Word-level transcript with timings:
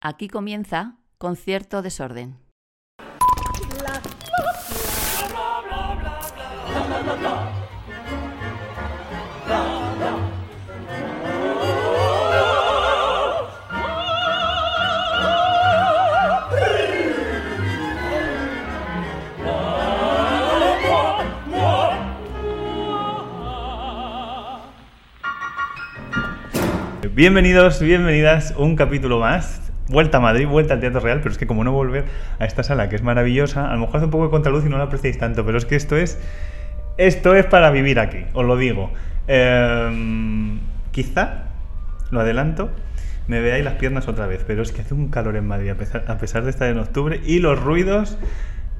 Aquí 0.00 0.28
comienza 0.28 0.96
Concierto 1.18 1.82
Desorden. 1.82 2.38
Bienvenidos, 27.14 27.80
bienvenidas, 27.80 28.54
un 28.56 28.76
capítulo 28.76 29.18
más. 29.18 29.67
Vuelta 29.88 30.18
a 30.18 30.20
Madrid, 30.20 30.46
vuelta 30.46 30.74
al 30.74 30.80
Teatro 30.80 31.00
Real, 31.00 31.20
pero 31.20 31.32
es 31.32 31.38
que 31.38 31.46
como 31.46 31.64
no 31.64 31.72
volver 31.72 32.04
a 32.38 32.44
esta 32.44 32.62
sala 32.62 32.88
que 32.88 32.96
es 32.96 33.02
maravillosa, 33.02 33.70
a 33.70 33.74
lo 33.74 33.80
mejor 33.80 33.96
hace 33.96 34.04
un 34.04 34.10
poco 34.10 34.24
de 34.24 34.30
contraluz 34.30 34.66
y 34.66 34.68
no 34.68 34.76
la 34.76 34.84
apreciáis 34.84 35.18
tanto, 35.18 35.44
pero 35.46 35.56
es 35.56 35.64
que 35.64 35.76
esto 35.76 35.96
es 35.96 36.18
esto 36.98 37.36
es 37.36 37.46
para 37.46 37.70
vivir 37.70 38.00
aquí, 38.00 38.24
os 38.34 38.44
lo 38.44 38.56
digo. 38.56 38.90
Em, 39.28 40.58
quizá, 40.90 41.44
lo 42.10 42.20
adelanto, 42.20 42.70
me 43.28 43.40
veáis 43.40 43.64
las 43.64 43.74
piernas 43.74 44.08
otra 44.08 44.26
vez, 44.26 44.42
pero 44.44 44.62
es 44.62 44.72
que 44.72 44.80
hace 44.80 44.94
un 44.94 45.08
calor 45.08 45.36
en 45.36 45.46
Madrid 45.46 45.70
a 45.70 46.18
pesar, 46.18 46.42
de 46.42 46.50
estar 46.50 46.68
en 46.68 46.78
octubre 46.78 47.20
y 47.24 47.38
los 47.38 47.62
ruidos, 47.62 48.18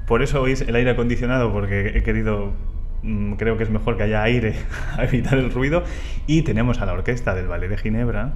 por 0.05 0.21
eso 0.21 0.41
oís 0.41 0.61
el 0.61 0.75
aire 0.75 0.91
acondicionado, 0.91 1.53
porque 1.53 1.93
he 1.95 2.03
querido 2.03 2.51
mm, 3.03 3.33
creo 3.35 3.55
que 3.55 3.63
es 3.63 3.69
mejor 3.69 3.95
que 3.95 4.03
haya 4.03 4.21
aire 4.21 4.55
a 4.97 5.05
evitar 5.05 5.37
el 5.37 5.51
ruido. 5.51 5.83
Y 6.27 6.41
tenemos 6.41 6.81
a 6.81 6.85
la 6.85 6.93
orquesta 6.93 7.35
del 7.35 7.47
Ballet 7.47 7.69
de 7.69 7.77
Ginebra. 7.77 8.33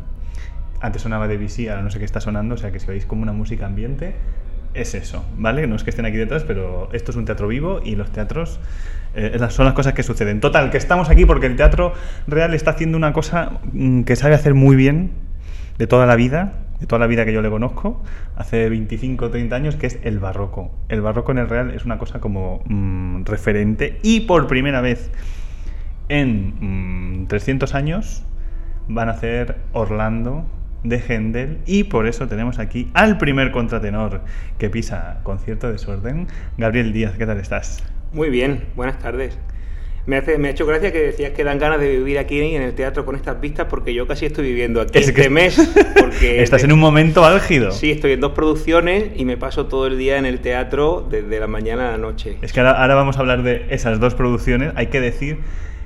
Antes 0.84 1.02
sonaba 1.02 1.30
de 1.30 1.38
BC, 1.38 1.70
ahora 1.70 1.82
no 1.82 1.90
sé 1.90 1.98
qué 1.98 2.04
está 2.04 2.20
sonando, 2.20 2.56
o 2.56 2.58
sea 2.58 2.74
que 2.74 2.78
si 2.78 2.92
oís 2.92 3.06
como 3.06 3.22
una 3.22 3.32
música 3.32 3.66
ambiente, 3.66 4.16
es 4.74 4.96
eso, 4.96 5.26
¿vale? 5.38 5.66
No 5.66 5.78
es 5.78 5.84
que 5.86 5.92
estén 5.92 6.06
aquí 6.06 6.18
detrás, 6.18 6.44
pero 6.44 6.90
esto 6.92 7.12
es 7.12 7.16
un 7.16 7.24
teatro 7.24 7.48
vivo 7.48 7.80
y 7.82 7.96
los 7.96 8.12
teatros 8.12 8.60
eh, 9.16 9.40
son 9.48 9.64
las 9.64 9.76
cosas 9.76 9.94
que 9.94 10.04
suceden. 10.04 10.42
Total, 10.42 10.72
que 10.72 10.78
estamos 10.78 11.10
aquí 11.10 11.26
porque 11.26 11.46
el 11.46 11.56
teatro 11.56 11.94
real 12.28 12.54
está 12.54 12.72
haciendo 12.72 12.98
una 12.98 13.14
cosa 13.14 13.62
mm, 13.72 14.02
que 14.02 14.18
sabe 14.18 14.36
hacer 14.36 14.56
muy 14.56 14.76
bien 14.76 15.12
de 15.78 15.88
toda 15.88 16.06
la 16.06 16.18
vida, 16.18 16.52
de 16.82 16.86
toda 16.86 17.00
la 17.00 17.08
vida 17.08 17.24
que 17.24 17.32
yo 17.32 17.42
le 17.42 17.50
conozco, 17.50 18.04
hace 18.36 18.68
25 18.68 19.24
o 19.24 19.30
30 19.30 19.56
años, 19.56 19.76
que 19.78 19.88
es 19.88 20.00
el 20.04 20.20
barroco. 20.20 20.70
El 20.90 21.00
barroco 21.00 21.32
en 21.32 21.38
el 21.38 21.48
real 21.48 21.72
es 21.72 21.86
una 21.86 21.98
cosa 21.98 22.20
como 22.20 22.62
mm, 22.66 23.24
referente 23.24 24.00
y 24.04 24.20
por 24.20 24.48
primera 24.48 24.82
vez 24.82 25.12
en 26.10 27.22
mm, 27.22 27.28
300 27.28 27.74
años 27.74 28.26
van 28.90 29.08
a 29.08 29.14
hacer 29.14 29.60
Orlando 29.72 30.46
de 30.84 31.00
Händel 31.00 31.60
y 31.66 31.86
por 31.86 32.08
eso 32.08 32.28
tenemos 32.28 32.60
aquí 32.60 32.90
al 32.94 33.18
primer 33.18 33.52
contratenor 33.52 34.22
que 34.58 34.70
pisa 34.70 35.20
concierto 35.24 35.68
de 35.68 35.74
desorden, 35.74 36.28
Gabriel 36.58 36.94
Díaz, 36.94 37.18
¿qué 37.18 37.26
tal 37.26 37.40
estás? 37.40 37.84
Muy 38.12 38.30
bien, 38.30 38.66
buenas 38.76 39.00
tardes. 39.00 39.38
Me, 40.06 40.18
hace, 40.18 40.38
me 40.38 40.50
ha 40.50 40.52
hecho 40.52 40.66
gracia 40.66 40.92
que 40.92 41.00
decías 41.00 41.32
que 41.32 41.46
dan 41.46 41.58
ganas 41.60 41.80
de 41.80 41.90
vivir 41.90 42.20
aquí 42.20 42.42
en 42.42 42.62
el 42.62 42.74
teatro 42.74 43.06
con 43.06 43.16
estas 43.16 43.40
vistas 43.40 43.68
porque 43.70 43.94
yo 43.94 44.06
casi 44.06 44.26
estoy 44.26 44.46
viviendo 44.46 44.82
aquí 44.82 45.00
Es 45.00 45.14
que 45.14 45.22
este 45.22 45.30
mes. 45.30 45.56
Porque 45.98 46.44
Estás 46.44 46.66
en 46.66 46.74
un 46.74 46.80
momento 46.80 47.24
álgido. 47.24 47.72
Sí, 47.72 47.92
estoy 47.92 48.12
en 48.12 48.20
dos 48.20 48.34
producciones 48.34 49.12
y 49.16 49.24
me 49.24 49.38
paso 49.38 49.68
todo 49.68 49.88
el 49.88 49.98
día 49.98 50.18
en 50.18 50.26
el 50.26 50.42
teatro 50.42 51.08
desde 51.10 51.40
la 51.40 51.48
mañana 51.48 51.88
a 51.88 51.92
la 51.92 51.98
noche. 51.98 52.38
Es 52.42 52.52
que 52.52 52.60
ahora, 52.60 52.82
ahora 52.82 52.96
vamos 52.96 53.16
a 53.16 53.22
hablar 53.22 53.44
de 53.44 53.66
esas 53.70 54.02
dos 54.02 54.14
producciones. 54.14 54.74
Hay 54.76 54.88
que 54.88 55.00
decir 55.00 55.38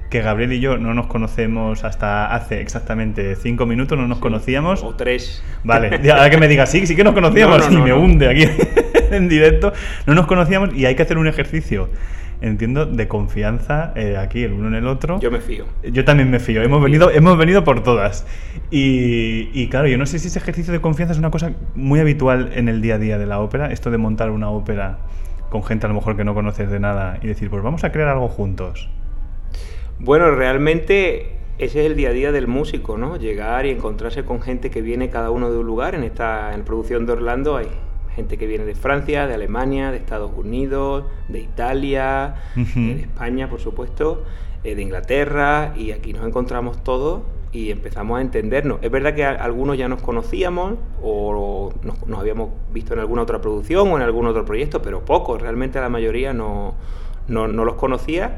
que 0.09 0.21
Gabriel 0.21 0.53
y 0.53 0.59
yo 0.59 0.77
no 0.77 0.93
nos 0.93 1.07
conocemos 1.07 1.83
hasta 1.83 2.33
hace 2.33 2.61
exactamente 2.61 3.35
cinco 3.35 3.65
minutos, 3.65 3.97
no 3.97 4.07
nos 4.07 4.19
conocíamos. 4.19 4.83
O 4.83 4.95
tres. 4.95 5.43
Vale, 5.63 5.99
ahora 6.11 6.29
que 6.29 6.37
me 6.37 6.47
digas, 6.47 6.71
sí, 6.71 6.87
sí 6.87 6.95
que 6.95 7.03
nos 7.03 7.13
conocíamos 7.15 7.59
No, 7.59 7.65
no, 7.65 7.71
no, 7.71 7.79
y 7.79 7.81
me 7.83 7.93
hunde 7.93 8.29
aquí 8.29 8.43
en 9.11 9.27
directo. 9.27 9.73
No 10.05 10.15
nos 10.15 10.25
conocíamos 10.27 10.73
y 10.73 10.85
hay 10.85 10.95
que 10.95 11.03
hacer 11.03 11.17
un 11.17 11.27
ejercicio, 11.27 11.89
entiendo, 12.39 12.85
de 12.85 13.07
confianza 13.07 13.91
eh, 13.95 14.15
aquí 14.17 14.43
el 14.43 14.53
uno 14.53 14.69
en 14.69 14.75
el 14.75 14.87
otro. 14.87 15.19
Yo 15.19 15.29
me 15.29 15.41
fío. 15.41 15.65
Yo 15.83 16.05
también 16.05 16.31
me 16.31 16.39
fío, 16.39 16.61
hemos 16.61 16.81
venido, 16.81 17.11
hemos 17.11 17.37
venido 17.37 17.65
por 17.65 17.83
todas. 17.83 18.25
Y, 18.71 19.49
y 19.53 19.67
claro, 19.67 19.87
yo 19.87 19.97
no 19.97 20.05
sé 20.05 20.19
si 20.19 20.27
ese 20.27 20.39
ejercicio 20.39 20.71
de 20.71 20.79
confianza 20.79 21.11
es 21.11 21.19
una 21.19 21.31
cosa 21.31 21.51
muy 21.75 21.99
habitual 21.99 22.51
en 22.53 22.69
el 22.69 22.81
día 22.81 22.95
a 22.95 22.99
día 22.99 23.17
de 23.17 23.25
la 23.25 23.39
ópera, 23.39 23.71
esto 23.71 23.91
de 23.91 23.97
montar 23.97 24.31
una 24.31 24.49
ópera 24.49 24.99
con 25.49 25.63
gente 25.63 25.85
a 25.85 25.89
lo 25.89 25.95
mejor 25.95 26.17
que 26.17 26.23
no 26.23 26.33
conoces 26.33 26.69
de 26.69 26.79
nada 26.79 27.19
y 27.21 27.27
decir, 27.27 27.49
pues 27.49 27.63
vamos 27.63 27.83
a 27.83 27.91
crear 27.91 28.09
algo 28.09 28.27
juntos. 28.27 28.89
Bueno, 29.99 30.29
realmente 30.29 31.37
ese 31.57 31.79
es 31.79 31.85
el 31.87 31.95
día 31.95 32.09
a 32.09 32.13
día 32.13 32.31
del 32.31 32.47
músico, 32.47 32.97
¿no? 32.97 33.17
Llegar 33.17 33.65
y 33.65 33.71
encontrarse 33.71 34.23
con 34.23 34.41
gente 34.41 34.69
que 34.69 34.81
viene 34.81 35.09
cada 35.09 35.31
uno 35.31 35.51
de 35.51 35.57
un 35.57 35.65
lugar. 35.65 35.95
En 35.95 36.03
esta 36.03 36.53
en 36.53 36.63
producción 36.63 37.07
de 37.07 37.13
Orlando 37.13 37.57
hay 37.57 37.67
gente 38.15 38.37
que 38.37 38.45
viene 38.45 38.63
de 38.63 38.75
Francia, 38.75 39.25
de 39.25 39.33
Alemania, 39.33 39.89
de 39.89 39.97
Estados 39.97 40.31
Unidos, 40.35 41.05
de 41.29 41.39
Italia, 41.39 42.35
eh, 42.55 42.63
de 42.75 43.01
España, 43.01 43.49
por 43.49 43.59
supuesto, 43.59 44.23
eh, 44.63 44.75
de 44.75 44.83
Inglaterra, 44.83 45.73
y 45.75 45.91
aquí 45.91 46.13
nos 46.13 46.27
encontramos 46.27 46.83
todos 46.83 47.23
y 47.51 47.71
empezamos 47.71 48.19
a 48.19 48.21
entendernos. 48.21 48.77
Es 48.83 48.91
verdad 48.91 49.15
que 49.15 49.25
algunos 49.25 49.79
ya 49.79 49.87
nos 49.87 50.03
conocíamos 50.03 50.75
o 51.01 51.73
nos, 51.81 52.05
nos 52.07 52.19
habíamos 52.19 52.49
visto 52.71 52.93
en 52.93 52.99
alguna 52.99 53.23
otra 53.23 53.41
producción 53.41 53.87
o 53.87 53.95
en 53.97 54.03
algún 54.03 54.27
otro 54.27 54.45
proyecto, 54.45 54.79
pero 54.81 55.03
pocos, 55.05 55.41
realmente 55.41 55.79
la 55.79 55.89
mayoría 55.89 56.33
no, 56.33 56.75
no, 57.27 57.47
no 57.47 57.65
los 57.65 57.75
conocía. 57.75 58.37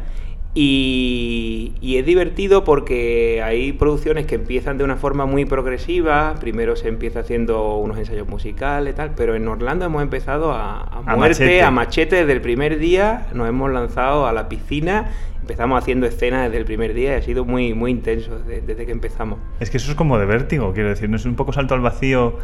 Y, 0.56 1.74
y 1.80 1.98
es 1.98 2.06
divertido 2.06 2.64
porque 2.64 3.42
hay 3.44 3.72
producciones 3.72 4.26
que 4.26 4.36
empiezan 4.36 4.78
de 4.78 4.84
una 4.84 4.96
forma 4.96 5.26
muy 5.26 5.46
progresiva. 5.46 6.36
Primero 6.40 6.76
se 6.76 6.88
empieza 6.88 7.20
haciendo 7.20 7.78
unos 7.78 7.98
ensayos 7.98 8.28
musicales, 8.28 8.96
tal, 8.96 9.12
pero 9.16 9.36
en 9.36 9.48
Orlando 9.48 9.86
hemos 9.86 10.02
empezado 10.02 10.52
a, 10.52 10.80
a 10.82 10.98
A 11.06 11.16
muerte, 11.16 11.44
machete. 11.44 11.62
a 11.62 11.72
machete 11.72 12.16
desde 12.18 12.34
el 12.34 12.42
primer 12.42 12.80
día. 12.80 13.28
Nos 13.34 13.48
hemos 13.48 13.72
lanzado 13.72 14.26
a 14.26 14.34
la 14.34 14.50
piscina, 14.50 15.12
empezamos 15.40 15.82
haciendo 15.82 16.08
escenas 16.08 16.46
desde 16.46 16.58
el 16.58 16.66
primer 16.66 16.94
día 16.94 17.14
y 17.14 17.16
ha 17.18 17.22
sido 17.22 17.46
muy, 17.46 17.74
muy 17.74 17.92
intenso 17.92 18.40
desde, 18.40 18.62
desde 18.62 18.86
que 18.86 18.92
empezamos. 18.92 19.40
Es 19.60 19.70
que 19.70 19.78
eso 19.78 19.92
es 19.92 19.96
como 19.98 20.18
de 20.18 20.26
vértigo, 20.26 20.74
quiero 20.74 20.90
decir, 20.90 21.10
no 21.10 21.16
es 21.18 21.26
un 21.26 21.36
poco 21.36 21.54
salto 21.54 21.76
al 21.76 21.82
vacío 21.82 22.38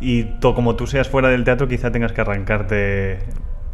y 0.00 0.24
to- 0.40 0.54
como 0.54 0.76
tú 0.76 0.86
seas 0.86 1.08
fuera 1.08 1.28
del 1.28 1.44
teatro 1.44 1.68
quizá 1.68 1.92
tengas 1.92 2.12
que 2.12 2.20
arrancarte... 2.22 3.18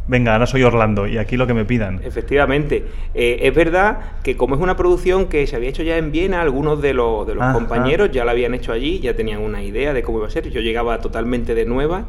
Venga, 0.07 0.33
ahora 0.33 0.45
soy 0.47 0.63
Orlando 0.63 1.07
y 1.07 1.17
aquí 1.17 1.37
lo 1.37 1.47
que 1.47 1.53
me 1.53 1.63
pidan. 1.63 2.01
Efectivamente. 2.03 2.85
Eh, 3.13 3.39
es 3.43 3.53
verdad 3.55 3.99
que 4.23 4.35
como 4.35 4.55
es 4.55 4.61
una 4.61 4.75
producción 4.75 5.27
que 5.27 5.45
se 5.47 5.55
había 5.55 5.69
hecho 5.69 5.83
ya 5.83 5.97
en 5.97 6.11
Viena, 6.11 6.41
algunos 6.41 6.81
de 6.81 6.93
los, 6.93 7.25
de 7.27 7.35
los 7.35 7.43
Ajá. 7.43 7.53
compañeros 7.53 8.11
ya 8.11 8.25
la 8.25 8.31
habían 8.31 8.53
hecho 8.53 8.73
allí, 8.73 8.99
ya 8.99 9.15
tenían 9.15 9.41
una 9.41 9.63
idea 9.63 9.93
de 9.93 10.01
cómo 10.03 10.17
iba 10.17 10.27
a 10.27 10.31
ser. 10.31 10.49
Yo 10.49 10.59
llegaba 10.59 10.99
totalmente 10.99 11.55
de 11.55 11.65
nueva, 11.65 12.05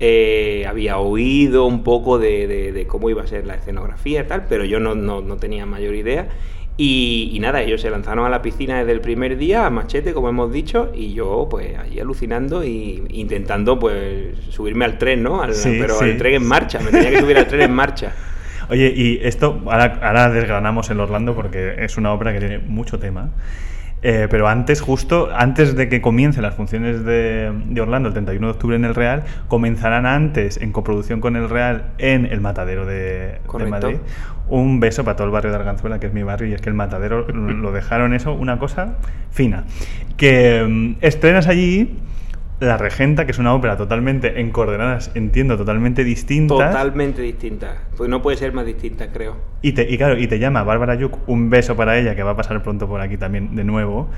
eh, 0.00 0.64
había 0.66 0.98
oído 0.98 1.66
un 1.66 1.84
poco 1.84 2.18
de, 2.18 2.46
de- 2.48 2.72
de 2.72 2.86
cómo 2.86 3.08
iba 3.10 3.22
a 3.22 3.26
ser 3.26 3.46
la 3.46 3.54
escenografía 3.54 4.22
y 4.22 4.24
tal, 4.24 4.46
pero 4.48 4.64
yo 4.64 4.80
no, 4.80 4.94
no- 4.96 5.20
no 5.20 5.36
tenía 5.36 5.66
mayor 5.66 5.94
idea. 5.94 6.28
Y, 6.76 7.30
y 7.32 7.38
nada, 7.38 7.62
ellos 7.62 7.80
se 7.80 7.88
lanzaron 7.88 8.26
a 8.26 8.28
la 8.28 8.42
piscina 8.42 8.78
desde 8.78 8.90
el 8.92 9.00
primer 9.00 9.36
día, 9.36 9.64
a 9.66 9.70
machete, 9.70 10.12
como 10.12 10.28
hemos 10.28 10.52
dicho, 10.52 10.90
y 10.92 11.12
yo 11.14 11.46
pues 11.48 11.78
allí 11.78 12.00
alucinando 12.00 12.64
y 12.64 13.04
intentando 13.10 13.78
pues 13.78 14.36
subirme 14.50 14.84
al 14.84 14.98
tren, 14.98 15.22
¿no? 15.22 15.40
Al- 15.40 15.54
Sí, 15.54 15.76
pero 15.78 15.94
sí. 15.94 16.04
al 16.06 16.16
tren 16.16 16.34
en 16.34 16.46
marcha, 16.48 16.80
me 16.80 16.90
tenía 16.90 17.10
que 17.10 17.20
subir 17.20 17.38
al 17.38 17.46
tren 17.46 17.60
en 17.62 17.72
marcha. 17.72 18.12
Oye, 18.70 18.92
y 18.96 19.20
esto, 19.22 19.60
ahora, 19.66 20.00
ahora 20.02 20.30
desgranamos 20.30 20.90
el 20.90 20.98
Orlando 20.98 21.34
porque 21.36 21.74
es 21.78 21.96
una 21.96 22.12
obra 22.12 22.32
que 22.32 22.40
tiene 22.40 22.58
mucho 22.58 22.98
tema. 22.98 23.30
Eh, 24.06 24.28
pero 24.28 24.48
antes, 24.48 24.82
justo 24.82 25.30
antes 25.34 25.74
de 25.74 25.88
que 25.88 26.02
comiencen 26.02 26.42
las 26.42 26.54
funciones 26.54 27.06
de, 27.06 27.50
de 27.70 27.80
Orlando, 27.80 28.08
el 28.08 28.12
31 28.12 28.48
de 28.48 28.52
octubre 28.52 28.76
en 28.76 28.84
el 28.84 28.94
Real, 28.94 29.24
comenzarán 29.48 30.04
antes 30.04 30.58
en 30.58 30.72
coproducción 30.72 31.22
con 31.22 31.36
el 31.36 31.48
Real 31.48 31.86
en 31.96 32.26
el 32.26 32.42
Matadero 32.42 32.84
de. 32.84 33.40
Madrid. 33.66 33.96
Un 34.46 34.78
beso 34.78 35.04
para 35.04 35.16
todo 35.16 35.26
el 35.26 35.32
barrio 35.32 35.52
de 35.52 35.56
Arganzuela, 35.56 36.00
que 36.00 36.08
es 36.08 36.12
mi 36.12 36.22
barrio, 36.22 36.48
y 36.48 36.52
es 36.52 36.60
que 36.60 36.68
el 36.68 36.74
Matadero 36.74 37.26
lo 37.28 37.72
dejaron 37.72 38.12
eso, 38.12 38.34
una 38.34 38.58
cosa 38.58 38.98
fina. 39.30 39.64
Que 40.18 40.62
mm, 40.68 40.96
estrenas 41.00 41.48
allí 41.48 41.96
La 42.60 42.76
Regenta, 42.76 43.26
que 43.26 43.32
es 43.32 43.38
una 43.38 43.52
ópera 43.52 43.76
totalmente 43.76 44.40
en 44.40 44.50
coordenadas, 44.50 45.10
entiendo, 45.14 45.56
totalmente 45.56 46.04
distintas. 46.04 46.70
Totalmente 46.70 47.20
distinta. 47.20 47.82
Pues 47.96 48.08
no 48.08 48.22
puede 48.22 48.36
ser 48.36 48.52
más 48.52 48.64
distinta, 48.64 49.08
creo. 49.08 49.36
Y, 49.60 49.72
te, 49.72 49.90
y 49.90 49.98
claro, 49.98 50.16
y 50.16 50.26
te 50.28 50.38
llama 50.38 50.62
Bárbara 50.62 50.94
Yuk, 50.94 51.28
un 51.28 51.50
beso 51.50 51.76
para 51.76 51.98
ella, 51.98 52.14
que 52.14 52.22
va 52.22 52.30
a 52.30 52.36
pasar 52.36 52.62
pronto 52.62 52.86
por 52.86 53.00
aquí 53.00 53.16
también 53.16 53.56
de 53.56 53.64
nuevo, 53.64 54.08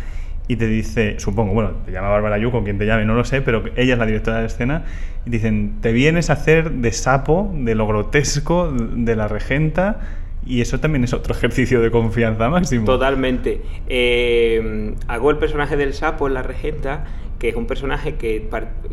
y 0.49 0.56
te 0.56 0.69
dice, 0.69 1.19
supongo, 1.19 1.55
bueno, 1.55 1.71
te 1.87 1.93
llama 1.93 2.09
Bárbara 2.11 2.38
Yuk, 2.38 2.55
o 2.55 2.62
quien 2.62 2.79
te 2.79 2.85
llame, 2.85 3.05
no 3.06 3.15
lo 3.15 3.25
sé, 3.25 3.41
pero 3.41 3.65
ella 3.75 3.94
es 3.94 3.99
la 3.99 4.06
directora 4.06 4.41
de 4.41 4.47
escena, 4.47 4.85
y 5.25 5.31
dicen, 5.31 5.79
te 5.81 5.93
vienes 5.93 6.29
a 6.29 6.35
hacer 6.35 6.71
de 6.71 6.93
sapo, 6.93 7.53
de 7.55 7.75
lo 7.75 7.87
grotesco, 7.87 8.71
de 8.71 9.17
la 9.17 9.29
regenta, 9.29 10.00
Y 10.46 10.60
eso 10.60 10.78
también 10.78 11.04
es 11.04 11.12
otro 11.12 11.34
ejercicio 11.34 11.81
de 11.81 11.90
confianza 11.90 12.48
máximo. 12.48 12.84
Totalmente. 12.84 13.62
Eh, 13.88 14.94
hago 15.08 15.31
el 15.31 15.38
personaje 15.38 15.76
del 15.76 15.93
sapo 15.93 16.28
en 16.28 16.34
La 16.34 16.43
Regenta, 16.43 17.04
que 17.38 17.48
es 17.48 17.56
un 17.56 17.66
personaje 17.66 18.14
que 18.14 18.48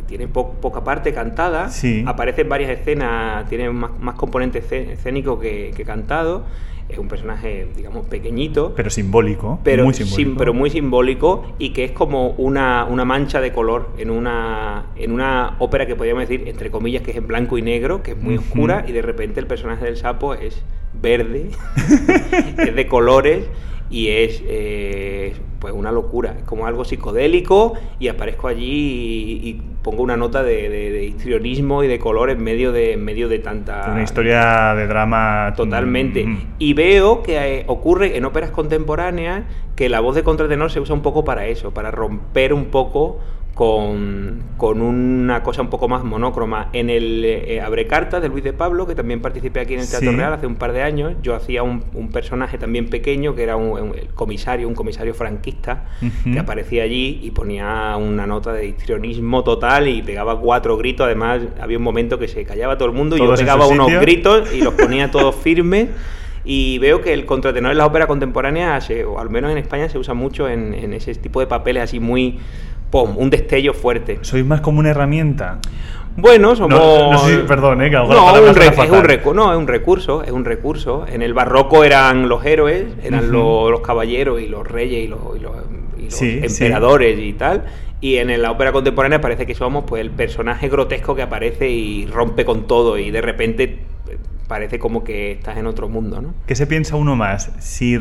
tiene 0.07 0.27
poca 0.27 0.83
parte 0.83 1.13
cantada, 1.13 1.69
aparece 2.05 2.41
en 2.41 2.49
varias 2.49 2.71
escenas, 2.71 3.47
tiene 3.47 3.69
más, 3.69 3.91
más 3.99 4.15
componente 4.15 4.63
escénico 4.91 5.39
que, 5.39 5.71
que 5.75 5.85
cantado 5.85 6.45
es 6.93 6.99
un 6.99 7.07
personaje, 7.07 7.67
digamos, 7.75 8.05
pequeñito. 8.07 8.73
Pero 8.75 8.89
simbólico. 8.89 9.59
Pero 9.63 9.83
muy 9.83 9.93
simbólico. 9.93 10.37
pero 10.37 10.53
muy 10.53 10.69
simbólico 10.69 11.55
y 11.59 11.71
que 11.71 11.83
es 11.85 11.91
como 11.91 12.29
una, 12.31 12.85
una, 12.85 13.05
mancha 13.05 13.41
de 13.41 13.51
color 13.51 13.89
en 13.97 14.09
una, 14.09 14.85
en 14.95 15.11
una 15.11 15.55
ópera 15.59 15.85
que 15.85 15.95
podríamos 15.95 16.27
decir, 16.27 16.47
entre 16.47 16.71
comillas, 16.71 17.01
que 17.01 17.11
es 17.11 17.17
en 17.17 17.27
blanco 17.27 17.57
y 17.57 17.61
negro, 17.61 18.01
que 18.01 18.11
es 18.11 18.17
muy 18.17 18.37
oscura, 18.37 18.85
y 18.87 18.91
de 18.91 19.01
repente 19.01 19.39
el 19.39 19.47
personaje 19.47 19.85
del 19.85 19.97
sapo 19.97 20.33
es 20.33 20.63
verde, 20.93 21.49
es 22.57 22.75
de 22.75 22.87
colores 22.87 23.45
y 23.89 24.09
es 24.09 24.41
eh, 24.45 25.33
pues 25.63 25.73
una 25.73 25.93
locura, 25.93 26.35
es 26.37 26.43
como 26.43 26.67
algo 26.67 26.83
psicodélico 26.83 27.71
y 27.97 28.09
aparezco 28.09 28.49
allí 28.49 29.39
y, 29.41 29.61
pongo 29.81 30.03
una 30.03 30.17
nota 30.17 30.43
de, 30.43 30.69
de, 30.69 31.05
histrionismo 31.05 31.85
y 31.85 31.87
de 31.87 31.99
color 31.99 32.29
en 32.29 32.43
medio 32.43 32.73
de, 32.73 32.93
en 32.93 33.03
medio 33.03 33.29
de 33.29 33.39
tanta... 33.39 33.89
Una 33.91 34.03
historia 34.03 34.73
de 34.75 34.87
drama... 34.87 35.53
Totalmente. 35.55 36.25
Y 36.59 36.73
veo 36.73 37.23
que 37.23 37.37
eh, 37.59 37.63
ocurre 37.67 38.17
en 38.17 38.25
óperas 38.25 38.51
contemporáneas 38.51 39.43
que 39.77 39.87
la 39.87 40.01
voz 40.01 40.15
de 40.15 40.23
contratenor 40.23 40.69
se 40.69 40.81
usa 40.81 40.93
un 40.95 41.01
poco 41.01 41.23
para 41.23 41.47
eso, 41.47 41.73
para 41.73 41.91
romper 41.91 42.53
un 42.53 42.65
poco 42.65 43.19
con, 43.53 44.41
con, 44.57 44.81
una 44.81 45.43
cosa 45.43 45.61
un 45.61 45.69
poco 45.69 45.87
más 45.87 46.03
monócroma. 46.03 46.69
En 46.73 46.89
el 46.89 47.23
eh, 47.23 47.61
Abre 47.61 47.85
Cartas 47.85 48.21
de 48.21 48.27
Luis 48.27 48.43
de 48.43 48.51
Pablo, 48.53 48.87
que 48.87 48.95
también 48.95 49.21
participé 49.21 49.59
aquí 49.59 49.75
en 49.75 49.81
el 49.81 49.89
Teatro 49.89 50.11
Real 50.11 50.33
hace 50.33 50.47
un 50.47 50.55
par 50.55 50.73
de 50.73 50.81
años, 50.81 51.13
yo 51.21 51.35
hacía 51.35 51.61
un, 51.61 51.83
un 51.93 52.09
personaje 52.09 52.57
también 52.57 52.89
pequeño, 52.89 53.35
que 53.35 53.43
era 53.43 53.55
un, 53.55 53.93
comisario, 54.15 54.67
un 54.67 54.73
comisario 54.73 55.13
franquista, 55.13 55.85
que 56.23 56.39
aparecía 56.39 56.83
allí 56.83 57.19
y 57.21 57.31
ponía 57.31 57.95
una 57.97 58.25
nota 58.25 58.53
de 58.53 58.67
histrionismo 58.67 59.43
total 59.43 59.87
y 59.87 60.01
pegaba 60.01 60.39
cuatro 60.39 60.75
gritos. 60.77 61.05
Además, 61.05 61.41
había 61.61 61.77
un 61.77 61.83
momento 61.83 62.17
que 62.17 62.27
se 62.27 62.43
callaba 62.45 62.77
todo 62.77 62.89
el 62.89 62.95
mundo 62.95 63.15
y 63.15 63.19
yo 63.19 63.35
pegaba 63.35 63.67
unos 63.67 63.91
gritos 64.01 64.53
y 64.53 64.61
los 64.61 64.73
ponía 64.73 65.11
todos 65.11 65.35
firmes. 65.35 65.89
Y 66.45 66.77
veo 66.79 67.01
que 67.01 67.13
el 67.13 67.25
contratenor 67.25 67.71
en 67.71 67.77
la 67.77 67.85
ópera 67.85 68.05
contemporánea, 68.05 68.77
o 69.07 69.17
al 69.17 69.29
menos 69.29 69.49
en 69.51 69.57
España, 69.57 69.87
se 69.87 69.97
usa 69.97 70.13
mucho 70.13 70.49
en, 70.49 70.73
en 70.73 70.93
ese 70.93 71.15
tipo 71.15 71.39
de 71.39 71.47
papeles 71.47 71.83
así 71.83 72.01
muy 72.01 72.39
un 73.01 73.29
destello 73.29 73.73
fuerte. 73.73 74.19
¿Sois 74.21 74.45
más 74.45 74.61
como 74.61 74.79
una 74.79 74.91
herramienta? 74.91 75.59
Bueno, 76.15 76.55
somos. 76.55 76.79
No, 76.79 77.47
perdón, 77.47 77.81
¿eh? 77.81 77.89
Que 77.89 77.95
no, 77.95 78.03
un 78.03 78.11
es, 78.11 79.25
un 79.25 79.35
no, 79.35 79.51
es 79.51 79.57
un 79.57 79.67
recurso, 79.67 80.23
es 80.23 80.31
un 80.31 80.45
recurso. 80.45 81.05
En 81.11 81.21
el 81.21 81.33
barroco 81.33 81.83
eran 81.83 82.29
los 82.29 82.45
héroes, 82.45 82.85
eran 83.03 83.31
los, 83.31 83.81
caballeros 83.81 84.39
y 84.39 84.47
los 84.47 84.67
reyes 84.67 85.05
y 85.05 85.07
los, 85.07 85.21
emperadores 86.21 87.17
y 87.19 87.33
tal. 87.33 87.65
Y 87.99 88.17
en 88.17 88.41
la 88.41 88.51
ópera 88.51 88.71
contemporánea 88.71 89.21
parece 89.21 89.45
que 89.45 89.55
somos 89.55 89.85
pues 89.87 90.01
el 90.01 90.11
personaje 90.11 90.67
grotesco 90.67 91.15
que 91.15 91.21
aparece 91.21 91.69
y 91.69 92.05
rompe 92.05 92.43
con 92.43 92.67
todo 92.67 92.97
y 92.97 93.11
de 93.11 93.21
repente 93.21 93.63
eh, 93.63 94.17
parece 94.45 94.77
como 94.77 95.05
que 95.05 95.31
estás 95.31 95.57
en 95.57 95.67
otro 95.67 95.87
mundo, 95.87 96.21
¿no? 96.21 96.33
¿Qué 96.45 96.55
se 96.55 96.67
piensa 96.67 96.97
uno 96.97 97.15
más? 97.15 97.53
Si 97.59 97.97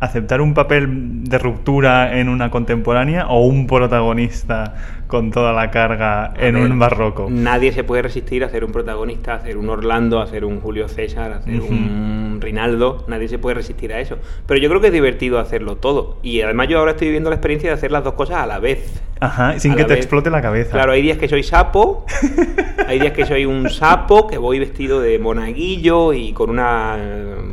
aceptar 0.00 0.40
un 0.40 0.54
papel 0.54 1.24
de 1.24 1.38
ruptura 1.38 2.18
en 2.18 2.28
una 2.28 2.50
contemporánea 2.50 3.26
o 3.28 3.44
un 3.44 3.66
protagonista 3.66 4.74
con 5.08 5.30
toda 5.30 5.52
la 5.52 5.70
carga 5.70 6.34
en 6.36 6.56
un 6.56 6.78
barroco. 6.78 7.28
Nadie 7.30 7.72
se 7.72 7.82
puede 7.82 8.02
resistir 8.02 8.44
a 8.44 8.46
hacer 8.46 8.64
un 8.64 8.72
protagonista, 8.72 9.32
a 9.32 9.36
hacer 9.36 9.56
un 9.56 9.68
Orlando, 9.70 10.20
a 10.20 10.24
hacer 10.24 10.44
un 10.44 10.60
Julio 10.60 10.86
César, 10.86 11.32
a 11.32 11.36
hacer 11.36 11.60
un 11.60 12.38
Rinaldo. 12.40 13.04
Nadie 13.08 13.26
se 13.28 13.38
puede 13.38 13.54
resistir 13.54 13.92
a 13.92 14.00
eso. 14.00 14.18
Pero 14.46 14.60
yo 14.60 14.68
creo 14.68 14.80
que 14.80 14.88
es 14.88 14.92
divertido 14.92 15.38
hacerlo 15.38 15.76
todo. 15.76 16.18
Y 16.22 16.42
además 16.42 16.68
yo 16.68 16.78
ahora 16.78 16.92
estoy 16.92 17.08
viviendo 17.08 17.30
la 17.30 17.36
experiencia 17.36 17.70
de 17.70 17.74
hacer 17.74 17.90
las 17.90 18.04
dos 18.04 18.14
cosas 18.14 18.36
a 18.36 18.46
la 18.46 18.58
vez. 18.58 19.02
Ajá, 19.20 19.58
sin 19.58 19.74
que 19.74 19.84
te 19.84 19.94
explote 19.94 20.30
la 20.30 20.40
cabeza. 20.40 20.70
Claro, 20.70 20.92
hay 20.92 21.02
días 21.02 21.18
que 21.18 21.26
soy 21.26 21.42
sapo, 21.42 22.06
hay 22.86 23.00
días 23.00 23.12
que 23.12 23.26
soy 23.26 23.46
un 23.46 23.68
sapo, 23.68 24.28
que 24.28 24.38
voy 24.38 24.60
vestido 24.60 25.00
de 25.00 25.18
monaguillo 25.18 26.12
y 26.12 26.32
con 26.32 26.50
una... 26.50 26.96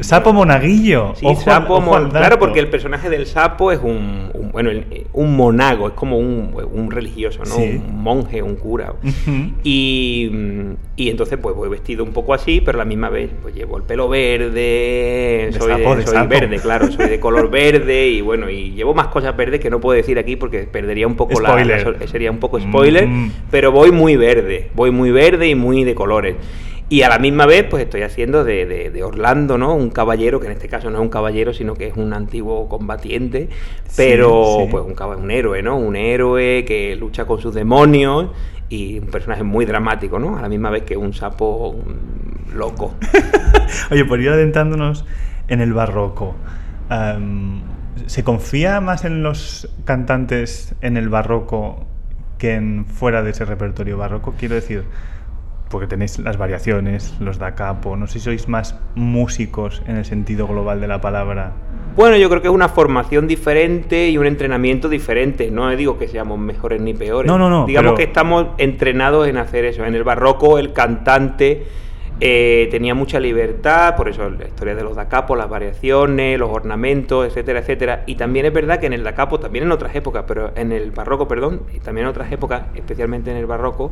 ¿Sapo 0.02 0.32
monaguillo? 0.32 1.14
Sí, 1.16 1.26
sapo, 1.38 1.82
claro, 2.10 2.35
porque 2.40 2.60
el 2.60 2.70
personaje 2.70 3.10
del 3.10 3.26
sapo 3.26 3.72
es 3.72 3.80
un, 3.82 4.32
bueno, 4.52 4.72
un 5.14 5.36
monago, 5.36 5.88
es 5.88 5.94
como 5.94 6.18
un, 6.18 6.56
un 6.72 6.92
religioso, 6.92 7.42
un 7.58 8.02
monje, 8.04 8.42
un 8.42 8.56
cura. 8.56 8.94
y, 9.64 10.32
y, 10.96 11.10
entonces 11.10 11.38
pues 11.42 11.56
voy 11.56 11.70
vestido 11.70 12.04
un 12.04 12.12
poco 12.12 12.34
así, 12.34 12.62
pero 12.62 12.78
a 12.78 12.80
la 12.80 12.86
misma 12.86 13.10
vez 13.10 13.32
pues 13.42 13.56
llevo 13.56 13.78
el 13.78 13.84
pelo 13.84 14.10
verde, 14.10 15.50
soy, 15.58 16.28
verde, 16.28 16.60
claro, 16.60 16.92
soy 16.92 17.10
de 17.10 17.20
color 17.20 17.50
verde 17.52 18.08
y 18.08 18.22
bueno, 18.22 18.50
y 18.50 18.72
llevo 18.72 18.94
más 18.94 19.08
cosas 19.08 19.36
verdes 19.36 19.60
que 19.60 19.70
no 19.70 19.80
puedo 19.80 19.96
decir 19.96 20.20
aquí 20.20 20.36
porque 20.36 20.64
perdería 20.64 21.08
un 21.08 21.16
poco 21.16 21.40
la, 21.40 22.08
sería 22.08 22.32
un 22.32 22.40
poco 22.40 22.60
spoiler, 22.60 23.08
pero 23.52 23.72
voy 23.72 23.92
muy 23.92 24.16
verde, 24.16 24.70
voy 24.76 24.92
muy 24.92 25.12
verde 25.12 25.50
y 25.50 25.56
muy 25.56 25.84
de 25.84 25.96
colores. 25.96 26.36
Y 26.88 27.02
a 27.02 27.10
la 27.10 27.18
misma 27.18 27.48
vez, 27.48 27.66
pues 27.68 27.84
estoy 27.84 28.04
haciendo 28.04 28.44
de, 28.44 28.66
de, 28.66 29.04
Orlando, 29.04 29.58
¿no? 29.58 29.74
Un 29.74 29.90
caballero, 29.90 30.40
que 30.40 30.46
en 30.46 30.52
este 30.52 30.68
caso 30.68 30.92
no 30.92 30.98
es 30.98 31.02
un 31.02 31.10
caballero, 31.10 31.52
sino 31.52 31.74
que 31.74 31.88
es 31.88 31.98
un 31.98 32.14
antiguo 32.14 32.70
combatiente, 32.70 33.50
pero 33.98 34.68
pues 34.70 34.84
un, 34.86 35.24
un 35.24 35.32
héroe, 35.32 35.64
¿no? 35.64 35.78
Un 35.78 35.96
héroe 35.96 36.64
que 36.64 36.96
lucha 36.96 37.26
con 37.26 37.42
sus 37.42 37.56
demonios 37.56 38.30
y 38.70 39.00
un 39.00 39.08
personaje 39.08 39.44
muy 39.44 39.66
dramático, 39.66 40.20
¿no? 40.20 40.38
A 40.38 40.42
la 40.42 40.50
misma 40.50 40.70
vez 40.70 40.84
que 40.84 40.96
un 40.96 41.14
sapo 41.14 41.76
loco. 42.54 42.94
Oye, 43.92 44.06
por 44.06 44.20
ir 44.20 44.30
adentrándonos 44.30 45.06
en 45.48 45.62
el 45.62 45.74
barroco, 45.74 46.36
¿se 48.06 48.24
confía 48.24 48.80
más 48.82 49.06
en 49.06 49.24
los 49.24 49.70
cantantes 49.86 50.76
en 50.82 50.98
el 50.98 51.10
barroco 51.10 51.86
que 52.38 52.54
en 52.54 52.86
fuera 52.86 53.24
de 53.24 53.32
ese 53.32 53.46
repertorio 53.46 53.98
barroco? 53.98 54.36
Quiero 54.38 54.56
decir, 54.56 54.84
porque 55.76 55.88
tenéis 55.88 56.20
las 56.20 56.38
variaciones, 56.38 57.14
los 57.20 57.38
da 57.38 57.54
capo, 57.54 57.98
no 57.98 58.08
sé 58.08 58.14
si 58.14 58.20
sois 58.22 58.48
más 58.48 58.80
músicos 58.96 59.82
en 59.86 59.98
el 59.98 60.06
sentido 60.06 60.48
global 60.48 60.80
de 60.80 60.88
la 60.88 61.02
palabra. 61.02 61.52
Bueno, 61.98 62.16
yo 62.16 62.30
creo 62.30 62.42
que 62.42 62.48
es 62.48 62.54
una 62.54 62.70
formación 62.70 63.28
diferente 63.28 64.08
y 64.08 64.18
un 64.18 64.26
entrenamiento 64.26 64.88
diferente. 64.88 65.52
No 65.52 65.70
digo 65.76 65.98
que 65.98 66.08
seamos 66.08 66.40
mejores 66.40 66.80
ni 66.80 66.94
peores. 66.94 67.30
No, 67.30 67.38
no, 67.38 67.50
no. 67.50 67.66
Digamos 67.66 67.96
que 67.96 68.04
estamos 68.04 68.48
entrenados 68.58 69.28
en 69.28 69.36
hacer 69.36 69.66
eso. 69.66 69.84
En 69.84 69.96
el 69.96 70.06
barroco, 70.06 70.60
el 70.60 70.72
cantante 70.72 71.66
eh, 72.22 72.70
tenía 72.72 72.96
mucha 72.96 73.20
libertad, 73.20 73.98
por 73.98 74.08
eso 74.08 74.30
la 74.30 74.46
historia 74.46 74.74
de 74.74 74.84
los 74.84 74.96
dacapos, 74.96 75.38
las 75.38 75.50
variaciones, 75.50 76.40
los 76.40 76.50
ornamentos, 76.50 77.28
etcétera, 77.28 77.60
etcétera. 77.60 78.04
Y 78.06 78.16
también 78.16 78.46
es 78.46 78.54
verdad 78.54 78.80
que 78.80 78.86
en 78.86 78.94
el 78.94 79.04
dacapo, 79.04 79.40
también 79.40 79.66
en 79.66 79.72
otras 79.74 79.94
épocas, 79.96 80.24
pero 80.26 80.52
en 80.56 80.72
el 80.72 80.92
barroco, 80.92 81.28
perdón, 81.28 81.64
y 81.74 81.80
también 81.80 82.06
en 82.06 82.12
otras 82.12 82.32
épocas, 82.32 82.64
especialmente 82.74 83.32
en 83.32 83.38
el 83.38 83.46
barroco, 83.46 83.92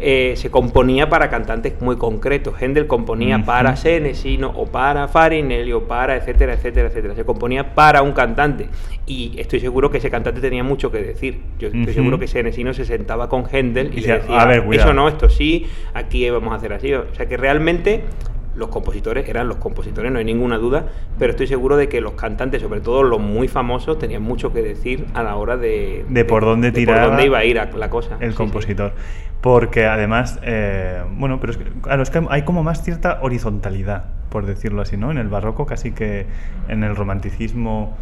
eh, 0.00 0.34
se 0.36 0.50
componía 0.50 1.08
para 1.08 1.30
cantantes 1.30 1.80
muy 1.80 1.96
concretos. 1.96 2.60
Händel 2.60 2.88
componía 2.88 3.44
para 3.44 3.76
Senesino 3.76 4.52
o 4.56 4.66
para 4.66 5.06
Farinelli 5.06 5.72
o 5.72 5.84
para, 5.84 6.16
etcétera, 6.16 6.54
etcétera, 6.54 6.88
etcétera. 6.88 7.14
Se 7.14 7.24
componía 7.24 7.74
para 7.74 8.02
un 8.02 8.12
cantante. 8.12 8.68
Y 9.06 9.34
estoy 9.38 9.60
seguro 9.60 9.90
que 9.90 9.98
ese 9.98 10.10
cantante 10.10 10.40
tenía 10.40 10.64
mucho 10.64 10.90
que 10.90 11.02
decir. 11.02 11.40
Yo 11.58 11.68
estoy 11.68 11.94
seguro 11.94 12.18
que 12.18 12.26
Senesino 12.26 12.74
se 12.74 12.84
sentaba 12.84 13.28
con 13.28 13.44
Händel 13.50 13.88
y, 13.92 14.00
le 14.00 14.14
decía, 14.14 14.40
a 14.40 14.46
ver, 14.46 14.64
eso 14.72 14.92
no, 14.92 15.08
esto 15.08 15.28
sí, 15.28 15.66
aquí 15.94 16.28
vamos 16.30 16.52
a 16.52 16.56
hacer 16.56 16.72
así. 16.72 16.92
O 16.94 17.12
sea 17.14 17.26
que 17.26 17.36
realmente 17.36 17.59
realmente 17.60 18.04
los 18.56 18.68
compositores 18.68 19.28
eran 19.28 19.48
los 19.48 19.58
compositores, 19.58 20.10
no 20.10 20.18
hay 20.18 20.24
ninguna 20.24 20.58
duda, 20.58 20.86
pero 21.18 21.30
estoy 21.30 21.46
seguro 21.46 21.76
de 21.76 21.88
que 21.88 22.00
los 22.00 22.12
cantantes, 22.12 22.60
sobre 22.60 22.80
todo 22.80 23.02
los 23.02 23.20
muy 23.20 23.48
famosos, 23.48 23.98
tenían 23.98 24.22
mucho 24.22 24.52
que 24.52 24.60
decir 24.60 25.06
a 25.14 25.22
la 25.22 25.36
hora 25.36 25.56
de... 25.56 26.04
De, 26.08 26.24
por 26.24 26.44
dónde 26.44 26.72
tirar... 26.72 26.98
por 26.98 27.08
dónde 27.08 27.26
iba 27.26 27.38
a 27.38 27.44
ir 27.44 27.56
la 27.56 27.90
cosa. 27.90 28.16
El 28.20 28.34
compositor. 28.34 28.92
Porque 29.40 29.86
además, 29.86 30.40
eh, 30.42 31.02
bueno, 31.16 31.38
pero 31.38 31.52
es 31.52 31.58
que, 31.58 31.64
es 32.02 32.10
que 32.10 32.26
hay 32.28 32.42
como 32.42 32.62
más 32.64 32.82
cierta 32.82 33.20
horizontalidad, 33.22 34.06
por 34.30 34.46
decirlo 34.46 34.82
así, 34.82 34.96
¿no? 34.96 35.10
En 35.10 35.18
el 35.18 35.28
barroco 35.28 35.64
casi 35.66 35.92
que 35.92 36.26
en 36.68 36.82
el 36.82 36.96
romanticismo... 36.96 37.96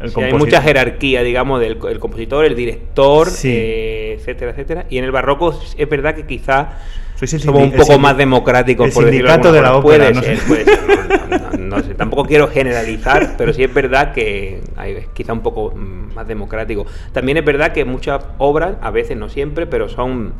hay 0.00 0.32
mucha 0.34 0.60
jerarquía, 0.60 1.22
digamos, 1.22 1.60
del 1.60 1.78
el 1.88 1.98
compositor, 1.98 2.44
el 2.44 2.54
director, 2.54 3.28
eh, 3.44 4.16
etcétera, 4.18 4.50
etcétera. 4.50 4.86
Y 4.90 4.98
en 4.98 5.04
el 5.04 5.12
barroco 5.12 5.58
es 5.76 5.88
verdad 5.88 6.14
que 6.14 6.26
quizá 6.26 6.78
somos 7.24 7.62
un 7.62 7.72
poco 7.72 7.98
más 7.98 8.16
democráticos, 8.16 8.92
por 8.92 9.06
decirlo 9.06 9.52
de 9.52 9.62
la 9.62 9.76
ópera, 9.76 10.12
puede, 10.12 10.14
ser, 10.14 10.38
puede 10.46 10.64
ser, 10.64 11.58
no, 11.58 11.82
sé, 11.82 11.94
tampoco 11.94 12.26
quiero 12.26 12.48
generalizar, 12.48 13.34
pero 13.38 13.54
sí 13.54 13.64
es 13.64 13.72
verdad 13.72 14.12
que 14.12 14.60
es 14.84 15.06
quizá 15.14 15.32
un 15.32 15.40
poco 15.40 15.72
más 15.74 16.28
democrático. 16.28 16.86
También 17.12 17.38
es 17.38 17.44
verdad 17.44 17.72
que 17.72 17.84
muchas 17.84 18.22
obras, 18.38 18.76
a 18.82 18.90
veces 18.90 19.16
no 19.16 19.30
siempre, 19.30 19.66
pero 19.66 19.88
son 19.88 20.34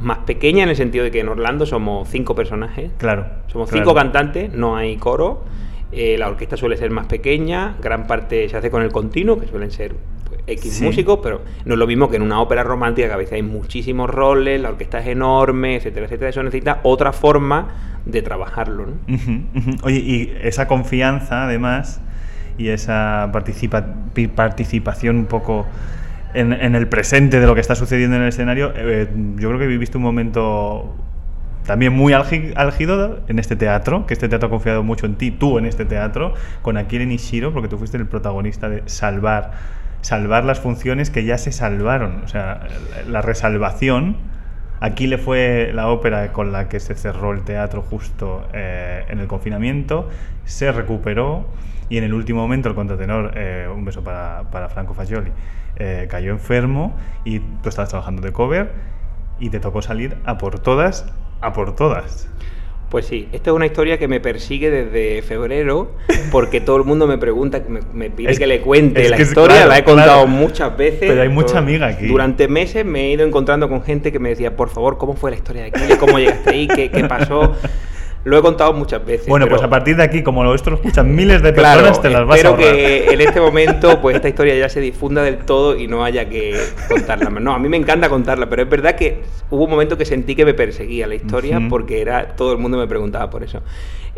más 0.00 0.18
pequeñas 0.18 0.64
en 0.64 0.68
el 0.70 0.76
sentido 0.76 1.04
de 1.04 1.10
que 1.10 1.20
en 1.20 1.28
Orlando 1.28 1.66
somos 1.66 2.08
cinco 2.08 2.34
personajes. 2.34 2.90
Claro. 2.98 3.26
Somos 3.46 3.70
cinco 3.70 3.94
cantantes, 3.94 4.52
no 4.52 4.76
hay 4.76 4.96
coro. 4.96 5.44
Eh, 5.90 6.16
la 6.18 6.28
orquesta 6.28 6.56
suele 6.56 6.76
ser 6.76 6.90
más 6.90 7.06
pequeña, 7.06 7.76
gran 7.82 8.06
parte 8.06 8.48
se 8.48 8.56
hace 8.56 8.70
con 8.70 8.82
el 8.82 8.92
continuo, 8.92 9.38
que 9.40 9.46
suelen 9.46 9.70
ser 9.70 9.94
X 10.46 10.74
Sí. 10.74 10.84
músicos, 10.84 11.20
pero 11.22 11.40
no 11.64 11.74
es 11.74 11.78
lo 11.78 11.86
mismo 11.86 12.08
que 12.10 12.16
en 12.16 12.22
una 12.22 12.40
ópera 12.40 12.62
romántica 12.62 13.08
que 13.08 13.14
a 13.14 13.16
veces 13.16 13.34
hay 13.34 13.42
muchísimos 13.42 14.08
roles, 14.10 14.60
la 14.60 14.68
orquesta 14.70 14.98
es 15.00 15.06
enorme, 15.08 15.76
etcétera, 15.76 16.06
etcétera. 16.06 16.30
Eso 16.30 16.42
necesita 16.42 16.80
otra 16.82 17.12
forma 17.12 17.68
de 18.04 18.22
trabajarlo, 18.22 18.86
¿no? 18.86 19.16
Oye, 19.82 19.98
y 19.98 20.38
esa 20.42 20.66
confianza, 20.68 21.44
además, 21.44 22.00
y 22.58 22.68
esa 22.68 23.30
participa- 23.32 23.94
participación 24.34 25.16
un 25.16 25.26
poco 25.26 25.66
en, 26.34 26.52
en 26.52 26.74
el 26.74 26.86
presente 26.88 27.40
de 27.40 27.46
lo 27.46 27.54
que 27.54 27.60
está 27.60 27.74
sucediendo 27.74 28.16
en 28.16 28.22
el 28.22 28.28
escenario, 28.28 28.72
eh, 28.74 29.08
yo 29.36 29.48
creo 29.48 29.58
que 29.58 29.66
viviste 29.66 29.96
un 29.96 30.02
momento 30.04 30.94
también 31.68 31.92
muy 31.92 32.14
álgi- 32.14 32.54
álgido 32.56 33.20
en 33.28 33.38
este 33.38 33.54
teatro, 33.54 34.06
que 34.06 34.14
este 34.14 34.26
teatro 34.26 34.46
ha 34.46 34.50
confiado 34.50 34.82
mucho 34.82 35.04
en 35.04 35.16
ti, 35.16 35.30
tú 35.30 35.58
en 35.58 35.66
este 35.66 35.84
teatro, 35.84 36.32
con 36.62 36.78
Akira 36.78 37.04
Nishiro, 37.04 37.52
porque 37.52 37.68
tú 37.68 37.76
fuiste 37.76 37.98
el 37.98 38.06
protagonista 38.06 38.70
de 38.70 38.82
salvar, 38.86 39.50
salvar 40.00 40.44
las 40.46 40.60
funciones 40.60 41.10
que 41.10 41.26
ya 41.26 41.36
se 41.36 41.52
salvaron, 41.52 42.22
o 42.24 42.28
sea, 42.28 42.66
la 43.06 43.20
resalvación. 43.20 44.16
Aquí 44.80 45.06
le 45.06 45.18
fue 45.18 45.70
la 45.74 45.88
ópera 45.88 46.32
con 46.32 46.52
la 46.52 46.70
que 46.70 46.80
se 46.80 46.94
cerró 46.94 47.32
el 47.32 47.42
teatro 47.42 47.82
justo 47.82 48.48
eh, 48.54 49.04
en 49.10 49.18
el 49.18 49.26
confinamiento, 49.26 50.08
se 50.46 50.72
recuperó 50.72 51.48
y 51.90 51.98
en 51.98 52.04
el 52.04 52.14
último 52.14 52.40
momento 52.40 52.70
el 52.70 52.76
contratenor, 52.76 53.32
eh, 53.34 53.68
un 53.70 53.84
beso 53.84 54.02
para, 54.02 54.44
para 54.50 54.70
Franco 54.70 54.94
Fagioli, 54.94 55.32
eh, 55.76 56.06
cayó 56.08 56.32
enfermo 56.32 56.96
y 57.26 57.40
tú 57.40 57.68
estabas 57.68 57.90
trabajando 57.90 58.22
de 58.22 58.32
cover 58.32 58.72
y 59.38 59.50
te 59.50 59.60
tocó 59.60 59.82
salir 59.82 60.16
a 60.24 60.38
por 60.38 60.60
todas, 60.60 61.04
a 61.40 61.52
por 61.52 61.74
todas. 61.76 62.28
Pues 62.90 63.04
sí, 63.04 63.28
esta 63.32 63.50
es 63.50 63.54
una 63.56 63.66
historia 63.66 63.98
que 63.98 64.08
me 64.08 64.18
persigue 64.18 64.70
desde 64.70 65.20
febrero 65.20 65.92
porque 66.32 66.62
todo 66.62 66.78
el 66.78 66.84
mundo 66.84 67.06
me 67.06 67.18
pregunta, 67.18 67.62
me, 67.68 67.80
me 67.92 68.08
pide 68.10 68.30
Es- 68.30 68.38
que 68.38 68.46
le 68.46 68.62
cuente 68.62 69.06
la 69.10 69.20
historia, 69.20 69.56
claro, 69.56 69.68
la 69.68 69.78
he 69.78 69.84
contado 69.84 70.22
claro. 70.22 70.26
muchas 70.26 70.74
veces. 70.74 71.00
Pero 71.00 71.20
hay 71.20 71.28
mucha 71.28 71.48
Todo- 71.48 71.58
amiga 71.58 71.86
aquí. 71.88 72.06
Durante 72.06 72.48
meses 72.48 72.86
me 72.86 73.02
he 73.04 73.10
ido 73.12 73.26
encontrando 73.26 73.68
con 73.68 73.82
gente 73.82 74.10
que 74.10 74.18
me 74.18 74.30
decía, 74.30 74.56
por 74.56 74.70
favor, 74.70 74.96
¿cómo 74.96 75.14
fue 75.16 75.30
la 75.30 75.36
historia 75.36 75.62
de 75.64 75.68
Aquiles? 75.68 75.96
¿Cómo 75.98 76.18
llegaste 76.18 76.48
ahí? 76.50 76.66
¿Qué, 76.66 76.90
qué 76.90 77.04
pasó? 77.04 77.54
Lo 78.28 78.38
he 78.38 78.42
contado 78.42 78.72
muchas 78.72 79.04
veces. 79.04 79.26
Bueno, 79.26 79.46
pero- 79.46 79.56
pues 79.56 79.66
a 79.66 79.70
partir 79.70 79.96
de 79.96 80.02
aquí, 80.02 80.22
como 80.22 80.44
lo- 80.44 80.54
esto 80.54 80.70
lo 80.70 80.76
escuchan 80.76 81.14
miles 81.14 81.42
de 81.42 81.52
personas, 81.54 81.98
Claro, 81.98 82.00
te 82.00 82.10
las 82.10 82.26
vas 82.26 82.34
a 82.44 82.48
espero 82.48 82.56
que 82.56 83.10
en 83.12 83.20
este 83.20 83.40
momento 83.40 83.98
pues 84.02 84.16
esta 84.16 84.28
historia 84.28 84.54
ya 84.56 84.68
se 84.68 84.80
difunda 84.80 85.22
del 85.22 85.38
todo 85.38 85.76
y 85.76 85.86
no 85.88 86.04
haya 86.04 86.28
que 86.28 86.58
contarla 86.88 87.30
más. 87.30 87.42
No, 87.42 87.52
a 87.54 87.58
mí 87.58 87.68
me 87.68 87.76
encanta 87.76 88.08
contarla, 88.08 88.48
pero 88.48 88.62
es 88.62 88.68
verdad 88.68 88.94
que 88.96 89.22
hubo 89.50 89.64
un 89.64 89.70
momento 89.70 89.96
que 89.96 90.04
sentí 90.04 90.34
que 90.34 90.44
me 90.44 90.54
perseguía 90.54 91.06
la 91.06 91.14
historia 91.14 91.58
Ujú. 91.58 91.68
porque 91.68 92.00
era 92.00 92.36
todo 92.36 92.52
el 92.52 92.58
mundo 92.58 92.76
me 92.78 92.86
preguntaba 92.86 93.30
por 93.30 93.42
eso. 93.42 93.60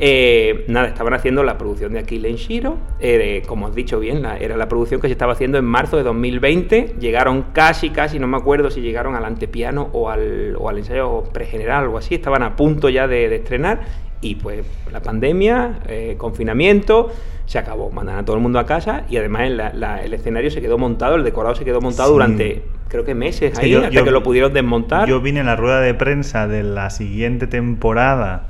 Eh, 0.02 0.64
nada, 0.68 0.88
estaban 0.88 1.12
haciendo 1.12 1.44
la 1.44 1.58
producción 1.58 1.92
de 1.92 1.98
Aquile 1.98 2.30
en 2.30 2.36
Shiro, 2.36 2.78
eh, 3.00 3.42
como 3.46 3.66
has 3.66 3.74
dicho 3.74 4.00
bien, 4.00 4.22
la- 4.22 4.38
era 4.38 4.56
la 4.56 4.66
producción 4.66 4.98
que 4.98 5.08
se 5.08 5.12
estaba 5.12 5.34
haciendo 5.34 5.58
en 5.58 5.66
marzo 5.66 5.98
de 5.98 6.02
2020. 6.04 6.94
Llegaron 6.98 7.44
casi, 7.52 7.90
casi, 7.90 8.18
no 8.18 8.26
me 8.26 8.38
acuerdo 8.38 8.70
si 8.70 8.80
llegaron 8.80 9.14
al 9.14 9.26
antepiano 9.26 9.90
o 9.92 10.08
al, 10.08 10.56
o 10.58 10.70
al 10.70 10.78
ensayo 10.78 11.24
pregeneral 11.34 11.82
o 11.82 11.84
algo 11.84 11.98
así, 11.98 12.14
estaban 12.14 12.42
a 12.42 12.56
punto 12.56 12.88
ya 12.88 13.06
de, 13.06 13.28
de 13.28 13.36
estrenar 13.36 13.80
y 14.22 14.36
pues 14.36 14.64
la 14.90 15.00
pandemia, 15.02 15.80
eh, 15.86 16.14
confinamiento, 16.16 17.10
se 17.44 17.58
acabó, 17.58 17.90
mandan 17.90 18.16
a 18.18 18.24
todo 18.24 18.36
el 18.36 18.42
mundo 18.42 18.58
a 18.58 18.64
casa 18.64 19.04
y 19.10 19.18
además 19.18 19.42
en 19.48 19.56
la- 19.58 19.72
la- 19.74 20.02
el 20.02 20.14
escenario 20.14 20.50
se 20.50 20.62
quedó 20.62 20.78
montado, 20.78 21.16
el 21.16 21.24
decorado 21.24 21.54
se 21.54 21.64
quedó 21.66 21.80
montado 21.82 22.08
Sí. 22.08 22.12
durante 22.14 22.62
creo 22.88 23.04
que 23.04 23.14
meses 23.14 23.52
Sí, 23.56 23.66
ahí, 23.66 23.70
yo- 23.70 23.78
hasta 23.80 23.90
yo- 23.90 24.04
que 24.04 24.10
lo 24.10 24.22
pudieron 24.22 24.52
desmontar. 24.52 25.08
Yo 25.08 25.20
vine 25.20 25.40
en 25.40 25.46
la 25.46 25.56
rueda 25.56 25.80
de 25.80 25.94
prensa 25.94 26.48
de 26.48 26.62
la 26.64 26.90
siguiente 26.90 27.46
temporada 27.46 28.49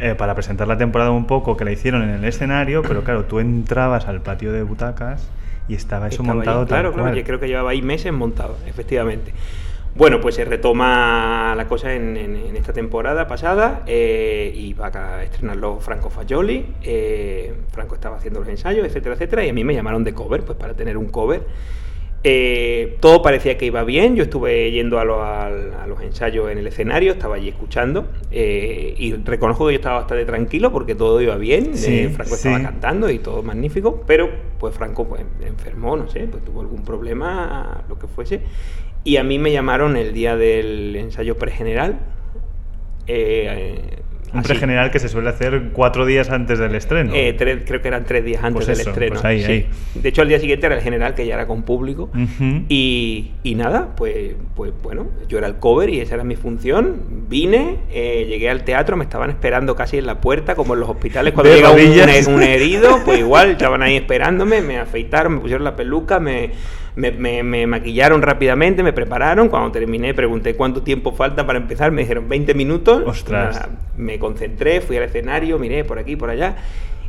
eh, 0.00 0.14
para 0.16 0.34
presentar 0.34 0.66
la 0.68 0.76
temporada 0.76 1.10
un 1.10 1.26
poco 1.26 1.56
que 1.56 1.64
la 1.64 1.72
hicieron 1.72 2.02
en 2.02 2.10
el 2.10 2.24
escenario, 2.24 2.82
pero 2.82 3.02
claro, 3.04 3.24
tú 3.24 3.38
entrabas 3.40 4.06
al 4.08 4.22
patio 4.22 4.52
de 4.52 4.62
butacas 4.62 5.28
y 5.68 5.74
estaba 5.74 6.08
eso 6.08 6.22
Estaba 6.22 6.34
montado 6.36 6.58
tal 6.60 6.68
Claro, 6.68 6.92
claro, 6.92 7.08
cual. 7.10 7.18
yo 7.18 7.24
creo 7.24 7.38
que 7.40 7.46
llevaba 7.48 7.70
ahí 7.70 7.82
meses 7.82 8.12
montado, 8.12 8.56
efectivamente. 8.66 9.32
Bueno, 9.94 10.20
pues 10.20 10.36
se 10.36 10.44
retoma 10.44 11.52
la 11.56 11.66
cosa 11.66 11.92
en, 11.94 12.16
en- 12.16 12.36
en 12.36 12.56
esta 12.56 12.72
temporada 12.72 13.26
pasada 13.26 13.82
eh, 13.86 14.52
y 14.54 14.72
va 14.72 14.86
a 14.94 15.22
estrenarlo 15.24 15.78
Franco 15.80 16.10
Fagioli. 16.10 16.64
eh, 16.82 17.54
Franco 17.72 17.96
estaba 17.96 18.16
haciendo 18.16 18.38
los 18.40 18.48
ensayos, 18.48 18.86
etcétera, 18.86 19.14
etcétera, 19.16 19.44
y 19.44 19.48
a 19.48 19.52
mí 19.52 19.64
me 19.64 19.74
llamaron 19.74 20.04
de 20.04 20.14
cover, 20.14 20.42
pues 20.44 20.56
para 20.56 20.74
tener 20.74 20.96
un 20.96 21.06
cover. 21.06 21.42
Eh, 22.22 22.98
todo 23.00 23.22
parecía 23.22 23.56
que 23.56 23.64
iba 23.64 23.82
bien, 23.82 24.14
yo 24.14 24.24
estuve 24.24 24.70
yendo 24.72 24.98
a, 24.98 25.04
lo- 25.06 25.24
al- 25.24 25.72
a 25.72 25.86
los 25.86 26.02
ensayos 26.02 26.50
en 26.50 26.58
el 26.58 26.66
escenario, 26.66 27.12
estaba 27.12 27.36
allí 27.36 27.48
escuchando 27.48 28.08
eh, 28.30 28.94
y 28.98 29.14
reconozco 29.14 29.66
que 29.66 29.72
yo 29.72 29.76
estaba 29.78 30.00
bastante 30.00 30.26
tranquilo 30.26 30.70
porque 30.70 30.94
todo 30.94 31.22
iba 31.22 31.36
bien, 31.36 31.74
Sí, 31.74 32.00
eh, 32.04 32.10
Franco 32.10 32.34
estaba 32.34 32.58
sí. 32.58 32.62
cantando 32.64 33.08
y 33.10 33.20
todo 33.20 33.42
magnífico, 33.42 34.02
pero 34.06 34.28
pues 34.58 34.74
Franco 34.74 35.08
pues 35.08 35.22
enfermó, 35.40 35.96
no 35.96 36.08
sé, 36.08 36.28
pues 36.30 36.44
tuvo 36.44 36.60
algún 36.60 36.84
problema, 36.84 37.84
lo 37.88 37.98
que 37.98 38.06
fuese, 38.06 38.42
y 39.02 39.16
a 39.16 39.24
mí 39.24 39.38
me 39.38 39.50
llamaron 39.50 39.96
el 39.96 40.12
día 40.12 40.36
del 40.36 40.94
ensayo 40.96 41.38
pregeneral. 41.38 42.00
eh, 43.06 43.96
Un 44.32 44.42
pregeneral 44.42 44.90
que 44.90 44.98
se 44.98 45.08
suele 45.08 45.28
hacer 45.30 45.70
cuatro 45.72 46.06
días 46.06 46.30
antes 46.30 46.58
del 46.58 46.74
estreno. 46.74 47.12
Eh, 47.14 47.34
tres- 47.36 47.62
creo 47.66 47.82
que 47.82 47.88
eran 47.88 48.04
tres 48.04 48.24
días 48.24 48.42
antes 48.44 48.64
Pues 48.64 48.66
del 48.68 48.80
eso, 48.80 48.90
estreno. 48.90 49.12
pues 49.14 49.24
ahí, 49.24 49.42
sí. 49.42 49.52
ahí. 49.52 49.66
De 49.94 50.08
hecho, 50.08 50.22
al 50.22 50.28
día 50.28 50.38
siguiente 50.38 50.66
era 50.66 50.76
el 50.76 50.82
general, 50.82 51.14
que 51.14 51.26
ya 51.26 51.34
era 51.34 51.46
con 51.46 51.62
público. 51.62 52.10
Y, 52.68 53.32
y 53.42 53.54
nada, 53.54 53.94
pues, 53.96 54.34
pues 54.54 54.72
bueno, 54.82 55.08
yo 55.28 55.38
era 55.38 55.46
el 55.46 55.56
cover 55.56 55.90
y 55.90 56.00
esa 56.00 56.14
era 56.14 56.24
mi 56.24 56.36
función. 56.36 57.26
Vine, 57.28 57.78
eh, 57.90 58.26
llegué 58.28 58.50
al 58.50 58.64
teatro, 58.64 58.96
me 58.96 59.04
estaban 59.04 59.30
esperando 59.30 59.74
casi 59.76 59.98
en 59.98 60.06
la 60.06 60.20
puerta, 60.20 60.54
como 60.54 60.74
en 60.74 60.80
los 60.80 60.88
hospitales 60.88 61.32
cuando 61.32 61.54
llega 61.54 61.70
un 62.28 62.42
herido, 62.42 63.00
pues 63.04 63.18
igual 63.18 63.50
estaban 63.52 63.82
ahí 63.82 63.96
esperándome, 63.96 64.60
me 64.62 64.78
afeitaron, 64.78 65.34
me 65.34 65.40
pusieron 65.40 65.64
la 65.64 65.76
peluca, 65.76 66.20
me, 66.20 66.50
me, 67.00 67.10
me- 67.12 67.42
me 67.42 67.66
maquillaron 67.66 68.22
rápidamente, 68.22 68.82
me 68.82 68.92
prepararon. 68.92 69.48
Cuando 69.48 69.72
terminé, 69.72 70.14
pregunté 70.14 70.54
cuánto 70.54 70.82
tiempo 70.82 71.12
falta 71.12 71.46
para 71.46 71.58
empezar, 71.58 71.90
me 71.92 72.02
dijeron 72.02 72.28
20 72.28 72.54
minutos. 72.54 73.02
Ostras. 73.06 73.56
Nada, 73.56 73.68
me 73.96 74.18
concentré, 74.18 74.80
fui 74.80 74.96
al 74.96 75.04
escenario, 75.04 75.58
miré 75.58 75.84
por 75.84 75.98
aquí, 75.98 76.16
por 76.16 76.30
allá, 76.30 76.56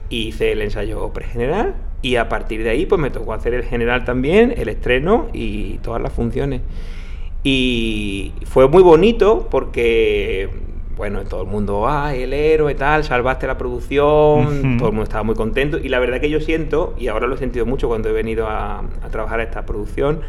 y 0.10 0.28
hice 0.30 0.52
el 0.54 0.62
ensayo 0.62 1.10
pregeneral 1.14 1.76
y 2.02 2.16
a 2.16 2.28
partir 2.28 2.64
de 2.64 2.70
ahí 2.72 2.86
pues 2.86 3.00
me 3.00 3.12
tocó 3.12 3.34
hacer 3.34 3.54
el 3.54 3.64
general 3.64 4.04
también, 4.06 4.54
el 4.58 4.70
estreno 4.70 5.28
y 5.34 5.78
todas 5.80 6.02
las 6.02 6.12
funciones. 6.12 6.62
Y 7.44 8.34
fue 8.46 8.68
muy 8.68 8.84
bonito 8.84 9.48
porque, 9.50 10.50
bueno, 10.96 11.22
todo 11.24 11.42
el 11.44 11.48
mundo, 11.48 11.88
ah, 11.88 12.14
el 12.14 12.34
héroe, 12.34 12.76
tal, 12.76 13.04
salvaste 13.04 13.48
la 13.48 13.58
producción, 13.58 14.78
todo 14.78 14.90
el 14.90 14.94
mundo 14.94 15.04
estaba 15.04 15.24
muy 15.24 15.36
contento. 15.36 15.78
Y 15.78 15.90
la 15.90 16.00
verdad 16.00 16.20
que 16.20 16.30
yo 16.30 16.40
siento, 16.40 16.94
y 16.98 17.08
ahora 17.08 17.28
lo 17.28 17.36
he 17.36 17.38
sentido 17.38 17.66
mucho 17.66 17.88
cuando 17.88 18.10
he 18.10 18.14
venido 18.14 18.48
a, 18.48 18.80
a 18.80 19.10
trabajar 19.10 19.40
a 19.40 19.44
esta 19.44 19.66
producción, 19.66 20.22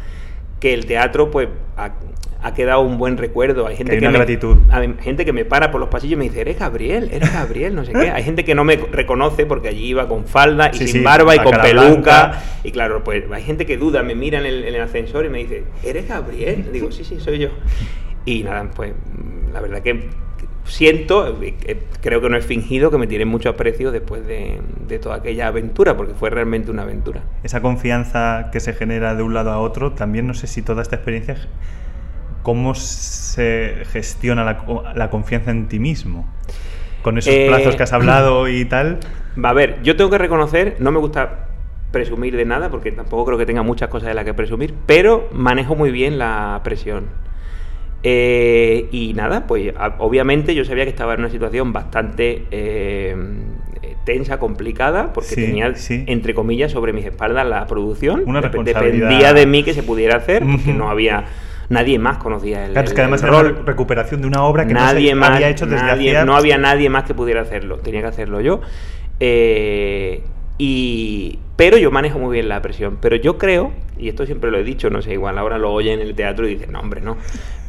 que 0.61 0.73
el 0.75 0.87
teatro 0.87 1.31
pues 1.33 1.49
ha, 1.76 1.90
ha 2.40 2.54
quedado 2.54 2.83
un 2.83 2.97
buen 2.97 3.16
recuerdo. 3.19 3.66
Hay 3.66 3.76
gente 3.76 3.95
hay 3.95 3.99
que 3.99 4.04
una 4.04 4.12
me, 4.12 4.19
gratitud. 4.19 4.57
hay 4.71 4.95
gente 5.00 5.25
que 5.25 5.33
me 5.33 5.45
para 5.45 5.73
por 5.73 5.81
los 5.81 5.88
pasillos 5.88 6.12
y 6.12 6.16
me 6.16 6.25
dice, 6.25 6.40
eres 6.42 6.59
Gabriel, 6.61 7.09
eres 7.12 7.33
Gabriel, 7.33 7.75
no 7.75 7.85
sé 7.85 7.92
qué. 7.92 8.11
Hay 8.11 8.23
gente 8.23 8.45
que 8.45 8.54
no 8.54 8.62
me 8.62 8.76
reconoce 8.76 9.45
porque 9.45 9.69
allí 9.69 9.87
iba 9.87 10.09
con 10.09 10.25
falda 10.25 10.71
y 10.73 10.78
Sí, 10.78 10.87
sin 10.87 11.00
sí, 11.00 11.04
barba 11.04 11.35
y 11.35 11.40
con 11.40 11.50
peluca. 11.61 11.83
blanca. 11.92 12.42
Y 12.62 12.71
claro, 12.71 13.02
pues 13.02 13.25
hay 13.33 13.42
gente 13.42 13.66
que 13.66 13.76
duda, 13.76 14.04
me 14.04 14.14
mira 14.14 14.38
en 14.38 14.47
el, 14.47 14.64
en 14.64 14.75
el 14.76 14.81
ascensor 14.81 15.25
y 15.25 15.31
me 15.31 15.38
dice, 15.38 15.64
¿eres 15.83 16.07
Gabriel? 16.09 16.66
Digo, 16.73 16.92
sí, 16.92 17.02
sí, 17.02 17.19
soy 17.19 17.40
yo. 17.40 17.49
Y 18.25 18.45
nada, 18.45 18.71
pues 18.76 18.92
la 19.52 19.61
verdad 19.61 19.83
que 19.83 20.09
siento, 20.64 21.42
eh, 21.42 21.54
eh, 21.66 21.83
creo 22.00 22.21
que 22.21 22.28
no 22.28 22.37
es 22.37 22.47
fingido, 22.47 22.90
que 22.90 22.99
me 22.99 23.07
tienen 23.07 23.28
mucho 23.28 23.49
aprecio 23.50 23.90
después 23.90 24.26
de, 24.26 24.61
de 24.87 24.99
toda 24.99 25.16
aquella 25.16 25.49
aventura, 25.49 25.97
porque 25.97 26.14
fue 26.14 26.31
realmente 26.31 26.71
una 26.71 26.83
aventura. 26.83 27.23
Esa 27.42 27.61
confianza 27.62 28.50
que 28.52 28.61
se 28.61 28.73
genera 28.73 29.14
de 29.14 29.23
un 29.23 29.35
lado 29.35 29.50
a 29.50 29.59
otro, 29.59 29.92
también 29.92 30.26
no 30.26 30.35
sé 30.35 30.47
si 30.47 30.62
toda 30.62 30.83
esta 30.83 30.97
experiencia, 30.97 31.37
cómo 32.42 32.75
se 32.75 33.83
gestiona 33.92 34.45
la, 34.45 34.92
la 34.95 35.11
confianza 35.11 35.50
en 35.50 35.69
ti 35.69 35.78
mismo. 35.78 36.26
Con 37.02 37.19
esos 37.19 37.33
Eh, 37.33 37.47
plazos 37.49 37.76
que 37.76 37.83
has 37.83 37.92
hablado 37.92 38.49
y 38.49 38.64
tal. 38.64 38.99
Va 39.42 39.50
a 39.50 39.52
ver, 39.54 39.83
yo 39.83 39.97
tengo 39.97 40.11
que 40.11 40.19
reconocer, 40.19 40.76
no 40.78 40.90
me 40.92 40.99
gusta 40.99 41.49
presumir 41.90 42.37
de 42.37 42.45
nada, 42.45 42.71
porque 42.71 42.90
tampoco 42.92 43.26
creo 43.26 43.38
que 43.38 43.47
tenga 43.47 43.62
muchas 43.62 43.88
cosas 43.88 44.09
de 44.09 44.14
las 44.14 44.25
que 44.25 44.35
presumir, 44.35 44.75
pero 44.87 45.28
manejo 45.33 45.75
muy 45.75 45.90
bien 45.90 46.19
la 46.19 46.61
presión. 46.64 47.07
Eh, 48.04 48.88
y 48.90 49.12
nada, 49.14 49.47
pues 49.47 49.73
obviamente 49.99 50.54
yo 50.54 50.64
sabía 50.64 50.85
que 50.85 50.90
estaba 50.90 51.14
en 51.14 51.21
una 51.21 51.30
situación 51.30 51.73
bastante 51.73 52.44
eh, 52.50 53.16
tensa, 54.04 54.38
complicada, 54.38 55.12
porque 55.12 55.30
Sí, 55.30 55.37
tenía, 55.47 55.75
sí. 55.76 56.04
entre 56.09 56.35
comillas, 56.35 56.73
sobre 56.73 56.92
mis 56.92 57.04
espaldas 57.04 57.47
la 57.47 57.66
producción. 57.66 58.25
Una 58.26 58.40
responsabilidad. 58.40 59.09
Dependía 59.09 59.32
de 59.32 59.47
mí 59.47 59.62
que 59.62 59.73
se 59.75 59.82
pudiera 59.85 60.16
hacer, 60.16 60.42
porque 60.44 60.73
no 60.73 60.90
había... 60.90 61.25
Nadie 61.68 61.99
más 61.99 62.18
conocía 62.18 62.66
el, 62.66 62.73
Claro, 62.73 62.88
es 62.88 62.92
que 62.92 63.00
además 63.00 63.23
el 63.23 63.28
era 63.28 63.38
rol 63.42 63.56
re- 63.56 63.62
recuperación 63.64 64.21
de 64.21 64.26
una 64.26 64.42
obra 64.44 64.66
que 64.66 64.75
nadie 64.75 65.04
no 65.04 65.09
se 65.09 65.14
más, 65.14 65.30
había 65.30 65.49
hecho 65.49 65.64
desde 65.64 65.82
nadie- 65.82 66.11
hacía... 66.11 66.25
no 66.26 66.37
había 66.37 66.59
nadie 66.59 66.90
más 66.90 67.04
que 67.04 67.14
pudiera 67.14 67.40
hacerlo, 67.40 67.78
tenía 67.78 68.02
que 68.02 68.09
hacerlo 68.09 68.40
yo. 68.42 68.61
Eh, 69.21 70.23
y, 70.59 71.38
pero 71.56 71.78
yo 71.78 71.90
manejo 71.90 72.18
muy 72.18 72.35
bien 72.35 72.49
la 72.49 72.61
presión. 72.61 72.99
Pero 73.00 73.16
yo 73.16 73.38
creo, 73.38 73.73
y 73.99 74.09
esto 74.09 74.26
siempre 74.26 74.50
lo 74.50 74.59
he 74.59 74.64
dicho, 74.64 74.90
no 74.90 75.00
sé, 75.00 75.12
igual 75.12 75.38
ahora 75.38 75.56
lo 75.56 75.73
oyen 75.73 76.00
en 76.00 76.06
el 76.09 76.14
teatro 76.14 76.47
y 76.47 76.54
dicen, 76.56 76.73
no, 76.73 76.80
hombre, 76.80 77.00
no. 77.00 77.16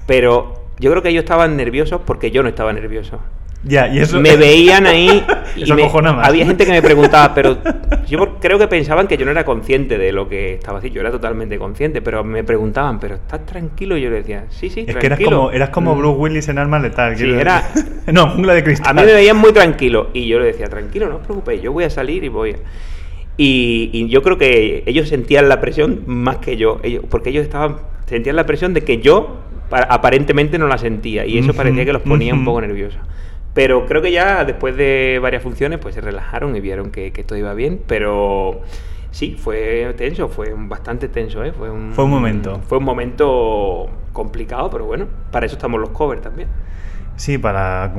Pero 0.06 0.54
yo 0.80 0.92
creo 0.92 1.02
que 1.04 1.10
ellos 1.10 1.24
estaban 1.24 1.56
nerviosos 1.58 2.02
porque 2.06 2.32
yo 2.32 2.44
no 2.44 2.50
estaba 2.50 2.74
nervioso. 2.74 3.20
Ya, 3.66 3.88
y 3.88 4.00
eso... 4.00 4.20
me 4.20 4.36
veían 4.36 4.86
ahí 4.86 5.24
y 5.56 5.64
Eso 5.64 5.74
me- 5.76 5.88
más. 5.88 6.28
había 6.28 6.46
gente 6.46 6.66
que 6.66 6.72
me 6.74 6.82
preguntaba, 6.82 7.34
pero 7.34 7.58
yo 8.10 8.38
creo 8.42 8.60
que 8.60 8.68
pensaban 8.68 9.08
que 9.08 9.16
yo 9.16 9.24
no 9.24 9.32
era 9.32 9.46
consciente 9.46 9.98
de 9.98 10.12
lo 10.12 10.28
que 10.28 10.56
estaba 10.56 10.80
haciendo. 10.80 10.96
Yo 10.96 11.02
era 11.02 11.12
totalmente 11.12 11.58
consciente, 11.58 12.02
pero 12.02 12.26
me 12.26 12.44
preguntaban, 12.44 13.00
¿pero 13.00 13.16
estás 13.16 13.46
tranquilo? 13.46 13.96
Y 13.98 14.02
yo 14.02 14.10
le 14.10 14.18
decía, 14.18 14.48
sí, 14.50 14.70
sí, 14.70 14.82
Es 14.82 14.88
que 14.88 15.06
eras 15.06 15.18
tranquilo. 15.18 15.30
como, 15.38 15.52
eras 15.52 15.70
como 15.70 15.96
Mm. 15.96 16.00
Bruce 16.00 16.18
Willis 16.20 16.48
en 16.50 16.58
Arma 16.58 16.80
Letal. 16.80 17.16
Sí, 17.18 17.30
era- 17.30 17.64
no, 18.12 18.32
jungla 18.32 18.54
de 18.54 18.64
cristal. 18.66 18.90
A 18.98 19.02
mí 19.02 19.08
me 19.08 19.14
veían 19.14 19.38
muy 19.38 19.54
tranquilo 19.54 20.10
y 20.12 20.28
yo 20.28 20.40
le 20.40 20.48
decía, 20.48 20.68
tranquilo, 20.68 21.08
no 21.08 21.16
os 21.16 21.22
preocupéis, 21.26 21.62
yo 21.62 21.72
voy 21.72 21.86
a 21.86 21.90
salir 21.90 22.22
y 22.26 22.28
voy 22.28 22.52
a... 22.52 22.56
Y, 23.38 23.90
y 23.94 24.10
yo 24.10 24.22
creo 24.22 24.38
que 24.38 24.84
ellos 24.86 25.08
sentían 25.08 25.48
la 25.50 25.62
presión 25.62 26.04
más 26.06 26.38
que 26.38 26.58
yo, 26.58 26.80
ellos, 26.84 27.04
porque 27.10 27.30
ellos 27.30 27.44
estaban 27.44 27.78
sentían 28.08 28.36
la 28.36 28.46
presión 28.46 28.74
de 28.74 28.82
que 28.82 28.98
yo 29.00 29.38
aparentemente 29.72 30.58
no 30.58 30.68
la 30.68 30.78
sentía 30.78 31.26
y 31.26 31.38
eso 31.38 31.54
parecía 31.54 31.86
que 31.86 31.94
los 31.94 32.02
ponía 32.02 32.34
un 32.34 32.46
poco 32.46 32.62
nerviosos. 32.62 33.02
Pero 33.54 33.86
creo 33.86 34.02
que 34.02 34.12
ya 34.12 34.46
después 34.46 34.76
de 34.76 35.20
varias 35.22 35.44
funciones 35.44 35.80
pues 35.80 35.96
se 35.96 36.02
relajaron 36.02 36.56
y 36.56 36.60
vieron 36.60 36.92
que, 36.92 37.12
que 37.12 37.24
todo 37.24 37.38
iba 37.38 37.54
bien, 37.54 37.80
pero 37.88 38.62
sí, 39.12 39.36
fue 39.40 39.94
tenso, 39.96 40.28
fue 40.28 40.54
bastante 40.58 41.08
tenso, 41.08 41.44
¿eh? 41.44 41.54
Fue 41.54 41.70
un, 41.70 41.94
Fue 41.94 42.04
un 42.04 42.10
momento. 42.10 42.60
Fue 42.68 42.80
un 42.80 42.84
momento 42.84 43.90
complicado, 44.12 44.70
pero 44.70 44.86
bueno, 44.86 45.08
para 45.32 45.46
eso 45.46 45.56
estamos 45.56 45.80
los 45.80 45.92
covers 45.92 46.22
también. 46.22 46.50
Sí, 47.16 47.38
para 47.38 47.92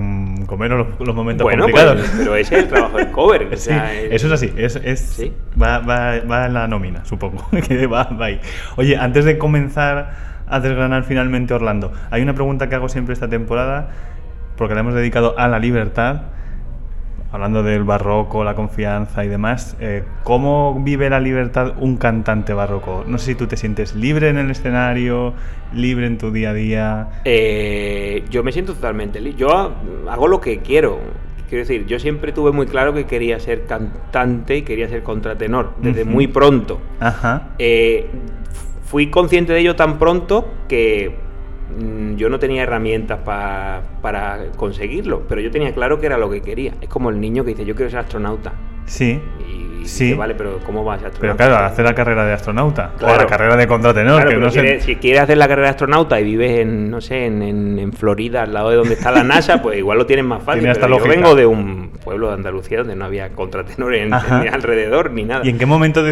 comer 0.46 0.72
los, 0.72 0.86
los 0.98 1.14
momentos 1.14 1.44
Bueno, 1.44 1.64
complicados. 1.64 2.00
pues, 2.00 2.12
pero 2.18 2.34
ese 2.36 2.56
es 2.56 2.62
el 2.64 2.68
trabajo 2.68 2.98
del 2.98 3.10
cover. 3.12 3.48
o 3.52 3.56
sea, 3.56 3.92
eso 3.94 4.26
es 4.26 4.32
así, 4.32 4.52
es, 4.56 4.76
es- 4.76 5.00
Sí. 5.00 5.32
va, 5.60 5.78
va- 5.78 6.20
va 6.20 6.46
en 6.46 6.54
la 6.54 6.66
nómina, 6.66 7.04
supongo, 7.04 7.46
que 7.68 7.86
va, 7.86 8.04
va 8.04 8.26
ahí. 8.26 8.40
Oye, 8.76 8.96
antes 8.96 9.24
de 9.24 9.38
comenzar 9.38 10.34
a 10.46 10.60
desgranar 10.60 11.04
finalmente 11.04 11.54
Orlando, 11.54 11.92
hay 12.10 12.22
una 12.22 12.34
pregunta 12.34 12.68
que 12.68 12.74
hago 12.74 12.88
siempre 12.88 13.12
esta 13.14 13.28
temporada, 13.28 13.88
porque 14.56 14.74
la 14.74 14.80
hemos 14.80 14.94
dedicado 14.94 15.38
a 15.38 15.46
la 15.48 15.58
libertad, 15.58 16.22
hablando 17.34 17.64
del 17.64 17.82
barroco, 17.82 18.44
la 18.44 18.54
confianza 18.54 19.24
y 19.24 19.28
demás. 19.28 19.76
eh, 19.80 20.04
¿Cómo 20.22 20.80
vive 20.84 21.10
la 21.10 21.18
libertad 21.18 21.72
un 21.80 21.96
cantante 21.96 22.54
barroco? 22.54 23.04
No 23.08 23.18
sé 23.18 23.32
si 23.32 23.34
tú 23.34 23.48
te 23.48 23.56
sientes 23.56 23.96
libre 23.96 24.28
en 24.28 24.38
el 24.38 24.50
escenario, 24.52 25.34
libre 25.74 26.06
en 26.06 26.16
tu 26.16 26.30
día 26.30 26.50
a 26.50 26.54
día. 26.54 27.08
Eh, 27.24 28.24
yo 28.30 28.44
me 28.44 28.52
siento 28.52 28.74
totalmente 28.74 29.20
libre. 29.20 29.36
Yo 29.38 29.48
ha- 29.56 29.72
hago 30.10 30.28
lo 30.28 30.40
que 30.40 30.60
quiero. 30.60 31.00
Quiero 31.48 31.62
decir, 31.64 31.86
yo 31.86 31.98
siempre 31.98 32.30
tuve 32.32 32.52
muy 32.52 32.66
claro 32.66 32.94
que 32.94 33.04
quería 33.04 33.40
ser 33.40 33.66
cantante 33.66 34.58
y 34.58 34.62
quería 34.62 34.88
ser 34.88 35.02
contratenor, 35.02 35.74
desde 35.82 36.04
muy 36.04 36.28
pronto. 36.28 36.80
Ajá. 37.00 37.48
Eh, 37.58 38.06
fui 38.84 39.08
consciente 39.10 39.52
de 39.52 39.58
ello 39.60 39.74
tan 39.76 39.98
pronto 39.98 40.48
que 40.68 41.16
yo 42.16 42.28
no 42.28 42.38
tenía 42.38 42.62
herramientas 42.62 43.18
pa- 43.24 43.82
para 44.02 44.38
conseguirlo, 44.56 45.22
pero 45.28 45.40
yo 45.40 45.50
tenía 45.50 45.72
claro 45.74 45.98
que 46.00 46.06
era 46.06 46.18
lo 46.18 46.30
que 46.30 46.40
quería. 46.40 46.72
Es 46.80 46.88
como 46.88 47.10
el 47.10 47.20
niño 47.20 47.44
que 47.44 47.50
dice, 47.50 47.64
yo 47.64 47.74
quiero 47.74 47.90
ser 47.90 48.00
astronauta. 48.00 48.52
Sí. 48.86 49.18
Y 49.40 49.86
Sí. 49.86 50.04
dice, 50.04 50.14
vale, 50.16 50.34
pero 50.34 50.60
¿cómo 50.64 50.82
vas 50.84 50.98
a 50.98 51.00
ser 51.02 51.10
Pero 51.20 51.32
astronauta? 51.32 51.46
claro, 51.58 51.72
hacer 51.72 51.84
la 51.84 51.94
carrera 51.94 52.24
de 52.24 52.32
astronauta. 52.32 52.92
O 52.94 52.98
Claro. 52.98 53.16
la 53.22 53.26
carrera 53.26 53.56
de 53.56 53.66
contratenor, 53.66 54.14
Claro, 54.16 54.30
que 54.30 54.36
pero 54.36 54.46
no 54.46 54.52
quiere- 54.52 54.80
si 54.80 54.96
quieres 54.96 55.22
hacer 55.22 55.36
la 55.38 55.48
carrera 55.48 55.68
de 55.68 55.70
astronauta 55.72 56.20
y 56.20 56.24
vives 56.24 56.60
en, 56.60 56.90
no 56.90 57.00
sé, 57.00 57.26
en, 57.26 57.42
en- 57.42 57.78
en 57.78 57.92
Florida, 57.92 58.42
al 58.42 58.54
lado 58.54 58.70
de 58.70 58.76
donde 58.76 58.94
está 58.94 59.10
la 59.10 59.22
NASA, 59.24 59.60
pues 59.62 59.76
igual 59.78 59.98
lo 59.98 60.06
tienes 60.06 60.24
más 60.24 60.42
fácil. 60.42 60.60
Tiene 60.60 60.72
hasta 60.72 60.86
pero 60.86 60.98
yo 60.98 61.08
vengo 61.08 61.34
de 61.34 61.44
un 61.46 61.90
pueblo 62.04 62.28
de 62.28 62.34
Andalucía 62.34 62.78
donde 62.78 62.96
no 62.96 63.04
había 63.04 63.30
contratenores 63.30 64.08
ni 64.08 64.48
alrededor 64.48 65.10
ni 65.10 65.24
nada. 65.24 65.44
¿Y 65.44 65.48
en 65.50 65.58
qué 65.58 65.66
momento, 65.66 66.02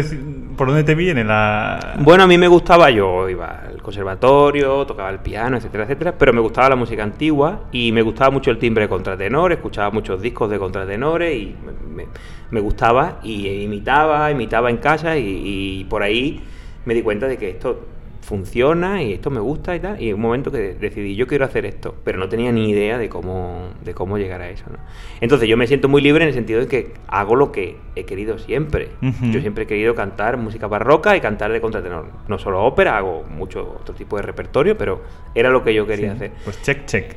por 0.57 0.67
dónde 0.67 0.83
te 0.83 0.95
viene 0.95 1.23
la...? 1.23 1.95
Bueno, 1.99 2.23
a 2.23 2.27
mí 2.27 2.37
me 2.37 2.47
gustaba, 2.47 2.89
yo 2.89 3.29
iba 3.29 3.63
al 3.67 3.81
conservatorio, 3.81 4.85
tocaba 4.85 5.09
el 5.09 5.19
piano, 5.19 5.57
etcétera, 5.57 5.83
etcétera, 5.83 6.13
pero 6.17 6.33
me 6.33 6.41
gustaba 6.41 6.69
la 6.69 6.75
música 6.75 7.03
antigua 7.03 7.63
y 7.71 7.91
me 7.91 8.01
gustaba 8.01 8.31
mucho 8.31 8.51
el 8.51 8.57
timbre 8.57 8.83
de 8.83 8.89
contratenor, 8.89 9.51
escuchaba 9.51 9.89
muchos 9.91 10.21
discos 10.21 10.49
de 10.49 10.59
contratenores 10.59 11.35
y 11.35 11.55
me, 11.65 12.03
me- 12.03 12.07
me 12.51 12.59
gustaba 12.59 13.19
y 13.23 13.47
imitaba, 13.63 14.29
imitaba 14.31 14.69
en 14.69 14.77
casa 14.77 15.17
y 15.17 15.85
por 15.89 16.03
ahí 16.03 16.41
me 16.85 16.93
di 16.93 17.01
cuenta 17.01 17.27
de 17.27 17.37
que 17.37 17.49
esto 17.49 17.87
funciona 18.23 19.03
y 19.03 19.13
esto 19.13 19.29
me 19.29 19.39
gusta 19.39 19.75
y 19.75 19.79
tal, 19.79 20.01
y 20.01 20.13
un 20.13 20.21
momento 20.21 20.49
que 20.51 20.73
decidí 20.73 21.15
yo 21.15 21.27
quiero 21.27 21.45
hacer 21.45 21.65
esto, 21.65 21.93
pero 22.03 22.17
no 22.17 22.29
tenía 22.29 22.51
ni 22.51 22.69
idea 22.69 22.97
de 22.97 23.09
cómo, 23.09 23.69
de 23.83 23.93
cómo 23.93 24.17
llegar 24.17 24.41
a 24.41 24.49
eso. 24.49 24.63
¿no? 24.71 24.77
Entonces 25.21 25.47
yo 25.49 25.57
me 25.57 25.67
siento 25.67 25.89
muy 25.89 26.01
libre 26.01 26.23
en 26.23 26.29
el 26.29 26.33
sentido 26.33 26.61
de 26.61 26.67
que 26.67 26.93
hago 27.07 27.35
lo 27.35 27.51
que 27.51 27.75
he 27.95 28.05
querido 28.05 28.37
siempre. 28.39 28.89
Ujú. 29.01 29.25
Yo 29.31 29.41
siempre 29.41 29.65
he 29.65 29.67
querido 29.67 29.93
cantar 29.93 30.37
música 30.37 30.67
barroca 30.67 31.15
y 31.17 31.21
cantar 31.21 31.51
de 31.51 31.59
contratenor. 31.61 32.07
No 32.27 32.37
solo 32.39 32.63
ópera, 32.63 32.97
hago 32.97 33.23
mucho 33.29 33.77
otro 33.81 33.93
tipo 33.93 34.15
de 34.15 34.23
repertorio, 34.23 34.77
pero 34.77 35.01
era 35.35 35.49
lo 35.49 35.63
que 35.63 35.73
yo 35.73 35.85
quería 35.85 36.11
Sí, 36.11 36.15
hacer. 36.15 36.31
Pues 36.45 36.61
check, 36.61 36.85
check. 36.85 37.15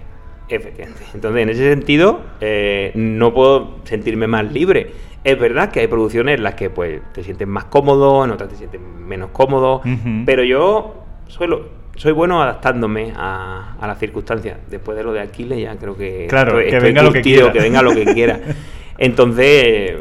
Efectivamente. 0.49 1.03
Entonces, 1.15 1.43
en 1.43 1.49
ese 1.49 1.71
sentido, 1.71 2.21
eh, 2.41 2.93
no 2.95 3.35
puedo 3.35 3.79
sentirme 3.85 4.27
más 4.27 4.53
libre. 4.53 4.93
Es 5.27 5.39
verdad 5.39 5.71
que 5.73 5.81
hay 5.81 5.89
producciones 5.89 6.37
en 6.37 6.45
las 6.45 6.55
que 6.55 6.71
pues 6.71 7.01
te 7.13 7.23
sientes 7.25 7.49
más 7.49 7.65
cómodo, 7.65 8.25
en 8.25 8.31
otras 8.31 8.49
te 8.49 8.57
sientes 8.57 8.81
menos 8.81 9.31
cómodo, 9.33 9.83
pero 10.25 10.45
yo 10.45 11.03
suelo, 11.27 11.69
soy 11.97 12.13
bueno 12.13 12.41
adaptándome 12.41 13.13
a, 13.17 13.75
a 13.81 13.87
las 13.89 13.99
circunstancias. 13.99 14.59
Después 14.71 14.97
de 14.97 15.03
lo 15.03 15.13
de 15.13 15.21
Aquiles 15.21 15.59
ya 15.61 15.77
creo 15.77 15.97
que 15.97 16.27
Claro, 16.29 16.61
estoy, 16.61 16.71
que 16.71 16.77
estoy 16.77 16.89
venga 16.91 17.03
lo 17.03 17.11
que 17.13 17.19
curtido, 17.19 17.39
quiera. 17.41 17.53
que 17.53 17.61
venga 17.61 17.83
lo 17.83 17.93
que 17.95 18.05
quiera. 18.15 18.41
Entonces, 18.99 19.95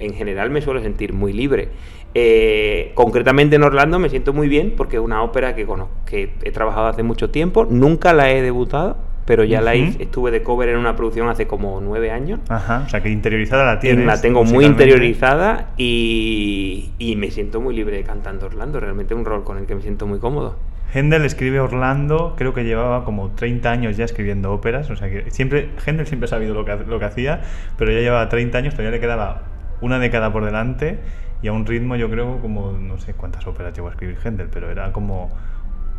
en 0.00 0.14
general 0.14 0.50
me 0.50 0.60
suelo 0.60 0.80
sentir 0.82 1.12
muy 1.12 1.32
libre. 1.32 1.68
Eh, 2.14 2.90
concretamente 2.94 3.56
en 3.56 3.62
Orlando 3.62 3.98
me 3.98 4.08
siento 4.10 4.32
muy 4.32 4.48
bien 4.48 4.74
porque 4.76 4.96
es 4.96 5.02
una 5.02 5.22
ópera 5.22 5.54
que, 5.54 5.64
conozco, 5.64 5.94
que 6.04 6.34
he 6.42 6.50
trabajado 6.50 6.88
hace 6.88 7.02
mucho 7.02 7.30
tiempo, 7.30 7.64
nunca 7.70 8.12
la 8.12 8.30
he 8.32 8.42
debutado, 8.42 8.96
pero 9.24 9.44
ya 9.44 9.60
la 9.60 9.72
Ujú. 9.74 9.82
hice, 9.84 10.02
estuve 10.02 10.30
de 10.30 10.42
cover 10.42 10.68
en 10.68 10.78
una 10.78 10.96
producción 10.96 11.28
hace 11.28 11.46
como 11.46 11.80
nueve 11.80 12.10
años. 12.10 12.40
Ajá, 12.48 12.84
o 12.86 12.88
sea 12.88 13.02
que 13.02 13.10
interiorizada 13.10 13.64
la 13.64 13.78
tienes. 13.78 14.06
La 14.06 14.20
tengo 14.20 14.44
muy 14.44 14.64
interiorizada 14.64 15.70
y, 15.76 16.90
y 16.98 17.16
me 17.16 17.30
siento 17.30 17.60
muy 17.60 17.74
libre 17.74 18.02
cantando 18.02 18.46
Orlando, 18.46 18.80
realmente 18.80 19.14
un 19.14 19.24
rol 19.24 19.44
con 19.44 19.58
el 19.58 19.66
que 19.66 19.74
me 19.74 19.82
siento 19.82 20.06
muy 20.06 20.18
cómodo. 20.18 20.56
Händel 20.94 21.24
escribe 21.24 21.58
Orlando, 21.58 22.34
creo 22.36 22.52
que 22.52 22.64
llevaba 22.64 23.04
como 23.04 23.30
30 23.30 23.70
años 23.70 23.96
ya 23.96 24.04
escribiendo 24.04 24.52
óperas, 24.52 24.90
o 24.90 24.96
sea 24.96 25.08
que 25.08 25.30
siempre, 25.30 25.70
Händel 25.86 26.06
siempre 26.06 26.26
ha 26.26 26.28
sabido 26.28 26.54
lo 26.54 26.66
que, 26.66 26.76
lo 26.86 26.98
que 26.98 27.04
hacía, 27.06 27.40
pero 27.78 27.92
ya 27.92 28.00
llevaba 28.00 28.28
30 28.28 28.58
años, 28.58 28.74
todavía 28.74 28.90
le 28.90 29.00
quedaba 29.00 29.42
una 29.80 29.98
década 29.98 30.32
por 30.32 30.44
delante 30.44 30.98
y 31.40 31.48
a 31.48 31.52
un 31.52 31.64
ritmo 31.64 31.96
yo 31.96 32.10
creo 32.10 32.38
como, 32.40 32.72
no 32.72 32.98
sé 32.98 33.14
cuántas 33.14 33.46
óperas 33.46 33.74
llegó 33.74 33.88
a 33.88 33.92
escribir 33.92 34.18
Händel, 34.22 34.48
pero 34.52 34.70
era 34.70 34.92
como 34.92 35.30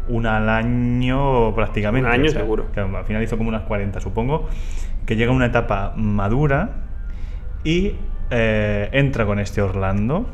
una 0.08 0.38
al 0.38 0.50
año 0.50 1.54
prácticamente. 1.56 2.08
Un 2.08 2.14
año 2.14 2.30
seguro. 2.30 2.72
que 2.74 2.80
al 2.80 3.06
final 3.06 3.24
hizo 3.24 3.38
como 3.38 3.50
unas 3.50 3.64
40 3.64 4.00
supongo, 4.00 4.48
que 5.06 5.16
llega 5.16 5.32
a 5.32 5.36
una 5.36 5.46
etapa 5.48 5.94
madura 5.96 6.70
y 7.64 7.96
eh, 8.30 8.90
entra 8.92 9.26
con 9.26 9.40
este 9.40 9.62
Orlando. 9.62 10.26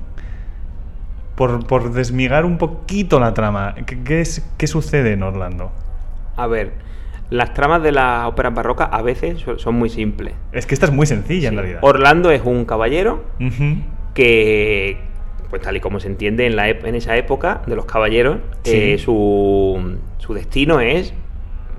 Por, 1.36 1.66
por 1.68 1.94
desmigar 1.94 2.44
un 2.44 2.58
poquito 2.58 3.18
la 3.20 3.34
trama, 3.34 3.74
¿qué, 3.86 4.04
qué 4.04 4.20
es, 4.20 4.46
¿qué 4.58 4.68
sucede 4.68 5.14
en 5.14 5.24
Orlando? 5.24 5.72
A 6.36 6.48
ver, 6.48 6.74
las 7.30 7.54
tramas 7.54 7.82
de 7.82 7.94
las 7.94 8.26
óperas 8.28 8.54
barrocas 8.54 8.90
a 8.92 9.02
veces 9.02 9.46
son- 9.58 9.76
muy 9.76 9.90
simples. 9.90 10.34
Es 10.52 10.66
que 10.66 10.74
esta 10.74 10.88
es 10.88 10.92
muy 10.92 11.06
sencilla 11.06 11.48
en 11.48 11.56
realidad. 11.56 11.80
Orlando 11.82 12.30
es 12.32 12.42
un 12.44 12.66
caballero 12.66 13.24
que, 14.14 14.98
pues 15.50 15.62
tal 15.62 15.76
y 15.78 15.80
como 15.80 16.00
se 16.00 16.08
entiende 16.08 16.46
en, 16.46 16.56
la, 16.56 16.70
en 16.70 16.96
esa 16.96 17.18
época 17.18 17.62
de 17.66 17.76
los 17.76 17.86
caballeros, 17.86 18.38
Sí. 18.64 18.72
eh, 18.94 18.98
su, 18.98 19.98
su 20.18 20.34
destino 20.34 20.80
es 20.80 21.14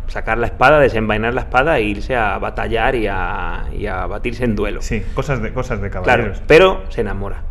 sacar 0.09 0.39
la 0.39 0.47
espada, 0.47 0.81
desenvainar 0.81 1.35
la 1.35 1.43
espada 1.43 1.79
e 1.79 1.83
irse 1.85 2.17
a 2.17 2.37
batallar 2.39 2.97
y 2.97 3.07
a, 3.07 3.67
y 3.79 3.87
a 3.87 4.07
batirse 4.07 4.45
en 4.45 4.57
duelo. 4.57 4.83
Sí, 4.83 5.03
cosas 5.15 5.41
de, 5.41 5.53
cosas 5.53 5.81
de 5.81 5.89
claro, 5.91 6.05
caballeros. 6.05 6.43
pero 6.47 6.83
se 6.89 7.03
enamora. 7.03 7.45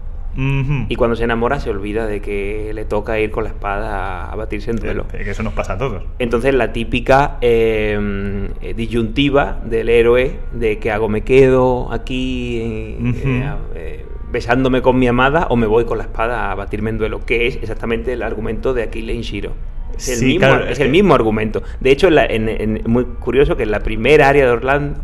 Y 0.88 0.96
cuando 0.96 1.18
se 1.18 1.26
enamora 1.26 1.60
se 1.60 1.70
olvida 1.70 2.06
de 2.06 2.22
que 2.22 2.72
le 2.74 2.86
toca 2.86 3.20
ir 3.20 3.30
con 3.30 3.44
la 3.44 3.50
espada 3.50 4.32
a, 4.32 4.36
batirse 4.38 4.72
en 4.72 4.78
duelo. 4.78 5.06
Eh, 5.12 5.24
Que 5.26 5.32
eso 5.32 5.44
nos 5.44 5.52
pasa 5.52 5.74
a 5.74 5.78
todos. 5.78 6.04
Entonces 6.18 6.54
la 6.54 6.72
típica 6.72 7.38
eh, 7.42 8.48
eh, 8.62 8.74
disyuntiva 8.74 9.60
del 9.66 9.90
héroe 9.90 10.40
de 10.54 10.80
que 10.80 10.92
hago, 10.92 11.10
me 11.10 11.22
quedo 11.24 11.92
aquí 11.92 12.58
eh, 12.62 12.98
eh, 13.02 13.54
eh, 13.76 14.06
besándome 14.32 14.82
con 14.82 14.98
mi 15.00 15.08
amada 15.08 15.48
o 15.50 15.56
me 15.56 15.66
voy 15.68 15.86
con 15.86 15.98
la 15.98 16.04
espada 16.06 16.52
a 16.52 16.56
batirme 16.56 16.90
en 16.92 16.98
duelo, 16.98 17.26
que 17.26 17.48
es 17.48 17.56
exactamente 17.58 18.14
el 18.14 18.22
argumento 18.24 18.74
de 18.74 18.84
Aquiles 18.84 19.16
y 19.16 19.22
Shiro. 19.22 19.54
Es 19.96 20.08
el, 20.10 20.16
Sí, 20.18 20.26
mismo, 20.26 20.40
claro, 20.40 20.64
es 20.66 20.72
es 20.72 20.80
el 20.80 20.86
que- 20.88 20.92
mismo 20.92 21.16
argumento. 21.16 21.64
De 21.80 21.92
hecho, 21.92 22.08
en 22.08 22.16
la- 22.16 22.26
en- 22.26 22.48
en- 22.50 22.82
muy 22.86 23.06
curioso 23.06 23.58
que 23.58 23.64
en 23.64 23.72
la 23.72 23.80
primera 23.80 24.30
área 24.30 24.46
de 24.46 24.52
Orlando, 24.52 25.00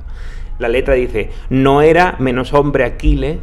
la 0.59 0.67
letra 0.69 0.93
dice, 0.93 1.31
no 1.49 1.81
era 1.81 2.15
menos 2.19 2.53
hombre 2.53 2.83
Aquiles 2.85 3.37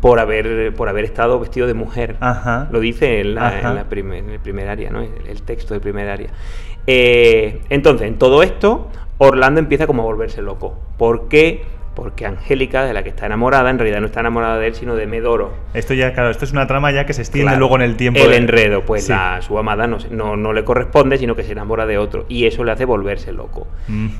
por 0.00 0.18
haber, 0.20 0.74
por 0.74 0.88
haber 0.88 1.04
estado 1.04 1.38
vestido 1.40 1.66
de 1.66 1.74
mujer. 1.74 2.16
Ajá. 2.20 2.68
Lo 2.70 2.80
dice 2.80 3.20
en 3.20 3.34
la, 3.34 3.60
en 3.60 3.74
la 3.74 3.84
primer, 3.88 4.18
en 4.18 4.30
el 4.30 4.40
primer 4.40 4.68
área, 4.68 4.90
¿no? 4.90 5.00
El, 5.00 5.10
el 5.28 5.42
texto 5.42 5.74
del 5.74 5.80
primer 5.80 6.08
área. 6.08 6.28
Eh, 6.86 7.60
entonces, 7.70 8.08
en 8.08 8.18
todo 8.18 8.42
esto, 8.42 8.88
Orlando 9.18 9.60
empieza 9.60 9.86
como 9.86 10.02
a 10.02 10.04
volverse 10.04 10.42
loco. 10.42 10.76
¿Por 10.98 11.28
qué? 11.28 11.62
Porque 11.94 12.24
Angélica, 12.24 12.84
de 12.84 12.94
la 12.94 13.02
que 13.02 13.10
está 13.10 13.26
enamorada, 13.26 13.68
en 13.68 13.78
realidad 13.78 14.00
no 14.00 14.06
está 14.06 14.20
enamorada 14.20 14.58
de 14.58 14.68
él, 14.68 14.74
sino 14.74 14.94
de 14.96 15.06
Medoro. 15.06 15.52
Esto 15.74 15.92
ya, 15.92 16.14
claro, 16.14 16.30
esto 16.30 16.46
es 16.46 16.52
una 16.52 16.66
trama 16.66 16.90
ya 16.90 17.04
que 17.04 17.12
se 17.12 17.20
extiende 17.20 17.50
Claro, 17.50 17.58
luego 17.60 17.76
en 17.76 17.82
el 17.82 17.96
tiempo. 17.96 18.18
El 18.20 18.30
de- 18.30 18.36
enredo, 18.38 18.82
pues 18.86 19.04
Sí. 19.04 19.12
la- 19.12 19.42
su 19.42 19.58
amada 19.58 19.86
no, 19.86 19.98
no, 20.10 20.36
no 20.36 20.52
le 20.54 20.64
corresponde, 20.64 21.18
sino 21.18 21.36
que 21.36 21.42
se 21.42 21.52
enamora 21.52 21.84
de 21.84 21.98
otro. 21.98 22.24
Y 22.30 22.46
eso 22.46 22.64
le 22.64 22.72
hace 22.72 22.86
volverse 22.86 23.32
loco. 23.32 23.66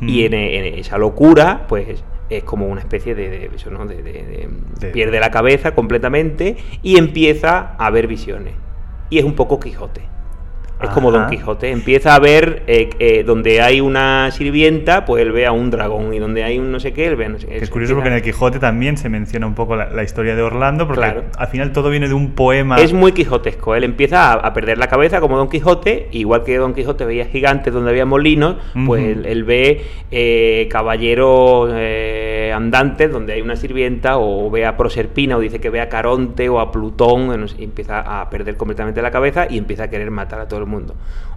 Y 0.03 0.25
en, 0.27 0.35
en 0.35 0.79
esa 0.79 0.99
locura, 0.99 1.65
pues 1.67 2.05
es 2.29 2.45
como 2.45 2.67
una 2.67 2.81
especie 2.83 3.15
de, 3.15 3.29
de- 3.31 3.51
eso, 3.55 3.71
¿no? 3.71 3.87
de- 3.87 4.03
de- 4.03 4.13
de- 4.13 4.49
De- 4.79 4.89
pierde 4.93 5.19
la 5.19 5.31
cabeza 5.31 5.75
completamente 5.75 6.57
y 6.83 6.99
empieza 6.99 7.75
a 7.79 7.91
ver 7.91 8.07
visiones. 8.07 8.53
Y 9.09 9.19
es 9.19 9.25
un 9.25 9.35
poco 9.35 9.59
Quijote. 9.61 10.03
Es 10.83 10.91
como. 10.91 11.11
Don 11.13 11.29
Quijote. 11.29 11.71
Empieza 11.71 12.15
a 12.15 12.19
ver 12.19 12.63
eh, 12.67 12.91
eh, 12.99 13.23
donde 13.25 13.61
hay 13.61 13.81
una 13.81 14.31
sirvienta, 14.31 15.05
pues 15.05 15.23
él 15.23 15.33
ve 15.33 15.47
a 15.47 15.53
un 15.53 15.71
dragón. 15.71 16.15
Y 16.15 16.19
donde 16.19 16.43
hay 16.45 16.59
un 16.59 16.73
no 16.73 16.81
sé 16.81 16.93
qué, 16.93 17.07
él 17.07 17.17
ve 17.17 17.27
a 17.27 17.29
no 17.29 17.39
sé 17.39 17.47
qué. 17.47 17.57
Es 17.59 17.71
curioso 17.71 17.95
porque 17.95 18.09
en 18.09 18.15
el 18.15 18.23
Quijote 18.23 18.59
también 18.59 18.97
se 18.97 19.09
menciona 19.09 19.47
un 19.47 19.55
poco 19.55 19.77
la, 19.77 19.91
la 19.91 20.03
historia 20.03 20.35
de 20.35 20.43
Orlando, 20.43 20.87
porque 20.87 21.03
Claro. 21.03 21.25
al 21.37 21.47
final 21.49 21.73
todo 21.73 21.91
viene 21.91 22.09
de 22.09 22.15
un 22.15 22.33
poema. 22.33 22.77
Es 22.77 22.93
muy 22.93 23.13
quijotesco. 23.13 23.75
Él 23.75 23.85
empieza 23.85 24.33
a, 24.33 24.35
a 24.35 24.53
perder 24.53 24.79
la 24.79 24.87
cabeza 24.89 25.21
como 25.21 25.37
Don 25.37 25.49
Quijote, 25.49 26.09
igual 26.13 26.45
que 26.45 26.57
Don 26.57 26.75
Quijote 26.75 27.05
veía 27.05 27.27
gigantes 27.27 27.73
donde 27.73 27.91
había 27.91 28.07
molinos, 28.07 28.57
pues 28.87 29.05
él, 29.05 29.27
él 29.27 29.45
ve 29.45 29.83
eh, 30.11 30.69
caballeros 30.71 31.71
eh, 31.75 32.53
andantes 32.55 33.11
donde 33.11 33.35
hay 33.35 33.41
una 33.41 33.57
sirvienta, 33.57 34.19
o 34.19 34.51
ve 34.51 34.67
a 34.67 34.77
Proserpina, 34.77 35.37
o 35.37 35.41
dice 35.41 35.61
que 35.61 35.71
ve 35.71 35.81
a 35.81 35.89
Caronte 35.89 36.49
o 36.49 36.61
a 36.61 36.71
Plutón, 36.73 37.47
y 37.59 37.65
empieza 37.65 38.01
a 38.21 38.29
perder 38.31 38.57
completamente 38.57 39.03
la 39.03 39.11
cabeza 39.11 39.47
y 39.49 39.59
empieza 39.59 39.85
a 39.85 39.91
querer 39.91 40.11
matar 40.11 40.41
a 40.41 40.49
todo 40.49 40.61
el 40.61 40.67
mundo. 40.67 40.72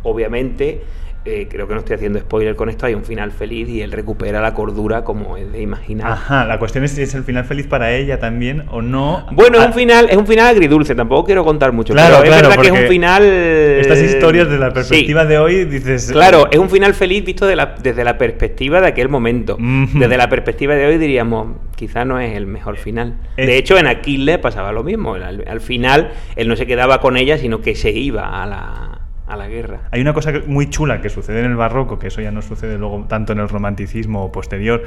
Obviamente. 0.03 0.81
eh, 1.27 1.47
creo 1.49 1.67
que 1.67 1.73
no 1.73 1.79
estoy 1.79 1.95
haciendo 1.95 2.19
spoiler 2.19 2.55
con 2.55 2.69
esto, 2.69 2.85
hay 2.85 2.93
un 2.93 3.03
final 3.03 3.31
feliz 3.31 3.67
y 3.67 3.81
él 3.81 3.91
recupera 3.91 4.39
la 4.41 4.53
cordura 4.53 5.03
como 5.03 5.37
es 5.37 5.51
de 5.51 5.59
imaginar. 5.59 6.11
Ajá, 6.11 6.45
la 6.45 6.59
cuestión 6.59 6.83
es 6.83 6.91
si 6.91 7.01
es 7.01 7.15
el 7.15 7.23
final 7.23 7.45
feliz 7.45 7.65
para 7.65 7.91
ella 7.95 8.19
también 8.19 8.65
o 8.69 8.83
no. 8.83 9.25
Bueno, 9.31 9.57
es 9.57 9.63
Ah, 9.63 9.67
un 9.69 9.73
final, 9.73 10.07
es 10.07 10.17
un 10.17 10.27
final 10.27 10.45
agridulce, 10.45 10.93
tampoco 10.93 11.25
quiero 11.25 11.43
contar 11.43 11.71
mucho, 11.71 11.93
Claro, 11.93 12.17
pero 12.21 12.25
es 12.25 12.29
claro, 12.29 12.49
verdad 12.49 12.61
que 12.61 12.67
es 12.77 12.83
un 12.83 12.87
final. 12.87 13.23
Estas 13.23 14.01
historias 14.03 14.47
de 14.51 14.59
la 14.59 14.67
Sí. 14.67 14.73
perspectiva 14.75 15.25
de 15.25 15.39
hoy 15.39 15.65
dices. 15.65 16.11
Claro, 16.11 16.47
es 16.51 16.59
un 16.59 16.69
final 16.69 16.93
feliz 16.93 17.25
visto 17.25 17.47
de 17.47 17.55
la- 17.55 17.73
desde 17.81 18.03
la 18.03 18.19
perspectiva 18.19 18.79
de 18.79 18.87
aquel 18.89 19.09
momento. 19.09 19.57
Desde 19.95 20.17
la 20.17 20.29
perspectiva 20.29 20.75
de 20.75 20.85
hoy 20.85 20.99
diríamos, 20.99 21.57
quizá 21.75 22.05
no 22.05 22.19
es 22.19 22.35
el 22.37 22.45
mejor 22.45 22.77
final. 22.77 23.15
Es- 23.35 23.47
De 23.47 23.57
hecho, 23.57 23.79
en 23.79 23.87
Aquiles 23.87 24.37
pasaba 24.37 24.71
lo 24.71 24.83
mismo. 24.83 25.15
Al, 25.15 25.43
al 25.47 25.59
final, 25.61 26.11
él 26.35 26.47
no 26.47 26.55
se 26.55 26.67
quedaba 26.67 27.01
con 27.01 27.17
ella, 27.17 27.39
sino 27.39 27.61
que 27.61 27.73
se 27.73 27.89
iba 27.89 28.43
a 28.43 28.45
la, 28.45 28.94
a 29.27 29.35
la 29.35 29.47
guerra. 29.47 29.81
Hay 29.91 30.01
una 30.01 30.13
cosa 30.13 30.31
muy 30.47 30.69
chula 30.69 31.01
que 31.01 31.09
sucede 31.09 31.39
en 31.39 31.45
el 31.51 31.55
barroco, 31.55 31.97
que 31.99 32.07
eso 32.07 32.21
ya 32.21 32.31
no 32.31 32.41
sucede 32.41 32.77
luego 32.77 33.05
tanto 33.07 33.33
en 33.33 33.39
el 33.39 33.49
romanticismo 33.49 34.31
posterior, 34.31 34.83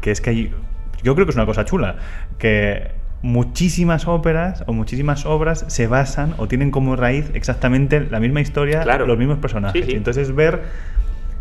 que 0.00 0.10
es 0.10 0.20
que 0.20 0.30
hay, 0.30 0.54
yo 1.02 1.14
creo 1.14 1.26
que 1.26 1.30
es 1.30 1.36
una 1.36 1.46
cosa 1.46 1.64
chula, 1.64 1.96
que 2.38 2.92
muchísimas 3.22 4.06
óperas 4.06 4.62
o 4.66 4.72
muchísimas 4.72 5.26
obras 5.26 5.64
se 5.68 5.86
basan 5.86 6.34
o 6.38 6.46
tienen 6.48 6.70
como 6.70 6.94
raíz 6.96 7.30
exactamente 7.34 8.00
la 8.00 8.20
misma 8.20 8.40
historia, 8.40 8.82
Claro. 8.82 9.06
los 9.06 9.18
mismos 9.18 9.38
personajes. 9.38 9.80
Sí, 9.84 9.86
sí. 9.90 9.94
Y 9.94 9.96
entonces 9.96 10.34
ver 10.34 10.62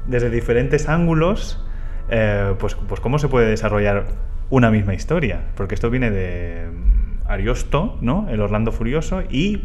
desde 0.08 0.30
diferentes 0.30 0.90
ángulos, 0.90 1.64
eh, 2.10 2.56
pues, 2.60 2.76
pues 2.76 3.00
cómo 3.02 3.20
se 3.20 3.28
puede 3.28 3.48
desarrollar 3.50 4.06
una 4.50 4.72
misma 4.72 4.94
historia. 4.94 5.42
Porque 5.56 5.76
esto 5.76 5.90
viene 5.90 6.10
de 6.10 6.68
mm, 6.72 7.30
Ariosto, 7.30 7.98
¿no? 8.02 8.28
El 8.30 8.40
Orlando 8.42 8.72
Furioso 8.72 9.22
y 9.30 9.64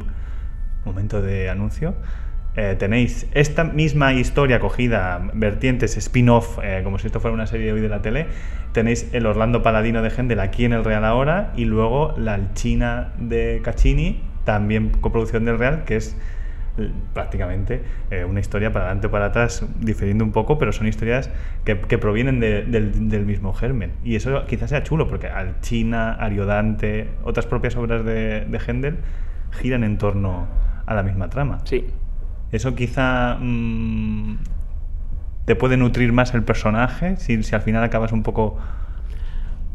momento 0.85 1.23
de 1.23 1.49
anuncio. 1.49 1.95
Eh, 2.57 2.77
tenéis 2.79 3.27
esta 3.33 3.65
misma 3.65 4.13
historia 4.13 4.61
cogida, 4.61 5.31
vertientes, 5.35 5.97
spin-off, 5.97 6.59
eh, 6.63 6.81
como 6.85 6.99
si 6.99 7.07
esto 7.07 7.19
fuera 7.21 7.35
una 7.35 7.47
serie 7.47 7.73
hoy 7.73 7.81
de 7.81 7.89
la 7.89 8.03
tele. 8.03 8.27
Tenéis 8.73 9.09
el 9.13 9.27
Orlando 9.27 9.63
Paladino 9.63 10.03
de 10.03 10.11
Händel 10.11 10.41
aquí 10.41 10.65
en 10.65 10.73
el 10.73 10.85
Real 10.85 11.05
ahora 11.05 11.53
y 11.57 11.65
luego 11.65 12.15
la 12.19 12.35
Alchina 12.35 13.13
de 13.19 13.61
Caccini, 13.65 14.23
también 14.45 14.91
coproducción 14.91 15.45
del 15.45 15.59
Real, 15.59 15.85
que 15.85 15.97
es 15.97 16.17
eh, 16.79 16.91
prácticamente 17.13 17.83
una 18.29 18.41
historia 18.41 18.73
para 18.73 18.87
adelante 18.87 19.07
o 19.07 19.11
para 19.11 19.27
atrás, 19.27 19.67
diferiendo 19.81 20.25
un 20.25 20.33
poco, 20.33 20.59
pero 20.59 20.73
son 20.73 20.87
historias 20.87 21.31
que, 21.65 21.77
provienen 21.77 22.41
de- 22.41 22.63
del, 22.65 23.09
del 23.09 23.25
mismo 23.27 23.53
germen. 23.55 23.93
Y 24.05 24.17
eso 24.17 24.45
quizás 24.47 24.71
sea 24.71 24.83
chulo, 24.83 25.07
porque 25.07 25.27
Alchina, 25.29 26.13
Ariodante, 26.15 27.09
otras 27.25 27.47
propias 27.47 27.77
obras 27.77 28.05
de, 28.05 28.45
de 28.47 28.59
Händel 28.59 28.97
giran 29.53 29.85
en 29.85 29.97
torno 29.99 30.49
a 30.87 30.95
la 30.95 31.03
misma 31.03 31.29
trama. 31.31 31.61
Sí. 31.65 31.87
Eso 32.53 32.75
quizá 32.75 33.37
mm, 33.41 34.37
te 35.47 35.57
puede 35.57 35.77
nutrir 35.77 36.13
más 36.13 36.35
el 36.35 36.43
personaje 36.43 37.17
si, 37.17 37.43
si 37.43 37.55
al 37.55 37.63
final 37.63 37.83
acabas 37.83 38.13
un 38.13 38.23
poco... 38.23 38.59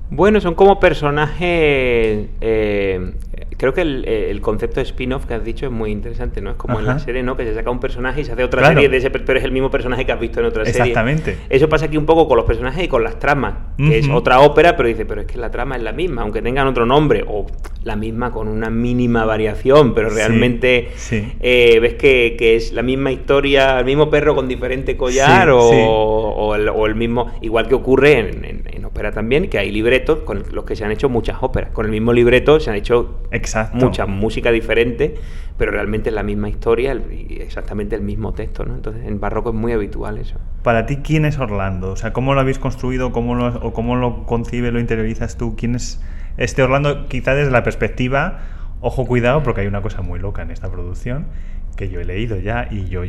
Bueno, 0.09 0.39
son 0.39 0.55
como 0.55 0.79
personajes. 0.79 2.29
eh, 2.39 3.13
creo 3.58 3.74
que 3.74 3.82
el, 3.82 4.06
el 4.08 4.39
concepto 4.41 4.76
de 4.80 4.84
spin-off 4.84 5.26
que 5.26 5.34
has 5.34 5.43
dicho 5.43 5.65
es 5.65 5.72
muy 5.72 5.91
interesante, 5.91 6.41
¿no? 6.41 6.52
Es 6.52 6.56
como 6.58 6.80
en 6.80 6.86
la 6.86 7.00
serie, 7.00 7.24
¿no? 7.24 7.36
Que 7.36 7.43
se 7.43 7.54
saca 7.56 7.70
un 7.72 7.80
personaje 7.80 8.22
y 8.22 8.24
se 8.24 8.32
hace 8.34 8.43
otra 8.43 8.60
Claro. 8.62 8.76
serie 8.76 8.89
de 8.89 8.98
ese, 8.98 9.10
pero 9.10 9.39
es 9.39 9.46
el 9.46 9.52
mismo 9.52 9.70
personaje 9.72 10.06
que 10.06 10.12
has 10.12 10.20
visto 10.20 10.39
en 10.39 10.46
otra 10.46 10.63
serie. 10.65 10.80
Exactamente. 10.82 11.38
Eso 11.50 11.67
pasa 11.67 11.86
aquí 11.86 11.98
un 11.98 12.06
poco 12.06 12.28
con 12.28 12.38
los 12.38 12.46
personajes 12.46 12.84
y 12.84 12.88
con 12.88 13.04
las 13.04 13.20
tramas, 13.20 13.56
que 13.78 13.98
es 13.98 14.10
otra 14.10 14.39
ópera, 14.41 14.76
pero 14.78 14.88
dice, 14.89 15.06
pero 15.06 15.22
es 15.22 15.28
que 15.28 15.38
la 15.38 15.50
trama 15.52 15.76
es 15.76 15.82
la 15.82 15.91
misma, 15.91 16.22
aunque 16.22 16.41
tengan 16.41 16.67
otro 16.67 16.86
nombre, 16.86 17.24
o 17.28 17.46
la 17.84 17.96
misma 17.96 18.32
con 18.32 18.48
una 18.48 18.70
mínima 18.70 19.24
variación, 19.26 19.93
pero 19.93 20.10
realmente 20.10 20.89
sí. 20.96 21.32
eh, 21.39 21.80
ves 21.80 21.93
que, 21.96 22.36
que 22.38 22.56
es 22.56 22.74
la 22.74 22.82
misma 22.84 23.12
historia, 23.12 23.80
el 23.80 23.86
mismo 23.86 24.10
perro 24.10 24.36
con 24.36 24.48
diferente 24.48 24.98
collar, 24.98 25.48
Sí, 25.48 25.54
o, 25.54 25.58
o 25.60 26.56
el, 26.56 26.67
o 26.70 26.86
el 26.86 26.96
mismo, 26.96 27.32
igual 27.41 27.67
que 27.67 27.76
ocurre 27.76 28.20
en- 28.20 28.67
en 28.72 28.76
ópera 28.97 29.12
también, 29.12 29.47
que 29.47 29.60
hay 29.60 29.71
libretos 29.71 30.19
con 30.19 30.43
los 30.51 30.65
que 30.65 30.75
se 30.75 30.83
han 30.83 30.91
hecho 30.91 31.07
muchas 31.07 31.38
óperas. 31.41 31.69
Con 31.71 31.86
el 31.86 31.91
mismo 31.91 32.13
libreto 32.13 32.60
se 32.60 32.71
han 32.71 32.75
hecho 32.75 33.19
Exacto. 33.29 33.77
mucha 33.77 34.07
música 34.07 34.51
diferente, 34.51 35.13
pero 35.55 35.71
realmente 35.71 36.10
es 36.10 36.15
la 36.15 36.23
misma 36.23 36.49
historia 36.49 36.95
y 36.95 37.38
exactamente 37.39 37.95
el 37.95 38.01
mismo 38.01 38.33
texto, 38.33 38.65
¿no? 38.65 38.73
Entonces 38.73 39.05
en 39.05 39.19
barroco 39.19 39.49
es 39.49 39.55
muy 39.55 39.71
habitual 39.71 40.17
eso. 40.17 40.39
Para 40.63 40.88
ti, 40.88 40.97
¿quién 40.97 41.25
es 41.25 41.38
Orlando? 41.38 41.91
O 41.91 41.95
sea, 41.95 42.12
¿cómo 42.12 42.33
lo 42.33 42.39
habéis 42.39 42.57
construido? 42.57 43.12
¿Cómo 43.12 43.36
lo, 43.36 43.60
¿O 43.60 43.71
cómo 43.71 43.95
lo 43.95 44.25
concibes, 44.25 44.73
lo 44.73 44.79
interiorizas 44.79 45.38
tú? 45.38 45.55
¿Quién 45.55 45.75
es 45.75 46.01
este 46.38 46.63
Orlando? 46.63 47.07
Quizá 47.07 47.36
desde 47.36 47.51
la 47.51 47.62
perspectiva, 47.62 48.39
ojo, 48.81 49.05
cuidado, 49.05 49.43
porque 49.43 49.62
hay 49.62 49.67
una 49.67 49.83
cosa 49.83 50.01
muy 50.01 50.17
loca 50.17 50.41
en 50.41 50.49
esta 50.49 50.71
producción 50.71 51.27
que 51.75 51.89
yo 51.89 52.01
he 52.01 52.05
leído 52.05 52.38
ya 52.38 52.67
y 52.71 52.86
yo 52.89 53.03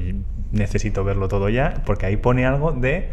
necesito 0.52 1.02
verlo 1.02 1.28
todo 1.28 1.48
ya, 1.48 1.82
porque 1.84 2.06
ahí 2.06 2.16
pone 2.16 2.46
algo 2.46 2.72
de... 2.72 3.08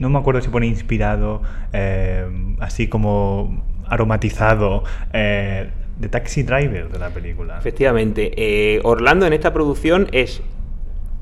No 0.00 0.08
me 0.08 0.18
acuerdo 0.18 0.40
si 0.40 0.48
pone 0.48 0.66
inspirado, 0.66 1.42
eh, 1.74 2.24
así 2.58 2.88
como 2.88 3.62
aromatizado, 3.86 4.82
eh, 5.12 5.68
de 5.98 6.08
Taxi 6.08 6.42
Driver 6.42 6.88
de 6.88 6.98
la 6.98 7.10
película. 7.10 7.58
Efectivamente, 7.58 8.32
eh, 8.34 8.80
Orlando 8.82 9.26
en 9.26 9.34
esta 9.34 9.52
producción 9.52 10.08
es, 10.12 10.40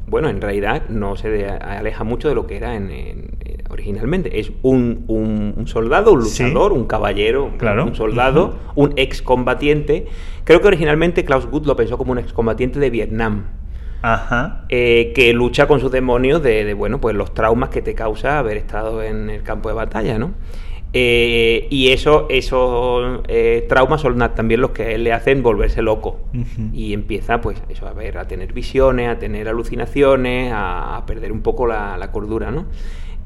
bueno, 0.06 0.28
en 0.28 0.40
realidad 0.40 0.84
no 0.90 1.16
se 1.16 1.48
aleja 1.48 2.04
mucho 2.04 2.28
de 2.28 2.36
lo 2.36 2.46
que 2.46 2.56
era 2.56 2.76
en, 2.76 2.92
en- 2.92 3.30
eh, 3.44 3.58
originalmente. 3.68 4.38
Es 4.38 4.52
un, 4.62 5.04
un- 5.08 5.54
un 5.56 5.66
soldado, 5.66 6.12
un 6.12 6.22
Sí. 6.24 6.44
luchador, 6.44 6.72
un 6.72 6.84
caballero, 6.86 7.50
Claro. 7.58 7.84
un 7.84 7.96
soldado, 7.96 8.58
un 8.76 8.92
excombatiente. 8.94 10.06
Creo 10.44 10.60
que 10.60 10.68
originalmente 10.68 11.24
Klaus 11.24 11.46
Guth 11.46 11.66
lo 11.66 11.74
pensó 11.74 11.98
como 11.98 12.12
un 12.12 12.18
excombatiente 12.18 12.78
de 12.78 12.90
Vietnam. 12.90 13.46
Ajá. 14.02 14.64
eh, 14.68 15.12
que 15.14 15.32
lucha 15.32 15.66
con 15.66 15.80
sus 15.80 15.90
demonios 15.90 16.42
de, 16.42 16.64
de, 16.64 16.74
bueno, 16.74 17.00
pues 17.00 17.16
los 17.16 17.34
traumas 17.34 17.70
que 17.70 17.82
te 17.82 17.94
causa 17.94 18.38
haber 18.38 18.56
estado 18.56 19.02
en 19.02 19.30
el 19.30 19.42
campo 19.42 19.68
de 19.68 19.74
batalla, 19.74 20.18
¿no? 20.18 20.34
Eh, 20.94 21.66
y 21.70 21.88
eso, 21.88 22.26
esos 22.30 23.20
eh, 23.28 23.66
traumas 23.68 24.00
son 24.00 24.18
también 24.34 24.62
los 24.62 24.70
que 24.70 24.96
le 24.96 25.12
hacen 25.12 25.42
volverse 25.42 25.82
loco. 25.82 26.20
Y 26.72 26.94
empieza, 26.94 27.40
pues, 27.40 27.62
eso, 27.68 27.86
a 27.86 27.92
ver, 27.92 28.16
a 28.18 28.26
tener 28.26 28.52
visiones, 28.52 29.08
a 29.08 29.18
tener 29.18 29.48
alucinaciones, 29.48 30.50
a, 30.52 30.96
a 30.96 31.04
perder 31.04 31.30
un 31.32 31.42
poco 31.42 31.66
la, 31.66 31.98
la 31.98 32.10
cordura, 32.10 32.50
¿no? 32.50 32.66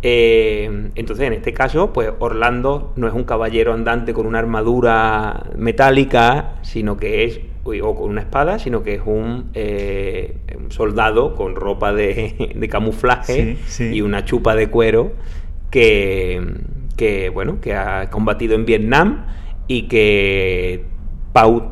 Eh, 0.04 0.90
entonces, 0.96 1.26
en 1.28 1.34
este 1.34 1.52
caso, 1.52 1.92
pues 1.92 2.10
Orlando 2.18 2.92
no 2.96 3.06
es 3.06 3.14
un 3.14 3.22
caballero 3.22 3.72
andante 3.72 4.12
con 4.12 4.26
una 4.26 4.40
armadura 4.40 5.44
metálica, 5.56 6.54
sino 6.62 6.96
que 6.96 7.22
es, 7.24 7.40
o 7.64 7.94
con 7.94 8.10
una 8.10 8.20
espada, 8.22 8.58
sino 8.58 8.82
que 8.82 8.94
es 8.94 9.02
un, 9.04 9.50
eh, 9.54 10.36
un 10.58 10.70
soldado 10.72 11.34
con 11.34 11.54
ropa 11.54 11.92
de, 11.92 12.52
de 12.56 12.68
camuflaje 12.68 13.56
Sí, 13.56 13.62
sí. 13.66 13.94
y 13.96 14.00
una 14.02 14.24
chupa 14.24 14.54
de 14.54 14.68
cuero 14.68 15.12
que, 15.70 16.42
que, 16.96 17.28
bueno, 17.30 17.60
que 17.60 17.74
ha 17.74 18.10
combatido 18.10 18.54
en 18.54 18.64
Vietnam 18.66 19.26
y 19.68 19.82
que 19.88 20.84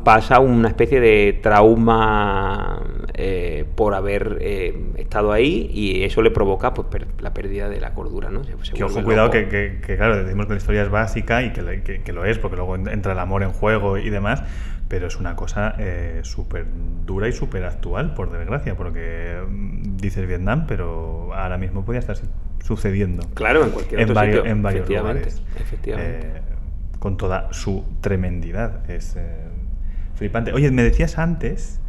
pasa 0.03 0.39
una 0.39 0.69
especie 0.69 0.99
de 0.99 1.39
trauma 1.39 2.81
eh, 3.13 3.63
por 3.75 3.93
haber 3.93 4.39
eh, 4.41 4.73
estado 4.97 5.31
ahí 5.31 5.69
y 5.71 6.03
eso 6.03 6.23
le 6.23 6.31
provoca 6.31 6.73
pues 6.73 6.87
la 7.19 7.31
pérdida 7.33 7.69
de 7.69 7.79
la 7.79 7.93
cordura, 7.93 8.31
¿no? 8.31 8.43
Se- 8.43 8.55
se 8.63 8.73
Que 8.73 8.83
ojo, 8.83 9.03
cuidado, 9.03 9.29
que, 9.29 9.47
que- 9.49 9.79
que, 9.85 9.97
claro, 9.97 10.23
decimos 10.23 10.47
que 10.47 10.53
la 10.53 10.57
historia 10.57 10.81
es 10.81 10.89
básica 10.89 11.43
y 11.43 11.51
que, 11.53 12.01
que- 12.03 12.11
lo 12.13 12.25
es, 12.25 12.39
porque 12.39 12.57
luego 12.57 12.75
en- 12.75 12.87
entra 12.87 13.13
el 13.13 13.19
amor 13.19 13.43
en 13.43 13.51
juego 13.51 13.99
y 13.99 14.09
demás, 14.09 14.43
pero 14.91 15.07
es 15.07 15.15
una 15.15 15.37
cosa 15.37 15.73
eh, 15.79 16.19
súper 16.23 16.65
dura 17.05 17.29
y 17.29 17.31
súper 17.31 17.63
actual, 17.63 18.13
por 18.13 18.29
desgracia, 18.29 18.75
porque 18.75 19.41
mm, 19.47 19.95
dices 19.95 20.27
Vietnam, 20.27 20.65
pero 20.67 21.33
ahora 21.33 21.57
mismo 21.57 21.85
podría 21.85 22.01
estar 22.01 22.17
sucediendo. 22.61 23.25
Claro, 23.33 23.63
en 23.63 23.69
cualquier 23.69 24.01
otro 24.01 24.13
varios, 24.13 24.35
sitio, 24.39 24.51
en 24.51 24.61
varios 24.61 24.81
efectivamente, 24.81 25.29
lugares. 25.29 25.43
efectivamente. 25.61 26.27
Eh, 26.27 26.41
con 26.99 27.15
toda 27.15 27.53
su 27.53 27.85
tremendidad. 28.01 28.91
Es 28.91 29.15
eh, 29.15 29.47
flipante. 30.15 30.51
Oye, 30.51 30.69
me 30.71 30.83
decías 30.83 31.17
antes 31.17 31.79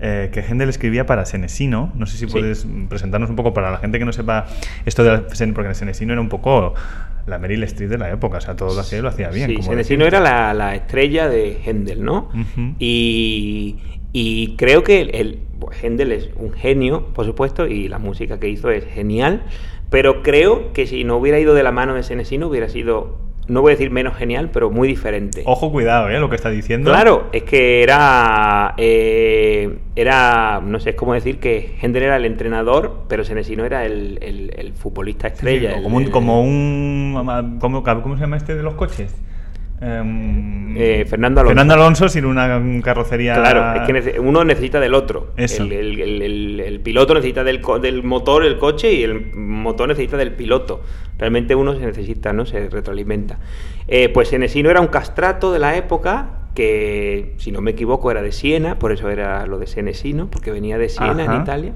eh, 0.00 0.30
que 0.32 0.40
Händel 0.40 0.68
escribía 0.68 1.06
para 1.06 1.24
Senesino. 1.24 1.92
No 1.94 2.06
sé 2.06 2.16
si 2.16 2.26
puedes 2.26 2.66
presentarnos 2.88 3.30
un 3.30 3.36
poco 3.36 3.52
para 3.54 3.70
la 3.70 3.78
gente 3.78 3.98
que 3.98 4.04
no 4.04 4.12
sepa 4.12 4.46
esto 4.86 5.04
de 5.04 5.10
la 5.10 5.22
porque 5.54 5.74
Senesino 5.74 6.12
era 6.12 6.20
un 6.20 6.28
poco 6.28 6.74
la 7.26 7.38
Meryl 7.38 7.62
Streep 7.64 7.90
de 7.90 7.98
la 7.98 8.10
época, 8.10 8.38
o 8.38 8.40
sea, 8.40 8.56
todo 8.56 8.74
lo 8.74 8.80
hacía 8.80 8.98
y 8.98 9.02
lo 9.02 9.08
hacía 9.08 9.28
bien. 9.30 9.48
Sí, 9.50 9.54
como 9.56 9.68
Senesino 9.70 10.06
era 10.06 10.20
la, 10.20 10.54
la 10.54 10.74
estrella 10.74 11.28
de 11.28 11.58
Händel, 11.64 12.02
¿no? 12.02 12.30
Y, 12.78 13.76
y 14.12 14.56
creo 14.56 14.82
que 14.82 15.00
el, 15.02 15.14
el- 15.14 15.38
Händel 15.82 16.12
es 16.12 16.30
un 16.36 16.52
genio, 16.52 17.08
por 17.12 17.26
supuesto, 17.26 17.66
y 17.66 17.86
la 17.88 17.98
música 17.98 18.40
que 18.40 18.48
hizo 18.48 18.70
es 18.70 18.84
genial, 18.86 19.42
pero 19.90 20.22
creo 20.22 20.72
que 20.72 20.86
si 20.86 21.04
no 21.04 21.18
hubiera 21.18 21.38
ido 21.38 21.54
de 21.54 21.62
la 21.62 21.70
mano 21.72 21.94
de 21.94 22.02
Senesino 22.02 22.48
hubiera 22.48 22.68
sido, 22.70 23.18
no 23.50 23.60
voy 23.62 23.72
a 23.72 23.74
decir 23.74 23.90
menos 23.90 24.16
genial, 24.16 24.50
pero 24.52 24.70
muy 24.70 24.86
diferente. 24.88 25.42
Ojo, 25.44 25.70
cuidado, 25.72 26.08
¿eh? 26.08 26.18
Lo 26.20 26.30
que 26.30 26.36
está 26.36 26.50
diciendo. 26.50 26.90
Claro, 26.90 27.28
es 27.32 27.42
que 27.42 27.82
era, 27.82 28.74
eh, 28.78 29.78
era, 29.96 30.60
no 30.64 30.78
sé, 30.80 30.90
es 30.90 30.96
como 30.96 31.14
decir 31.14 31.38
que 31.38 31.74
Händel 31.82 32.04
era 32.04 32.16
el 32.16 32.24
entrenador, 32.24 33.04
pero 33.08 33.24
Senesino 33.24 33.64
era 33.64 33.84
el, 33.84 34.18
el- 34.22 34.52
el 34.56 34.72
futbolista 34.72 35.28
Sí, 35.28 35.34
estrella. 35.34 35.76
el- 35.76 35.82
como 35.82 35.96
un, 35.98 36.04
como 36.10 36.42
un 36.42 37.58
¿cómo, 37.60 37.82
cómo 37.82 38.14
se 38.16 38.20
llama 38.22 38.36
este 38.36 38.54
de 38.54 38.62
los 38.62 38.74
coches? 38.74 39.14
Em, 39.80 40.76
Eh, 40.76 41.04
Fernando 41.08 41.40
Alonso. 41.40 41.50
Fernando 41.50 41.74
Alonso 41.74 42.08
sin 42.08 42.24
una 42.26 42.62
carrocería. 42.82 43.34
Claro, 43.34 43.82
es 43.82 44.04
que 44.12 44.20
uno 44.20 44.44
necesita 44.44 44.78
del 44.78 44.94
otro. 44.94 45.32
Eso. 45.36 45.64
El, 45.64 45.72
el- 45.72 46.00
el- 46.00 46.22
el- 46.22 46.60
el 46.60 46.80
piloto 46.80 47.14
necesita 47.14 47.42
del, 47.44 47.60
co- 47.60 47.78
del 47.78 48.02
motor, 48.02 48.44
el 48.44 48.56
coche, 48.58 48.92
y 48.92 49.02
el 49.02 49.34
motor 49.34 49.88
necesita 49.88 50.16
del 50.16 50.32
piloto. 50.32 50.82
Realmente 51.18 51.54
uno 51.54 51.74
se 51.74 51.84
necesita, 51.86 52.32
¿no? 52.32 52.46
Se 52.46 52.68
retroalimenta. 52.68 53.38
Eh, 53.88 54.08
pues 54.10 54.28
Senesino 54.28 54.70
era 54.70 54.80
un 54.80 54.86
castrato 54.88 55.52
de 55.52 55.58
la 55.58 55.76
época 55.76 56.36
que, 56.54 57.34
si 57.38 57.50
no 57.50 57.60
me 57.60 57.72
equivoco, 57.72 58.10
era 58.10 58.22
de 58.22 58.32
Siena, 58.32 58.78
por 58.78 58.92
eso 58.92 59.08
era 59.10 59.46
lo 59.46 59.58
de 59.58 59.66
Senesino, 59.66 60.28
porque 60.30 60.50
venía 60.50 60.78
de 60.78 60.88
Siena, 60.88 61.24
Ajá. 61.24 61.34
en 61.36 61.42
Italia. 61.42 61.72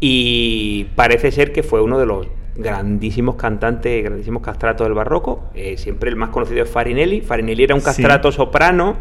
Y 0.00 0.84
parece 0.96 1.30
ser 1.32 1.52
que 1.52 1.62
fue 1.62 1.80
uno 1.82 1.98
de 1.98 2.06
los 2.06 2.26
grandísimos 2.58 3.36
cantantes, 3.36 4.04
grandísimos 4.04 4.42
castratos 4.42 4.86
del 4.86 4.94
barroco. 4.94 5.44
Eh, 5.54 5.76
siempre 5.78 6.10
el 6.10 6.16
más 6.16 6.28
conocido 6.30 6.62
es 6.64 6.70
Farinelli. 6.70 7.20
Farinelli 7.22 7.62
era 7.64 7.74
un 7.74 7.80
Sí. 7.80 7.86
castrato 7.86 8.30
soprano 8.32 8.96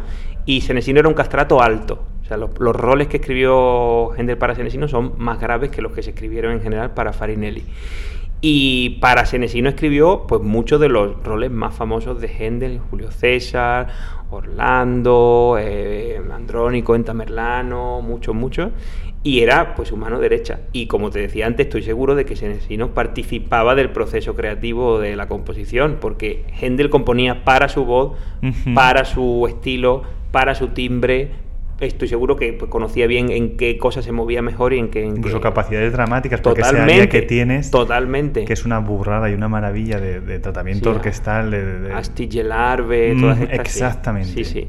y 0.45 0.61
Senesino 0.61 0.99
era 0.99 1.09
un 1.09 1.15
castrato 1.15 1.61
alto. 1.61 2.03
O 2.21 2.25
sea, 2.25 2.37
los, 2.37 2.51
los 2.59 2.75
roles 2.75 3.07
que 3.07 3.17
escribió 3.17 4.13
Händel 4.15 4.37
para 4.37 4.53
Senesino 4.55 4.87
son 4.87 5.13
más 5.17 5.39
graves 5.39 5.69
que 5.71 5.81
los 5.81 5.91
que 5.91 6.03
se 6.03 6.11
escribieron 6.11 6.53
en 6.53 6.61
general 6.61 6.93
para 6.93 7.11
Farinelli. 7.13 7.63
Y 8.39 8.99
para 9.01 9.25
Senesino 9.25 9.67
escribió 9.69 10.27
pues 10.27 10.41
muchos 10.43 10.79
de 10.79 10.89
los 10.89 11.23
roles 11.23 11.49
más 11.49 11.73
famosos 11.73 12.21
de 12.21 12.27
Händel, 12.27 12.79
Julio 12.91 13.09
César, 13.09 13.87
Orlando, 14.29 15.57
eh, 15.59 16.21
Andrónico 16.31 16.95
en 16.95 17.03
Tamerlano, 17.03 18.01
muchos, 18.01 18.35
muchos. 18.35 18.71
Y 19.23 19.41
era 19.41 19.75
pues 19.75 19.89
su 19.89 19.97
mano 19.97 20.19
derecha. 20.19 20.59
Y 20.71 20.87
como 20.87 21.09
te 21.09 21.19
decía 21.19 21.47
antes, 21.47 21.65
estoy 21.65 21.83
seguro 21.83 22.15
de 22.15 22.25
que 22.25 22.35
Senesino 22.35 22.93
participaba 22.93 23.75
del 23.75 23.89
proceso 23.89 24.35
creativo 24.35 24.99
de 24.99 25.15
la 25.15 25.27
composición, 25.27 25.97
porque 25.99 26.45
Händel 26.61 26.89
componía 26.89 27.43
para 27.43 27.67
su 27.67 27.83
voz, 27.83 28.17
para 28.73 29.05
su 29.05 29.45
estilo, 29.47 30.03
para 30.31 30.55
su 30.55 30.69
timbre. 30.69 31.31
Estoy 31.79 32.07
seguro 32.07 32.35
que 32.35 32.53
pues, 32.53 32.71
conocía 32.71 33.05
bien 33.05 33.29
en 33.29 33.55
qué 33.55 33.77
cosas 33.77 34.03
se 34.03 34.11
movía 34.11 34.41
mejor 34.41 34.73
y 34.73 34.79
en 34.79 34.89
qué... 34.89 35.03
en 35.03 35.17
Incluso 35.17 35.37
qué- 35.37 35.43
capacidades 35.43 35.93
dramáticas, 35.93 36.41
porque 36.41 36.61
ese 36.61 36.71
Totalmente. 36.71 36.93
área 37.01 37.09
que 37.09 37.21
tienes, 37.21 37.69
Totalmente. 37.69 38.45
que 38.45 38.53
es 38.53 38.65
una 38.65 38.79
burrada 38.79 39.29
y 39.29 39.33
una 39.35 39.47
maravilla 39.47 39.99
de, 39.99 40.19
de 40.21 40.39
tratamiento 40.39 40.89
Sí, 40.91 40.95
orquestal. 40.95 41.51
De, 41.51 41.63
de- 41.63 41.79
de- 41.81 41.93
Astigelarve, 41.93 43.13
Mm, 43.13 43.21
todas 43.21 43.41
estas. 43.41 43.67
sí. 43.71 43.79
exactamente. 43.79 44.31
Sí, 44.33 44.43
sí. 44.43 44.67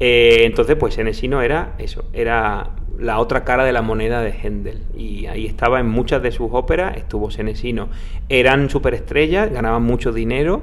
Eh, 0.00 0.40
entonces, 0.44 0.76
pues 0.76 0.94
Senesino 0.94 1.40
era 1.42 1.72
eso, 1.78 2.04
era 2.12 2.70
la 2.98 3.18
otra 3.18 3.44
cara 3.44 3.64
de 3.64 3.72
la 3.72 3.82
moneda 3.82 4.20
de 4.22 4.30
Händel. 4.32 4.82
Y 4.96 5.26
ahí 5.26 5.46
estaba 5.46 5.80
en 5.80 5.86
muchas 5.88 6.22
de 6.22 6.32
sus 6.32 6.48
óperas, 6.52 6.96
estuvo 6.96 7.30
Senesino. 7.30 7.88
Eran 8.28 8.70
superestrellas, 8.70 9.50
ganaban 9.52 9.82
mucho 9.82 10.12
dinero, 10.12 10.62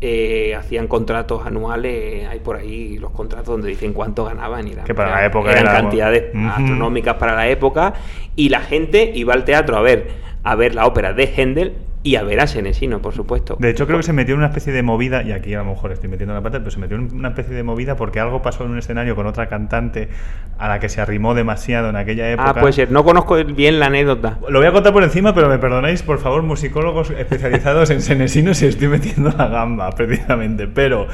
eh, 0.00 0.54
hacían 0.54 0.88
contratos 0.88 1.46
anuales, 1.46 2.26
hay 2.28 2.38
por 2.40 2.56
ahí 2.56 2.98
los 2.98 3.10
contratos 3.12 3.46
donde 3.48 3.68
dicen 3.68 3.92
cuánto 3.92 4.24
ganaban. 4.24 4.68
Y 4.68 4.72
eran, 4.72 4.84
Que 4.84 4.94
para 4.94 5.10
la 5.10 5.16
eran- 5.18 5.30
época 5.30 5.52
eran 5.52 5.64
era- 5.64 5.72
cantidades 5.72 6.24
astronómicas 6.34 7.14
para 7.14 7.34
la 7.34 7.48
época. 7.48 7.94
Y 8.36 8.50
la 8.50 8.60
gente 8.60 9.10
iba 9.14 9.32
al 9.34 9.44
teatro 9.44 9.76
a 9.76 9.80
ver, 9.80 10.08
a 10.42 10.54
ver 10.54 10.74
la 10.74 10.86
ópera 10.86 11.12
de 11.12 11.24
Händel 11.34 11.72
y 12.06 12.14
a 12.14 12.22
ver 12.22 12.38
a 12.38 12.46
Senesino, 12.46 13.02
por 13.02 13.14
supuesto. 13.14 13.56
De 13.58 13.68
hecho, 13.68 13.84
creo 13.84 13.98
que 13.98 14.04
se 14.04 14.12
metió 14.12 14.34
en 14.34 14.38
una 14.38 14.46
especie 14.46 14.72
de 14.72 14.84
movida, 14.84 15.24
y 15.24 15.32
aquí 15.32 15.52
a 15.54 15.58
lo 15.58 15.64
mejor 15.64 15.90
estoy 15.90 16.08
metiendo 16.08 16.34
la 16.34 16.40
parte, 16.40 16.60
pero 16.60 16.70
se 16.70 16.78
metió 16.78 16.96
en 16.96 17.12
una 17.12 17.30
especie 17.30 17.52
de 17.52 17.64
movida 17.64 17.96
porque 17.96 18.20
algo 18.20 18.42
pasó 18.42 18.64
en 18.64 18.70
un 18.70 18.78
escenario 18.78 19.16
con 19.16 19.26
otra 19.26 19.48
cantante 19.48 20.08
a 20.56 20.68
la 20.68 20.78
que 20.78 20.88
se 20.88 21.00
arrimó 21.00 21.34
demasiado 21.34 21.88
en 21.88 21.96
aquella 21.96 22.30
época. 22.30 22.50
Ah, 22.50 22.60
puede 22.60 22.74
ser. 22.74 22.92
No 22.92 23.02
conozco 23.02 23.34
bien 23.44 23.80
la 23.80 23.86
anécdota. 23.86 24.38
Lo 24.48 24.60
voy 24.60 24.68
a 24.68 24.72
contar 24.72 24.92
por 24.92 25.02
encima, 25.02 25.34
pero 25.34 25.48
me 25.48 25.58
perdonáis, 25.58 26.04
por 26.04 26.20
favor, 26.20 26.44
musicólogos 26.44 27.10
especializados 27.10 27.90
en 27.90 28.00
Senesino, 28.00 28.54
si 28.54 28.66
estoy 28.66 28.86
metiendo 28.86 29.34
la 29.36 29.48
gamba, 29.48 29.90
precisamente. 29.90 30.68
Pero 30.68 31.08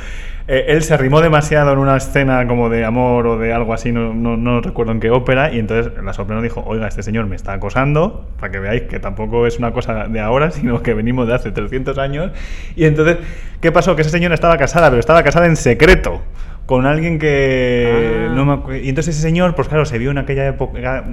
eh, 0.55 0.65
él 0.69 0.83
se 0.83 0.93
arrimó 0.95 1.21
demasiado 1.21 1.73
en 1.73 1.79
una 1.79 1.97
escena 1.97 2.47
como 2.47 2.69
de 2.69 2.85
amor 2.85 3.27
o 3.27 3.39
de 3.39 3.53
algo 3.53 3.73
así, 3.73 3.91
no, 3.91 4.13
no, 4.15 4.37
no 4.37 4.61
recuerdo 4.61 4.93
en 4.93 5.01
qué 5.01 5.11
ópera, 5.11 5.53
y 5.53 5.59
entonces 5.59 5.93
la 6.03 6.13
soprano 6.13 6.43
dijo, 6.43 6.63
oiga, 6.67 6.87
este 6.89 7.03
señor 7.03 7.27
me 7.27 7.37
está 7.37 7.55
acosando, 7.55 8.27
para 8.39 8.53
que 8.53 8.59
veáis 8.59 8.83
que 8.83 9.01
tampoco 9.01 9.47
es 9.47 9.59
una 9.59 9.73
cosa 9.73 10.07
de 10.09 10.21
ahora, 10.21 10.51
sino 10.53 10.83
que 10.83 10.95
venimos 10.95 11.27
de 11.27 11.35
hace 11.35 11.51
300 11.53 11.97
años. 11.99 12.31
Y 12.77 12.85
entonces, 12.85 13.17
¿qué 13.61 13.73
pasó? 13.73 13.97
Que 13.97 14.03
esa 14.03 14.11
señora 14.11 14.35
estaba 14.35 14.57
casada, 14.59 14.91
pero 14.91 15.01
estaba 15.01 15.23
casada 15.23 15.47
en 15.47 15.57
secreto. 15.57 16.21
Con 16.67 16.87
alguien 16.87 17.19
que 17.19 18.27
Ah. 18.29 18.33
no 18.35 18.45
me 18.45 18.53
acu- 18.53 18.81
Y 18.85 18.89
entonces 18.91 19.15
ese 19.17 19.23
señor, 19.27 19.55
pues 19.57 19.69
claro, 19.69 19.85
se 19.85 19.99
vio 19.99 20.11
en 20.13 20.19
aquella 20.19 20.47
época 20.47 21.05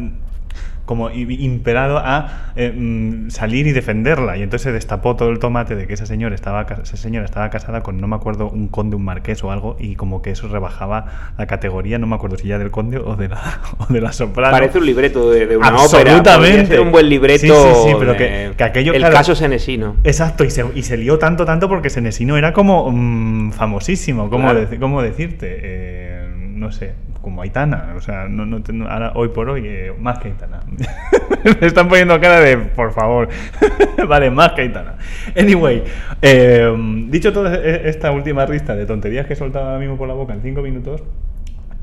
como 0.89 1.12
imperado 1.12 1.99
a 1.99 2.52
eh, 2.56 2.73
mm, 2.75 3.30
salir 3.30 3.67
y 3.67 3.73
defenderla 3.73 4.38
y 4.38 4.41
entonces 4.41 4.63
se 4.63 4.71
destapó 4.71 5.15
todo 5.15 5.30
el 5.30 5.38
tomate 5.38 5.75
de 5.75 5.86
que 5.86 5.93
esa 5.93 6.08
señora 6.08 6.34
estaba 6.34 6.63
esa 6.82 6.97
señora 6.97 7.25
estaba 7.25 7.52
casada 7.52 7.84
con 7.84 8.02
no 8.02 8.08
me 8.08 8.15
acuerdo 8.15 8.49
un 8.49 8.69
conde 8.69 8.95
un 8.95 9.06
marqués 9.06 9.43
o 9.43 9.52
algo 9.52 9.78
y 9.80 9.95
como 9.95 10.23
que 10.23 10.32
eso 10.32 10.47
rebajaba 10.47 11.34
la 11.38 11.45
categoría 11.45 11.99
no 11.99 12.08
me 12.08 12.15
acuerdo 12.15 12.38
si 12.38 12.47
ya 12.47 12.58
del 12.58 12.71
conde 12.71 12.97
o 12.97 13.15
de 13.15 13.28
la 13.28 13.60
o 13.78 13.86
de 13.93 14.02
la 14.02 14.12
soprano 14.12 14.52
Parece 14.52 14.80
un 14.80 14.86
libreto 14.88 15.30
de, 15.30 15.45
de 15.45 15.58
una 15.58 15.67
ópera. 15.67 15.84
Absolutamente. 15.84 16.65
Ser 16.65 16.80
un 16.80 16.91
buen 16.91 17.08
libreto. 17.08 17.39
Sí, 17.41 17.47
sí, 17.52 17.89
sí, 17.89 17.95
pero 17.99 18.13
de- 18.13 18.17
que- 18.17 18.52
que 18.58 18.63
aquello, 18.63 18.93
El 18.93 18.99
claro- 19.02 19.13
caso 19.15 19.36
Senesino. 19.36 19.95
Exacto, 20.04 20.43
y 20.43 20.49
se, 20.49 20.65
y 20.73 20.82
se 20.82 20.97
lió 20.97 21.19
tanto, 21.19 21.45
tanto 21.45 21.69
porque 21.69 21.91
Senesino 21.91 22.36
era 22.36 22.52
como 22.52 22.89
mm, 22.91 23.52
famosísimo, 23.52 24.28
¿cómo, 24.32 24.49
Claro. 24.49 24.67
cómo 24.80 25.04
decirte? 25.04 25.60
Eh, 25.62 26.28
no 26.36 26.71
sé, 26.71 26.93
como 27.21 27.41
Aitana, 27.41 27.93
o 27.95 28.01
sea, 28.01 28.27
no, 28.29 28.45
no 28.45 28.60
no- 28.71 28.88
ahora, 28.89 29.12
hoy 29.15 29.29
por 29.29 29.49
hoy, 29.49 29.63
eh, 29.65 29.93
más 29.99 30.19
que 30.19 30.29
Aitana. 30.29 30.60
Me 31.62 31.67
están 31.67 31.88
poniendo 31.88 32.19
cara 32.19 32.39
de, 32.39 32.58
por 32.58 32.91
favor, 32.93 33.27
vale, 34.08 34.29
más 34.32 34.53
que 34.53 34.62
Aitana. 34.62 34.95
Anyway, 35.38 35.84
eh, 36.21 36.73
dicho 37.10 37.34
toda 37.34 37.55
e- 37.55 37.89
esta 37.89 38.12
última 38.12 38.45
lista 38.45 38.75
de 38.75 38.86
tonterías 38.86 39.25
que 39.25 39.34
he 39.34 39.36
soltado 39.36 39.65
ahora 39.67 39.79
mismo 39.79 39.97
por 39.97 40.08
la 40.08 40.13
boca 40.13 40.34
en 40.34 40.41
cinco 40.41 40.62
minutos, 40.62 41.03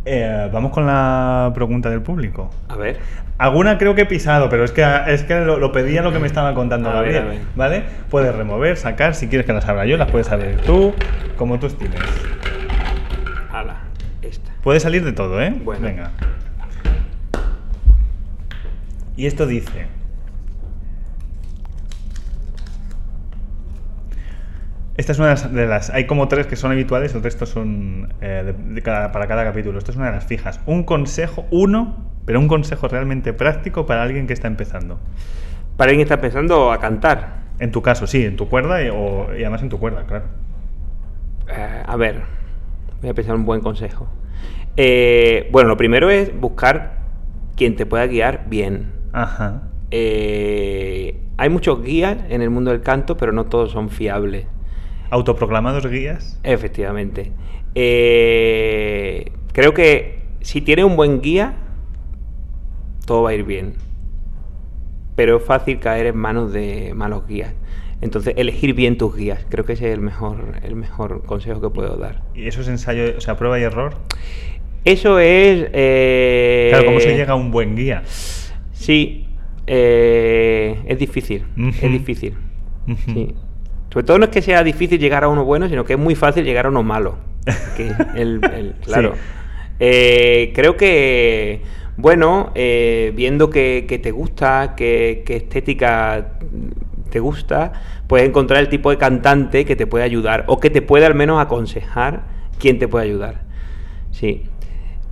eh, 0.05 0.49
vamos 0.53 0.71
con 0.73 0.87
la 0.87 1.51
pregunta 1.55 1.91
del 1.91 2.01
público. 2.01 2.51
A 2.69 2.77
ver. 2.77 2.97
Alguna 3.39 3.77
creo 3.77 3.95
que 3.95 4.03
he 4.03 4.07
pisado, 4.07 4.49
pero 4.49 4.65
es 4.65 4.73
que, 4.73 4.87
es 5.09 5.23
que 5.25 5.35
lo, 5.41 5.59
lo 5.59 5.71
pedía 5.73 6.01
lo 6.01 6.13
que 6.13 6.19
me 6.19 6.27
estaba 6.27 6.55
contando 6.55 6.89
A 6.89 6.95
Gabriel. 6.95 7.25
ver. 7.25 7.39
¿Vale? 7.57 7.83
Puedes 8.09 8.35
remover, 8.35 8.77
sacar, 8.79 9.15
si 9.15 9.29
quieres 9.29 9.47
que 9.47 9.53
las 9.53 9.69
abra 9.69 9.85
yo, 9.85 9.97
las 9.99 10.11
puedes 10.11 10.31
abrir 10.31 10.57
tú, 10.65 10.95
como 11.37 11.59
tú 11.59 11.67
estimes. 11.67 12.01
Puede 14.67 14.81
salir 14.81 15.05
de 15.05 15.13
todo, 15.13 15.41
¿eh? 15.41 15.55
Bueno. 15.63 15.87
Venga. 15.87 16.11
Y 19.17 19.27
esto 19.27 19.47
dice. 19.47 19.87
Esta 24.97 25.13
es 25.13 25.21
una 25.21 25.37
de 25.37 25.67
las, 25.69 25.91
Hay 25.91 26.07
como 26.09 26.27
tres 26.27 26.49
que 26.49 26.57
son 26.57 26.73
habituales, 26.73 27.15
el 27.15 27.23
resto 27.23 27.47
son 27.47 28.13
eh, 28.21 28.43
de- 28.45 28.75
de 28.75 28.83
cada- 28.83 29.13
para 29.13 29.29
cada 29.29 29.45
capítulo. 29.45 29.79
Esta 29.79 29.93
es 29.93 29.97
una 29.99 30.07
de 30.07 30.13
las 30.17 30.27
fijas. 30.27 30.59
Un 30.67 30.83
consejo, 30.83 31.47
uno, 31.53 31.97
pero 32.25 32.41
un 32.41 32.49
consejo 32.49 32.89
realmente 32.89 33.33
práctico 33.33 33.87
para 33.87 34.03
alguien 34.03 34.27
que 34.27 34.33
está 34.33 34.49
empezando. 34.49 34.99
Para 35.77 35.91
alguien 35.93 35.99
que 36.09 36.13
está 36.13 36.21
pensando 36.21 36.73
a 36.73 36.81
cantar. 36.81 37.37
En 37.61 37.71
tu 37.71 37.83
caso, 37.83 38.09
sí, 38.09 38.25
en 38.25 38.35
tu 38.35 38.49
cuerda 38.49 38.83
y, 38.83 38.89
o- 38.89 39.29
y 39.33 39.43
además 39.43 39.63
en 39.63 39.69
tu 39.69 39.79
cuerda, 39.79 40.03
claro. 40.07 40.25
Eh, 41.57 41.83
a 41.87 41.95
ver, 41.95 42.23
voy 43.01 43.11
a 43.11 43.15
pensar 43.15 43.37
un 43.37 43.45
buen 43.47 43.61
consejo. 43.61 44.09
Eh, 44.77 45.49
bueno, 45.53 45.69
lo 45.69 45.77
primero 45.77 46.11
es 46.11 46.39
buscar 46.39 46.99
quien 47.57 47.77
te 47.77 47.87
pueda 47.87 48.07
guiar 48.07 48.47
bien. 48.49 48.93
Ajá. 49.13 49.63
Eh, 49.91 51.21
hay 51.39 51.49
muchos 51.49 51.83
guías 51.83 52.19
en 52.29 52.43
el 52.43 52.51
mundo 52.51 52.71
del 52.71 52.83
canto, 52.83 53.17
pero 53.17 53.33
no 53.33 53.47
todos 53.47 53.73
son 53.73 53.91
fiables. 53.91 54.47
Autoproclamados 55.11 55.87
guías. 55.87 56.39
Efectivamente. 56.43 57.33
Eh, 57.75 59.33
creo 59.53 59.75
que 59.75 60.23
si 60.41 60.61
tiene 60.61 60.85
un 60.85 60.97
buen 60.97 61.21
guía, 61.21 61.57
todo 63.07 63.23
va 63.23 63.31
a 63.31 63.35
ir 63.35 63.45
bien. 63.45 63.75
Pero 65.15 65.39
es 65.39 65.45
fácil 65.45 65.79
caer 65.79 66.07
en 66.07 66.17
manos 66.17 66.53
de 66.53 66.93
malos 66.95 67.27
guías. 67.27 67.55
Entonces, 68.03 68.35
elegir 68.37 68.75
bien 68.75 68.99
tus 68.99 69.17
guías. 69.17 69.47
Creo 69.49 69.65
que 69.65 69.73
ese 69.73 69.89
es 69.89 69.95
el 69.95 70.01
mejor, 70.01 70.57
el 70.63 70.77
mejor 70.77 71.25
consejo 71.25 71.61
que 71.63 71.71
puedo 71.71 71.97
dar. 71.97 72.23
Y 72.35 72.47
eso 72.47 72.61
es 72.61 72.69
ensayo, 72.69 73.17
o 73.17 73.21
sea, 73.21 73.37
prueba 73.37 73.59
y 73.59 73.63
error. 73.63 73.97
Eso 74.87 75.19
es... 75.19 75.69
eh, 75.73 76.69
Claro, 76.71 76.87
¿cómo 76.87 77.01
se 77.01 77.15
llega 77.17 77.33
a 77.33 77.37
un 77.37 77.51
buen 77.51 77.75
guía? 77.77 78.03
Sí, 78.73 79.27
eh, 79.67 80.79
es 80.87 80.99
difícil. 80.99 81.45
Es 81.69 81.91
difícil. 81.93 82.35
Sí. 83.05 83.35
Sobre 83.93 84.07
todo 84.07 84.19
no 84.19 84.25
es 84.27 84.31
que 84.31 84.43
sea 84.43 84.63
difícil 84.63 84.99
llegar 85.01 85.25
a 85.25 85.29
uno 85.29 85.45
bueno, 85.45 85.69
sino 85.69 85.85
que 85.85 85.95
es 85.95 85.99
muy 85.99 86.15
fácil 86.15 86.45
llegar 86.45 86.67
a 86.67 86.69
uno 86.69 86.83
malo. 86.83 87.19
Que 87.77 87.89
el, 88.15 88.41
el- 88.55 88.75
claro. 88.85 89.15
Sí. 89.15 89.21
Eh, 89.81 90.53
creo 90.55 90.77
que, 90.77 91.63
bueno, 91.97 92.53
eh, 92.55 93.13
viendo 93.17 93.51
que, 93.51 93.87
que 93.89 93.99
te 93.99 94.11
gusta, 94.13 94.75
que, 94.77 95.23
que 95.27 95.37
estética 95.37 96.39
te 97.11 97.19
gusta, 97.21 97.73
puedes 98.07 98.29
encontrar 98.29 98.61
el 98.61 98.69
tipo 98.69 98.91
de 98.91 98.99
cantante 98.99 99.65
que 99.65 99.75
te 99.77 99.87
puede 99.87 100.05
ayudar 100.05 100.45
o 100.47 100.61
que 100.61 100.71
te 100.71 100.81
puede 100.83 101.07
al 101.07 101.15
menos 101.15 101.41
aconsejar 101.41 102.23
quién 102.59 102.79
te 102.79 102.87
puede 102.89 103.07
ayudar. 103.07 103.43
Sí. 104.13 104.45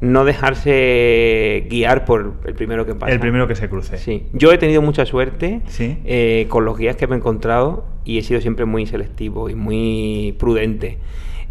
No 0.04 0.24
dejarse 0.24 1.66
guiar 1.70 2.04
por 2.04 2.34
el 2.46 2.54
primero 2.54 2.86
que 2.86 2.94
pasa. 2.94 3.12
El 3.12 3.20
primero 3.20 3.46
que 3.48 3.54
se 3.54 3.68
cruce. 3.68 3.98
Sí. 3.98 4.24
Yo 4.32 4.52
he 4.52 4.58
tenido 4.58 4.82
mucha 4.82 5.06
suerte 5.06 5.60
Sí. 5.66 5.98
eh, 6.04 6.46
con 6.48 6.64
los 6.64 6.76
guías 6.78 6.96
que 6.96 7.06
me 7.06 7.14
he 7.14 7.18
encontrado 7.18 7.86
y 8.04 8.18
he 8.18 8.22
sido 8.22 8.40
siempre 8.40 8.64
muy 8.64 8.86
selectivo 8.86 9.48
y 9.48 9.54
muy 9.54 10.34
prudente. 10.38 10.98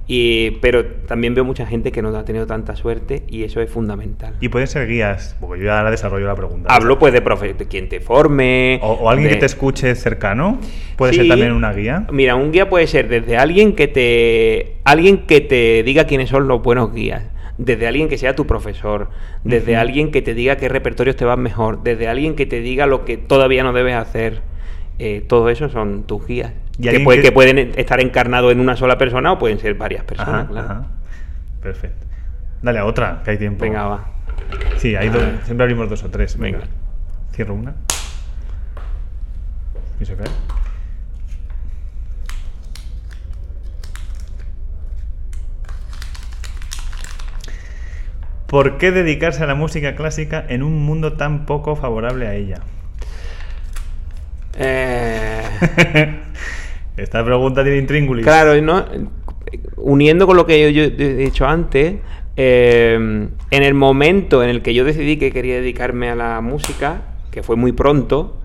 Y, 0.05 0.51
pero 0.61 0.85
también 0.85 1.33
veo 1.33 1.45
mucha 1.45 1.65
gente 1.65 1.93
que 1.93 2.01
no 2.01 2.09
ha 2.09 2.25
tenido 2.25 2.45
tanta 2.45 2.75
suerte 2.75 3.23
y 3.29 3.43
eso 3.43 3.61
es 3.61 3.69
fundamental. 3.71 4.35
Y 4.41 4.49
pueden 4.49 4.67
ser 4.67 4.85
guías, 4.85 5.37
porque 5.39 5.63
yo 5.63 5.73
ahora 5.73 5.91
desarrollo 5.91 6.27
la 6.27 6.35
pregunta. 6.35 6.73
Hablo 6.75 6.99
pues 6.99 7.13
de, 7.13 7.23
profe- 7.23 7.55
de 7.55 7.67
quien 7.69 7.87
te 7.87 8.01
forme. 8.01 8.79
O, 8.83 8.91
o 8.91 9.09
alguien 9.09 9.29
de- 9.29 9.35
que 9.35 9.39
te 9.39 9.45
escuche 9.45 9.95
cercano. 9.95 10.59
Puede 10.97 11.13
Sí. 11.13 11.19
ser 11.19 11.29
también 11.29 11.53
una 11.53 11.71
guía. 11.71 12.05
Mira, 12.11 12.35
un 12.35 12.51
guía 12.51 12.69
puede 12.69 12.85
ser 12.87 13.07
desde 13.07 13.37
alguien 13.37 13.75
que 13.75 13.87
te 13.87 14.75
alguien 14.83 15.19
que 15.25 15.39
te 15.39 15.83
diga 15.83 16.03
quiénes 16.03 16.27
son 16.29 16.49
los 16.49 16.61
buenos 16.61 16.93
guías, 16.93 17.23
desde 17.57 17.87
alguien 17.87 18.09
que 18.09 18.17
sea 18.17 18.35
tu 18.35 18.47
profesor, 18.47 19.09
desde 19.43 19.75
alguien 19.75 20.11
que 20.11 20.21
te 20.21 20.33
diga 20.33 20.57
qué 20.57 20.69
repertorios 20.69 21.15
te 21.15 21.25
van 21.25 21.39
mejor, 21.41 21.83
desde 21.83 22.07
alguien 22.07 22.35
que 22.35 22.45
te 22.45 22.61
diga 22.61 22.85
lo 22.87 23.05
que 23.05 23.17
todavía 23.17 23.63
no 23.63 23.73
debes 23.73 23.95
hacer. 23.95 24.41
Eh, 24.99 25.23
todo 25.27 25.49
eso 25.49 25.69
son 25.69 26.03
tus 26.03 26.25
guías. 26.27 26.53
Y 26.77 26.83
Que, 26.83 26.89
alguien 26.89 27.03
puede- 27.05 27.17
que- 27.21 27.27
que 27.27 27.31
pueden 27.31 27.57
estar 27.75 27.99
encarnados 28.01 28.51
en 28.51 28.59
una 28.59 28.75
sola 28.75 28.97
persona 28.97 29.31
o 29.33 29.39
pueden 29.39 29.59
ser 29.59 29.73
varias 29.75 30.03
personas. 30.03 30.45
Ajá, 30.45 30.47
claro. 30.47 30.67
ajá. 30.67 30.87
Perfecto. 31.61 32.05
Dale 32.61 32.79
a 32.79 32.85
otra, 32.85 33.21
que 33.23 33.31
hay 33.31 33.37
tiempo. 33.37 33.63
Venga, 33.65 33.85
va. 33.87 34.05
Sí, 34.77 34.95
hay 34.95 35.09
dos, 35.09 35.23
siempre 35.45 35.63
abrimos 35.63 35.89
dos 35.89 36.03
o 36.03 36.09
tres. 36.09 36.37
Venga. 36.37 36.59
Venga. 36.59 36.71
Cierro 37.33 37.53
una. 37.55 37.75
¿Y 39.99 40.05
se 40.05 40.15
cae? 40.15 40.27
¿Por 48.53 48.77
qué 48.77 48.91
dedicarse 48.91 49.41
a 49.41 49.47
la 49.47 49.55
música 49.55 49.95
clásica 49.95 50.45
en 50.47 50.61
un 50.61 50.85
mundo 50.85 51.13
tan 51.13 51.47
poco 51.47 51.75
favorable 51.75 52.27
a 52.27 52.35
ella? 52.35 52.57
Eh, 54.55 55.41
Esta 56.97 57.25
pregunta 57.25 57.63
tiene 57.63 57.79
intríngulis. 57.79 58.23
Claro, 58.23 58.61
¿no? 58.61 58.85
uniendo 59.77 60.27
con 60.27 60.37
lo 60.37 60.45
que 60.45 60.61
yo, 60.61 60.69
yo 60.69 60.83
he 60.83 61.15
dicho 61.15 61.47
antes, 61.47 61.95
eh, 62.37 63.27
en 63.49 63.63
el 63.63 63.73
momento 63.73 64.43
en 64.43 64.51
el 64.51 64.61
que 64.61 64.75
yo 64.75 64.85
decidí 64.85 65.17
que 65.17 65.31
quería 65.31 65.55
dedicarme 65.55 66.11
a 66.11 66.15
la 66.15 66.39
música, 66.41 67.01
que 67.31 67.41
fue 67.41 67.55
muy 67.55 67.71
pronto, 67.71 68.39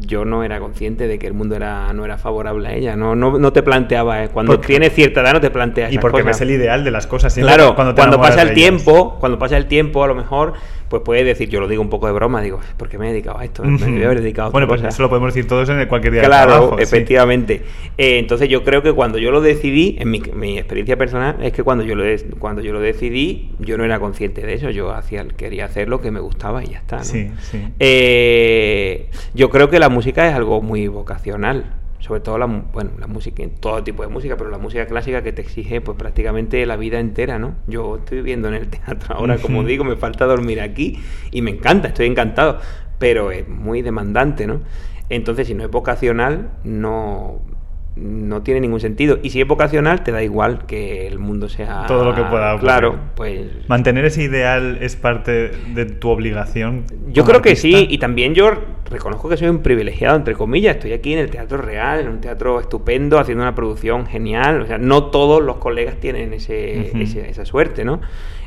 yo 0.00 0.24
no 0.24 0.42
era 0.44 0.58
consciente 0.58 1.06
de 1.06 1.18
que 1.18 1.26
el 1.26 1.34
mundo 1.34 1.54
era, 1.56 1.92
no 1.92 2.04
era 2.04 2.18
favorable 2.18 2.68
a 2.68 2.74
ella. 2.74 2.96
No, 2.96 3.14
no, 3.14 3.38
no 3.38 3.52
te 3.52 3.62
planteaba, 3.62 4.24
eh, 4.24 4.28
cuando 4.28 4.52
Porque- 4.52 4.66
tienes 4.68 4.92
cierta 4.94 5.20
edad 5.20 5.34
no 5.34 5.40
te 5.40 5.50
planteas 5.50 5.92
Y 5.92 5.98
porque 5.98 6.22
cosas. 6.22 6.38
ves 6.38 6.40
el 6.42 6.50
ideal 6.50 6.84
de 6.84 6.90
las 6.90 7.06
cosas. 7.06 7.34
Claro, 7.34 7.74
cuando 7.74 7.94
te 7.94 8.18
pasa 8.18 8.42
el 8.42 8.48
ellas. 8.48 8.54
tiempo, 8.54 9.16
cuando 9.20 9.38
pasa 9.38 9.56
el 9.56 9.66
tiempo, 9.66 10.02
a 10.02 10.06
lo 10.08 10.14
mejor, 10.14 10.54
pues 10.90 11.02
puedes 11.04 11.24
decir, 11.24 11.48
yo 11.48 11.60
lo 11.60 11.68
digo 11.68 11.80
un 11.80 11.88
poco 11.88 12.08
de 12.08 12.12
broma, 12.12 12.42
digo, 12.42 12.58
¿por 12.76 12.88
qué 12.88 12.98
me 12.98 13.08
he 13.08 13.12
dedicado 13.12 13.38
a 13.38 13.44
esto? 13.44 13.62
Me 13.64 13.78
debía 13.78 14.06
haber 14.06 14.20
dedicado 14.20 14.48
a 14.48 14.50
Bueno, 14.50 14.66
pues 14.66 14.80
cosa". 14.80 14.88
eso 14.88 15.02
lo 15.02 15.08
podemos 15.08 15.32
decir 15.32 15.48
todos 15.48 15.68
en 15.68 15.86
cualquier 15.86 16.12
día 16.14 16.22
de 16.22 16.26
Claro, 16.26 16.50
trabajo. 16.50 16.76
sí. 16.78 16.82
efectivamente. 16.82 17.62
Eh, 17.96 18.18
entonces 18.18 18.48
yo 18.48 18.64
creo 18.64 18.82
que 18.82 18.92
cuando 18.92 19.16
yo 19.18 19.30
lo 19.30 19.40
decidí, 19.40 19.96
en 20.00 20.10
mi, 20.10 20.20
mi 20.34 20.58
experiencia 20.58 20.96
personal, 20.98 21.36
es 21.42 21.52
que 21.52 21.62
cuando 21.62 21.84
yo 21.84 21.94
lo 21.94 22.04
cuando 22.40 22.60
yo 22.60 22.72
lo 22.72 22.80
decidí, 22.80 23.52
yo 23.60 23.78
no 23.78 23.84
era 23.84 24.00
consciente 24.00 24.44
de 24.44 24.54
eso. 24.54 24.70
Yo 24.70 24.90
hacía, 24.92 25.24
quería 25.28 25.66
hacer 25.66 25.88
lo 25.88 26.00
que 26.00 26.10
me 26.10 26.18
gustaba 26.20 26.64
y 26.64 26.70
ya 26.70 26.78
está. 26.78 26.96
¿no? 26.98 27.04
Sí, 27.04 27.30
sí. 27.40 27.62
Eh, 27.78 29.08
yo 29.34 29.48
creo 29.50 29.70
que 29.70 29.78
la 29.78 29.88
música 29.88 30.28
es 30.28 30.34
algo 30.34 30.60
muy 30.60 30.88
vocacional. 30.88 31.74
Sobre 32.00 32.20
todo 32.20 32.38
la, 32.38 32.46
bueno, 32.46 32.90
la 32.98 33.06
música, 33.06 33.42
todo 33.60 33.84
tipo 33.84 34.02
de 34.02 34.08
música, 34.08 34.36
pero 34.36 34.50
la 34.50 34.58
música 34.58 34.86
clásica 34.86 35.22
que 35.22 35.32
te 35.32 35.42
exige 35.42 35.80
pues 35.80 35.96
prácticamente 35.96 36.64
la 36.66 36.76
vida 36.76 36.98
entera, 36.98 37.38
¿no? 37.38 37.54
Yo 37.66 37.96
estoy 37.96 38.18
viviendo 38.18 38.48
en 38.48 38.54
el 38.54 38.68
teatro 38.68 39.14
ahora, 39.14 39.38
como 39.38 39.62
digo, 39.64 39.84
me 39.84 39.96
falta 39.96 40.24
dormir 40.24 40.60
aquí 40.60 40.98
y 41.30 41.42
me 41.42 41.50
encanta, 41.50 41.88
estoy 41.88 42.06
encantado, 42.06 42.58
pero 42.98 43.30
es 43.30 43.46
muy 43.48 43.82
demandante, 43.82 44.46
¿no? 44.46 44.62
Entonces, 45.10 45.48
si 45.48 45.54
no 45.54 45.64
es 45.64 45.70
vocacional, 45.70 46.50
no, 46.64 47.42
no 48.00 48.42
tiene 48.42 48.60
ningún 48.60 48.80
sentido. 48.80 49.18
Y 49.22 49.30
si 49.30 49.40
es 49.40 49.46
vocacional, 49.46 50.02
te 50.02 50.10
da 50.12 50.22
igual 50.22 50.64
que 50.66 51.06
el 51.06 51.18
mundo 51.18 51.48
sea... 51.48 51.84
Todo 51.86 52.04
lo 52.04 52.14
que 52.14 52.22
pueda 52.22 52.54
ocurrir. 52.54 52.60
Claro, 52.64 52.96
pues... 53.14 53.68
Mantener 53.68 54.04
ese 54.06 54.22
ideal 54.22 54.78
es 54.80 54.96
parte 54.96 55.50
de 55.74 55.84
tu 55.86 56.08
obligación. 56.08 56.84
Yo 57.08 57.24
creo 57.24 57.42
que 57.42 57.56
sí, 57.56 57.86
y 57.90 57.98
también 57.98 58.34
yo 58.34 58.50
reconozco 58.90 59.28
que 59.28 59.36
soy 59.36 59.48
un 59.48 59.58
privilegiado, 59.60 60.16
entre 60.16 60.34
comillas. 60.34 60.76
Estoy 60.76 60.92
aquí 60.92 61.12
en 61.12 61.18
el 61.20 61.30
Teatro 61.30 61.58
Real, 61.58 62.00
en 62.00 62.08
un 62.08 62.20
teatro 62.20 62.58
estupendo, 62.58 63.18
haciendo 63.18 63.42
una 63.44 63.54
producción 63.54 64.06
genial. 64.06 64.62
O 64.62 64.66
sea, 64.66 64.78
no 64.78 65.04
todos 65.10 65.42
los 65.42 65.56
colegas 65.58 65.96
tienen 66.00 66.32
ese, 66.32 66.90
ese- 67.02 67.28
esa 67.30 67.44
suerte, 67.44 67.84
¿no? 67.84 68.00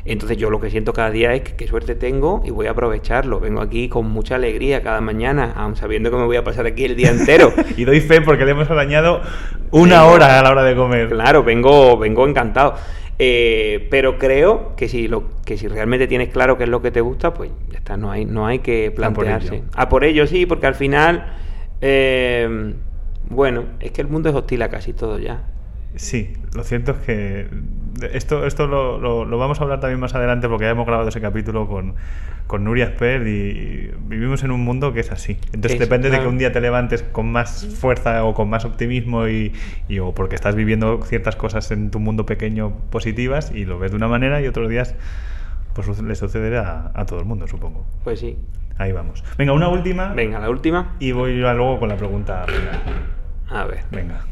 Entonces 0.06 0.36
yo 0.36 0.50
lo 0.50 0.60
que 0.60 0.70
siento 0.70 0.92
cada 0.92 1.10
día 1.10 1.32
es 1.32 1.42
que 1.42 1.56
qué 1.56 1.66
suerte 1.66 1.94
tengo 1.94 2.42
y 2.44 2.50
voy 2.50 2.66
a 2.66 2.72
aprovecharlo. 2.72 3.40
Vengo 3.40 3.62
aquí 3.62 3.88
con 3.88 4.10
mucha 4.10 4.34
alegría 4.34 4.82
cada 4.82 5.00
mañana, 5.00 5.52
aun 5.56 5.76
sabiendo 5.76 6.10
que 6.10 6.16
me 6.16 6.24
voy 6.24 6.36
a 6.36 6.44
pasar 6.44 6.66
aquí 6.66 6.84
el 6.84 6.96
día 6.96 7.10
entero. 7.10 7.52
Y 7.76 7.84
doy 7.84 8.00
fe 8.00 8.20
porque 8.20 8.44
le 8.44 8.52
hemos 8.52 8.70
arañado 8.70 9.22
una 9.70 10.04
hora 10.04 10.38
a 10.38 10.42
la 10.42 10.50
hora 10.50 10.62
de 10.62 10.76
comer. 10.76 11.08
Claro, 11.08 11.42
vengo, 11.42 11.96
vengo 11.98 12.26
encantado. 12.28 12.74
Eh, 13.18 13.86
pero 13.90 14.18
creo 14.18 14.74
que 14.76 14.88
si 14.88 15.08
lo 15.08 15.24
que 15.44 15.56
si 15.56 15.68
realmente 15.68 16.06
tienes 16.06 16.30
claro 16.30 16.58
qué 16.58 16.64
es 16.64 16.70
lo 16.70 16.82
que 16.82 16.90
te 16.90 17.00
gusta, 17.00 17.32
pues 17.32 17.50
ya 17.70 17.78
está, 17.78 17.96
no 17.96 18.10
hay, 18.10 18.24
no 18.24 18.46
hay 18.46 18.58
que 18.58 18.92
plantearse. 18.94 19.62
A 19.74 19.88
por 19.88 20.04
ello 20.04 20.26
sí, 20.26 20.46
porque 20.46 20.66
al 20.66 20.74
final, 20.74 21.32
eh, 21.80 22.74
bueno, 23.30 23.64
es 23.80 23.92
que 23.92 24.02
el 24.02 24.08
mundo 24.08 24.28
es 24.28 24.34
hostil 24.34 24.62
a 24.62 24.68
casi 24.68 24.92
todo 24.92 25.18
ya. 25.18 25.44
Sí, 25.96 26.32
lo 26.54 26.64
cierto 26.64 26.92
es 26.92 26.98
que 26.98 27.48
esto, 28.12 28.44
esto 28.46 28.66
lo, 28.66 28.98
lo- 28.98 29.24
lo 29.24 29.38
vamos 29.38 29.60
a 29.60 29.62
hablar 29.62 29.78
también 29.80 30.00
más 30.00 30.14
adelante 30.14 30.48
porque 30.48 30.64
ya 30.64 30.70
hemos 30.70 30.86
grabado 30.86 31.08
ese 31.08 31.20
capítulo 31.20 31.68
con, 31.68 31.94
con 32.48 32.64
Nuria 32.64 32.86
Esper 32.86 33.26
y 33.28 33.92
vivimos 34.00 34.42
en 34.42 34.50
un 34.50 34.60
mundo 34.62 34.92
que 34.92 35.00
es 35.00 35.12
así. 35.12 35.38
Entonces 35.52 35.72
Es, 35.74 35.78
depende 35.78 36.10
de 36.10 36.20
que 36.20 36.26
un 36.26 36.36
día 36.36 36.50
te 36.52 36.60
levantes 36.60 37.04
con 37.04 37.30
más 37.30 37.66
fuerza 37.78 38.24
o 38.24 38.34
con 38.34 38.50
más 38.50 38.64
optimismo 38.64 39.28
y, 39.28 39.52
y 39.88 40.00
o 40.00 40.12
porque 40.12 40.34
estás 40.34 40.56
viviendo 40.56 41.00
ciertas 41.04 41.36
cosas 41.36 41.70
en 41.70 41.90
tu 41.92 42.00
mundo 42.00 42.26
pequeño 42.26 42.72
positivas 42.90 43.52
y 43.54 43.64
lo 43.64 43.78
ves 43.78 43.92
de 43.92 43.96
una 43.96 44.08
manera 44.08 44.40
y 44.42 44.48
otros 44.48 44.68
días 44.68 44.96
pues 45.74 46.02
le 46.02 46.14
sucederá 46.16 46.90
a, 46.94 47.00
a 47.02 47.06
todo 47.06 47.20
el 47.20 47.24
mundo, 47.24 47.46
supongo. 47.46 47.86
Pues 48.02 48.18
sí. 48.20 48.36
Ahí 48.78 48.90
vamos. 48.90 49.22
Venga, 49.38 49.52
una 49.52 49.68
última 49.68 50.12
Venga, 50.12 50.40
la 50.40 50.50
última. 50.50 50.96
y 50.98 51.12
voy 51.12 51.38
yo 51.38 51.52
luego 51.54 51.78
con 51.78 51.88
la 51.88 51.96
pregunta 51.96 52.44
final. 52.46 52.80
A 53.48 53.64
ver. 53.66 53.84
Venga. 53.92 54.24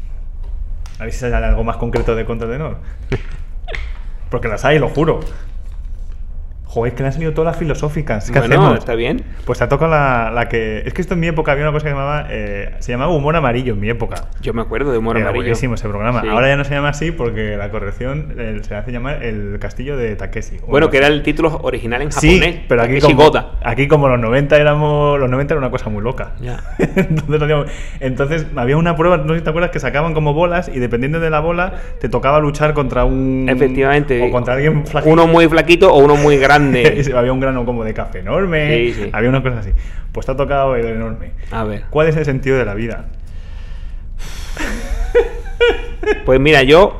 A 0.99 1.03
ver 1.03 1.13
si 1.13 1.19
sale 1.19 1.35
algo 1.35 1.63
más 1.63 1.77
concreto 1.77 2.15
de 2.15 2.25
contratenor. 2.25 2.77
Porque 4.29 4.47
las 4.47 4.65
hay, 4.65 4.79
lo 4.79 4.89
juro. 4.89 5.19
Joder, 6.73 6.91
es 6.91 6.97
que 6.97 7.03
le 7.03 7.07
han 7.07 7.13
salido 7.13 7.33
todas 7.33 7.51
las 7.51 7.57
filosóficas. 7.57 8.31
¿Qué 8.31 8.39
bueno, 8.39 8.55
hacemos? 8.55 8.79
está 8.79 8.95
bien. 8.95 9.21
Pues 9.45 9.59
te 9.59 9.65
ha 9.65 9.69
tocado 9.69 9.91
la, 9.91 10.31
la 10.33 10.49
que. 10.49 10.81
Es 10.85 10.93
que 10.93 11.01
esto 11.01 11.13
en 11.13 11.19
mi 11.19 11.27
época 11.27 11.51
había 11.51 11.63
una 11.65 11.71
cosa 11.71 11.83
que 11.83 11.89
se 11.91 11.95
llamaba. 11.95 12.25
eh, 12.31 12.73
se 12.79 12.91
llamaba 12.91 13.13
humor 13.13 13.35
amarillo 13.35 13.73
en 13.73 13.79
mi 13.79 13.89
época. 13.89 14.15
Yo 14.41 14.53
me 14.55 14.61
acuerdo 14.63 14.91
de 14.91 14.97
humor 14.97 15.17
Era 15.17 15.25
amarillo. 15.27 15.43
buenísimo 15.43 15.75
ese 15.75 15.87
programa. 15.87 16.21
Sí. 16.21 16.27
Ahora 16.29 16.47
ya 16.47 16.55
no 16.55 16.63
se 16.63 16.73
llama 16.73 16.89
así 16.89 17.11
porque 17.11 17.57
la 17.57 17.69
corrección 17.69 18.33
eh, 18.39 18.59
se 18.67 18.73
hace 18.73 18.91
llamar 18.91 19.21
el 19.23 19.57
castillo 19.59 19.97
de 19.97 20.15
Takeshi. 20.15 20.57
Bueno, 20.67 20.89
que 20.89 20.97
era 20.97 21.05
el 21.07 21.21
título 21.21 21.59
original 21.61 22.01
en 22.01 22.11
Sí, 22.11 22.39
japonés. 22.39 22.61
pero 22.67 22.81
aquí 22.81 22.99
Takeshi 22.99 23.13
como, 23.15 23.31
aquí 23.63 23.87
como 23.87 24.09
los 24.09 24.19
90 24.19 24.57
éramos 24.57 25.19
los 25.19 25.29
90 25.29 25.53
era 25.53 25.59
una 25.59 25.69
cosa 25.69 25.89
muy 25.91 26.01
loca. 26.01 26.31
Ya. 26.41 26.63
entonces, 26.79 27.71
entonces 27.99 28.47
había 28.55 28.77
una 28.77 28.95
prueba, 28.95 29.17
no 29.17 29.33
sé 29.33 29.39
si 29.39 29.43
te 29.43 29.49
acuerdas, 29.51 29.69
que 29.71 29.79
sacaban 29.79 30.13
como 30.15 30.33
bolas 30.33 30.71
y 30.73 30.79
dependiendo 30.79 31.19
de 31.19 31.29
la 31.29 31.39
bola 31.39 31.73
te 31.99 32.09
tocaba 32.09 32.39
luchar 32.39 32.73
contra 32.73 33.05
un 33.05 33.45
Efectivamente. 33.47 34.23
o 34.23 34.31
contra 34.31 34.55
alguien 34.55 34.87
flaquito. 34.87 35.13
Uno 35.13 35.27
muy 35.27 35.47
flaquito 35.47 35.93
o 35.93 35.99
uno 35.99 36.15
muy 36.15 36.37
grande. 36.37 36.62
había 37.15 37.33
un 37.33 37.39
grano 37.39 37.65
como 37.65 37.83
de 37.83 37.93
café 37.93 38.19
enorme, 38.19 38.69
Sí, 38.87 38.93
sí. 38.93 39.09
había 39.11 39.29
una 39.29 39.41
cosa 39.43 39.59
así. 39.59 39.71
Pues 40.11 40.25
te 40.25 40.31
ha 40.31 40.35
tocado 40.35 40.75
el 40.75 40.85
enorme. 40.85 41.31
A 41.51 41.63
ver. 41.63 41.83
¿Cuál 41.89 42.07
es 42.07 42.15
el 42.15 42.25
sentido 42.25 42.57
de 42.57 42.65
la 42.65 42.73
vida? 42.75 43.07
Pues 46.25 46.39
mira, 46.39 46.63
yo 46.63 46.99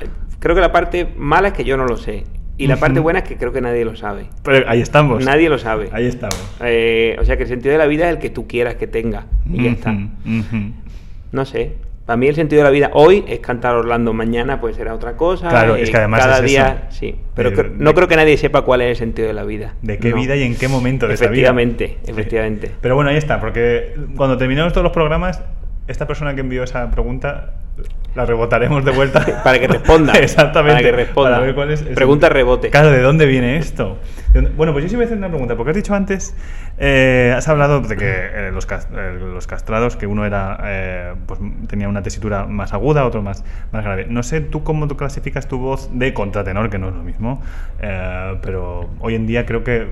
eh, 0.00 0.06
creo 0.38 0.54
que 0.54 0.60
la 0.60 0.72
parte 0.72 1.08
mala 1.16 1.48
es 1.48 1.54
que 1.54 1.64
yo 1.64 1.76
no 1.76 1.86
lo 1.86 1.96
sé. 1.96 2.24
Y 2.58 2.68
la 2.68 2.76
parte 2.78 3.00
buena 3.00 3.18
es 3.18 3.28
que 3.28 3.36
creo 3.36 3.52
que 3.52 3.60
nadie 3.60 3.84
lo 3.84 3.96
sabe. 3.96 4.28
Pero 4.42 4.66
ahí 4.68 4.80
estamos. 4.80 5.22
Nadie 5.22 5.50
lo 5.50 5.58
sabe. 5.58 5.90
Ahí 5.92 6.06
estamos. 6.06 6.38
Eh, 6.60 7.14
o 7.20 7.24
sea 7.26 7.36
que 7.36 7.42
el 7.42 7.48
sentido 7.50 7.72
de 7.72 7.78
la 7.78 7.86
vida 7.86 8.06
es 8.08 8.14
el 8.14 8.18
que 8.18 8.30
tú 8.30 8.48
quieras 8.48 8.76
que 8.76 8.86
tenga. 8.86 9.26
Y 9.52 9.62
ya 9.64 9.70
está. 9.72 9.94
No 11.32 11.44
sé. 11.44 11.74
Para 12.06 12.16
mí 12.18 12.28
el 12.28 12.36
sentido 12.36 12.60
de 12.60 12.64
la 12.64 12.70
vida 12.70 12.90
hoy 12.94 13.24
es 13.26 13.40
cantar 13.40 13.74
Orlando, 13.74 14.12
mañana 14.12 14.60
pues 14.60 14.76
será 14.76 14.94
otra 14.94 15.16
cosa. 15.16 15.48
Claro, 15.48 15.74
eh, 15.74 15.82
es 15.82 15.90
que 15.90 15.96
además 15.96 16.20
cada 16.20 16.34
es 16.38 16.44
eso. 16.44 16.46
día, 16.48 16.86
sí. 16.90 17.16
Pero 17.34 17.50
De- 17.50 17.70
no 17.76 17.90
de- 17.90 17.94
creo 17.96 18.06
que 18.06 18.14
nadie 18.14 18.36
sepa 18.36 18.62
cuál 18.62 18.82
es 18.82 18.90
el 18.90 18.96
sentido 18.96 19.26
de 19.26 19.34
la 19.34 19.42
vida. 19.42 19.74
¿De 19.82 19.98
qué 19.98 20.10
No. 20.10 20.16
vida 20.16 20.36
y 20.36 20.44
en 20.44 20.54
qué 20.54 20.68
momento 20.68 21.06
de 21.08 21.14
vida? 21.14 21.24
Efectivamente, 21.24 21.98
efectivamente. 22.06 22.70
Pero 22.80 22.94
bueno, 22.94 23.10
ahí 23.10 23.16
está, 23.16 23.40
porque 23.40 23.94
cuando 24.16 24.36
terminamos 24.38 24.72
todos 24.72 24.84
los 24.84 24.92
programas, 24.92 25.42
esta 25.88 26.06
persona 26.06 26.34
que 26.34 26.40
envió 26.40 26.62
esa 26.62 26.90
pregunta 26.90 27.52
la 28.14 28.24
rebotaremos 28.24 28.82
de 28.84 28.90
vuelta. 28.92 29.24
para 29.44 29.58
que 29.58 29.68
responda. 29.68 30.14
Exactamente. 30.14 30.76
Para 30.82 30.90
que 30.90 30.96
responda. 30.96 31.30
Para 31.32 31.42
ver 31.44 31.54
cuál 31.54 31.70
es- 31.70 31.82
es- 31.82 31.94
Pregunta 31.94 32.30
rebote. 32.30 32.70
Claro, 32.70 32.90
¿de 32.90 33.02
dónde 33.02 33.26
viene 33.26 33.58
esto? 33.58 33.98
¿De 34.32 34.40
dónde- 34.40 34.56
Bueno, 34.56 34.72
pues 34.72 34.84
yo 34.84 34.88
sí 34.88 34.96
voy 34.96 35.02
a 35.02 35.06
hacer 35.06 35.18
una 35.18 35.28
pregunta, 35.28 35.54
porque 35.54 35.72
has 35.72 35.76
dicho 35.76 35.94
antes, 35.94 36.34
eh, 36.78 37.34
has 37.36 37.46
hablado 37.48 37.82
de 37.82 37.94
que 37.96 38.06
eh, 38.08 38.50
los, 38.52 38.66
eh, 38.70 39.18
los 39.20 39.46
castrados, 39.46 39.96
que 39.96 40.06
uno 40.06 40.24
era, 40.24 41.14
pues 41.26 41.38
tenía 41.68 41.90
una 41.90 42.02
tesitura 42.02 42.46
más 42.46 42.72
aguda, 42.72 43.04
otro 43.04 43.20
más, 43.20 43.44
más 43.72 43.84
grave. 43.84 44.06
No 44.08 44.22
sé 44.22 44.40
tú 44.40 44.64
cómo 44.64 44.88
tú 44.88 44.96
clasificas 44.96 45.46
tu 45.46 45.58
voz 45.58 45.90
de 45.92 46.14
contratenor, 46.14 46.70
que 46.70 46.78
no 46.78 46.88
es 46.88 46.94
lo 46.94 47.02
mismo, 47.02 47.42
pero 48.42 48.88
hoy 49.00 49.14
en 49.14 49.26
día 49.26 49.44
creo 49.44 49.62
que 49.62 49.88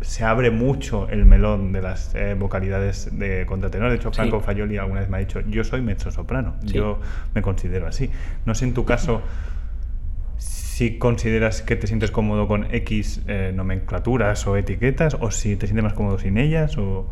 se 0.00 0.24
abre 0.24 0.50
mucho 0.50 1.08
el 1.08 1.24
melón 1.24 1.72
de 1.72 1.82
las 1.82 2.14
eh, 2.14 2.34
vocalidades 2.38 3.10
de 3.18 3.44
contratenor. 3.46 3.90
De 3.90 3.96
hecho, 3.96 4.10
Sí. 4.10 4.16
Franco 4.16 4.40
Fayoli 4.40 4.78
alguna 4.78 5.00
vez 5.00 5.08
me 5.08 5.16
ha 5.16 5.20
dicho, 5.20 5.40
yo 5.48 5.64
soy 5.64 5.82
mezzosoprano, 5.82 6.54
Sí. 6.64 6.74
yo 6.74 7.00
me 7.34 7.42
considero 7.42 7.86
así. 7.86 8.10
No 8.44 8.54
sé 8.54 8.64
en 8.64 8.74
tu 8.74 8.84
caso 8.84 9.22
si 10.36 10.98
consideras 10.98 11.62
que 11.62 11.74
te 11.74 11.86
sientes 11.88 12.10
cómodo 12.12 12.46
con 12.46 12.72
X 12.72 13.22
eh, 13.26 13.52
nomenclaturas 13.54 14.46
o 14.46 14.56
etiquetas 14.56 15.16
o 15.20 15.30
si 15.32 15.56
te 15.56 15.66
sientes 15.66 15.82
más 15.82 15.94
cómodo 15.94 16.18
sin 16.18 16.38
ellas 16.38 16.78
o... 16.78 17.10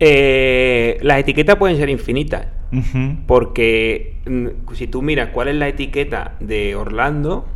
Eh, 0.00 0.98
las 1.02 1.18
etiquetas 1.18 1.56
pueden 1.56 1.76
ser 1.76 1.88
infinitas. 1.88 2.46
Porque 3.26 4.16
mm, 4.26 4.72
si 4.74 4.86
tú 4.88 5.02
miras 5.02 5.28
cuál 5.30 5.48
es 5.48 5.54
la 5.54 5.68
etiqueta 5.68 6.34
de 6.40 6.74
Orlando, 6.74 7.46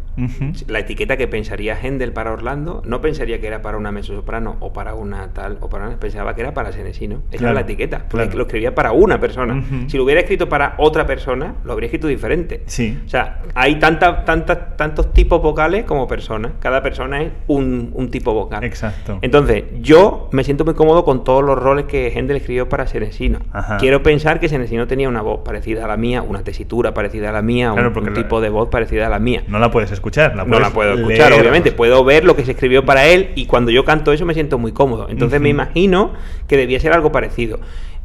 la 0.68 0.80
etiqueta 0.80 1.16
que 1.16 1.28
pensaría 1.28 1.76
Händel 1.80 2.12
para 2.12 2.32
Orlando, 2.32 2.82
no 2.84 3.00
pensaría 3.00 3.40
que 3.40 3.46
era 3.46 3.62
para 3.62 3.78
una 3.78 3.92
mezzosoprano 3.92 4.56
o 4.60 4.72
para 4.72 4.94
una 4.94 5.28
tal 5.32 5.58
o 5.60 5.68
para 5.68 5.86
una, 5.86 5.96
pensaba 5.98 6.34
que 6.34 6.40
era 6.42 6.54
para 6.54 6.72
Senesino. 6.72 7.22
Esa 7.30 7.38
Claro, 7.38 7.50
es 7.50 7.54
la 7.54 7.60
etiqueta, 7.60 7.98
porque 8.08 8.26
claro. 8.26 8.38
lo 8.38 8.44
escribía 8.44 8.74
para 8.74 8.92
una 8.92 9.20
persona. 9.20 9.62
Si 9.86 9.96
lo 9.96 10.04
hubiera 10.04 10.20
escrito 10.20 10.48
para 10.48 10.74
otra 10.78 11.06
persona, 11.06 11.54
lo 11.64 11.72
habría 11.72 11.86
escrito 11.86 12.08
diferente. 12.08 12.62
Sí. 12.66 12.98
O 13.06 13.08
sea, 13.08 13.42
hay 13.54 13.76
tantas, 13.76 14.24
tantas, 14.24 14.76
tantos 14.76 15.12
tipos 15.12 15.40
vocales 15.42 15.84
como 15.84 16.06
personas. 16.08 16.52
Cada 16.60 16.82
persona 16.82 17.22
es 17.22 17.32
un, 17.46 17.90
un 17.94 18.10
tipo 18.10 18.32
vocal. 18.34 18.64
Exacto. 18.64 19.18
Entonces, 19.22 19.64
yo 19.80 20.28
me 20.32 20.44
siento 20.44 20.64
muy 20.64 20.74
cómodo 20.74 21.04
con 21.04 21.24
todos 21.24 21.44
los 21.44 21.58
roles 21.58 21.84
que 21.86 22.08
Händel 22.14 22.38
escribió 22.38 22.68
para 22.68 22.86
Senesino. 22.86 23.38
Ajá. 23.52 23.76
Quiero 23.78 24.02
pensar 24.02 24.40
que 24.40 24.48
Senesino 24.48 24.86
tenía 24.86 25.08
una 25.08 25.22
voz 25.22 25.40
parecida 25.44 25.84
a 25.84 25.88
la 25.88 25.96
mía, 25.96 26.22
una 26.22 26.42
tesitura 26.42 26.92
parecida 26.94 27.30
a 27.30 27.32
la 27.32 27.42
mía, 27.42 27.70
Claro, 27.72 27.92
un, 27.94 28.08
un 28.08 28.14
tipo 28.14 28.40
de 28.40 28.48
voz 28.48 28.68
parecida 28.68 29.06
a 29.06 29.10
la 29.10 29.18
mía. 29.18 29.44
No 29.48 29.58
la 29.58 29.70
puedes 29.70 29.90
escuchar, 29.92 30.07
la 30.16 30.44
no 30.44 30.58
la 30.60 30.70
puedo 30.70 30.94
escuchar, 30.94 31.30
leer. 31.30 31.40
obviamente. 31.40 31.72
Puedo 31.72 32.04
ver 32.04 32.24
lo 32.24 32.34
que 32.36 32.44
se 32.44 32.52
escribió 32.52 32.84
para 32.84 33.06
él 33.06 33.30
y 33.34 33.46
cuando 33.46 33.70
yo 33.70 33.84
canto 33.84 34.12
eso 34.12 34.24
me 34.26 34.34
siento 34.34 34.58
muy 34.58 34.72
cómodo. 34.72 35.06
Entonces 35.08 35.40
me 35.40 35.48
imagino 35.48 36.12
que 36.46 36.56
debía 36.56 36.80
ser 36.80 36.92
algo 36.92 37.12
parecido. 37.12 37.60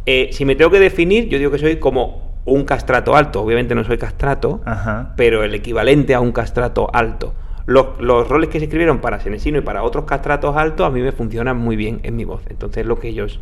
Eh, 0.06 0.30
si 0.32 0.45
me 0.45 0.56
tengo 0.56 0.70
que 0.72 0.80
definir, 0.80 1.30
yo 1.30 1.38
digo 1.38 1.51
que 1.51 1.60
soy 1.60 1.78
como 1.78 2.34
un 2.45 2.66
castrato 2.66 3.16
alto. 3.16 3.41
Obviamente 3.41 3.74
no 3.76 3.84
soy 3.84 3.97
castrato, 3.97 4.62
Ajá. 4.66 5.14
pero 5.16 5.43
el 5.43 5.54
equivalente 5.56 6.14
a 6.14 6.20
un 6.20 6.32
castrato 6.32 6.89
alto. 6.93 7.34
Los, 7.66 7.99
los 7.99 8.28
roles 8.28 8.49
que 8.49 8.60
se 8.60 8.66
escribieron 8.66 8.99
para 8.99 9.22
Senesino 9.22 9.58
y 9.58 9.62
para 9.62 9.84
otros 9.84 10.04
castratos 10.04 10.58
altos 10.58 10.86
a 10.86 10.89
mí 10.89 10.99
me 11.01 11.14
funcionan 11.14 11.58
muy 11.58 11.78
bien 11.78 12.01
en 12.04 12.16
mi 12.18 12.26
voz. 12.26 12.41
Entonces 12.49 12.82
es 12.82 12.86
lo 12.88 12.99
que 12.99 13.08
ellos 13.08 13.39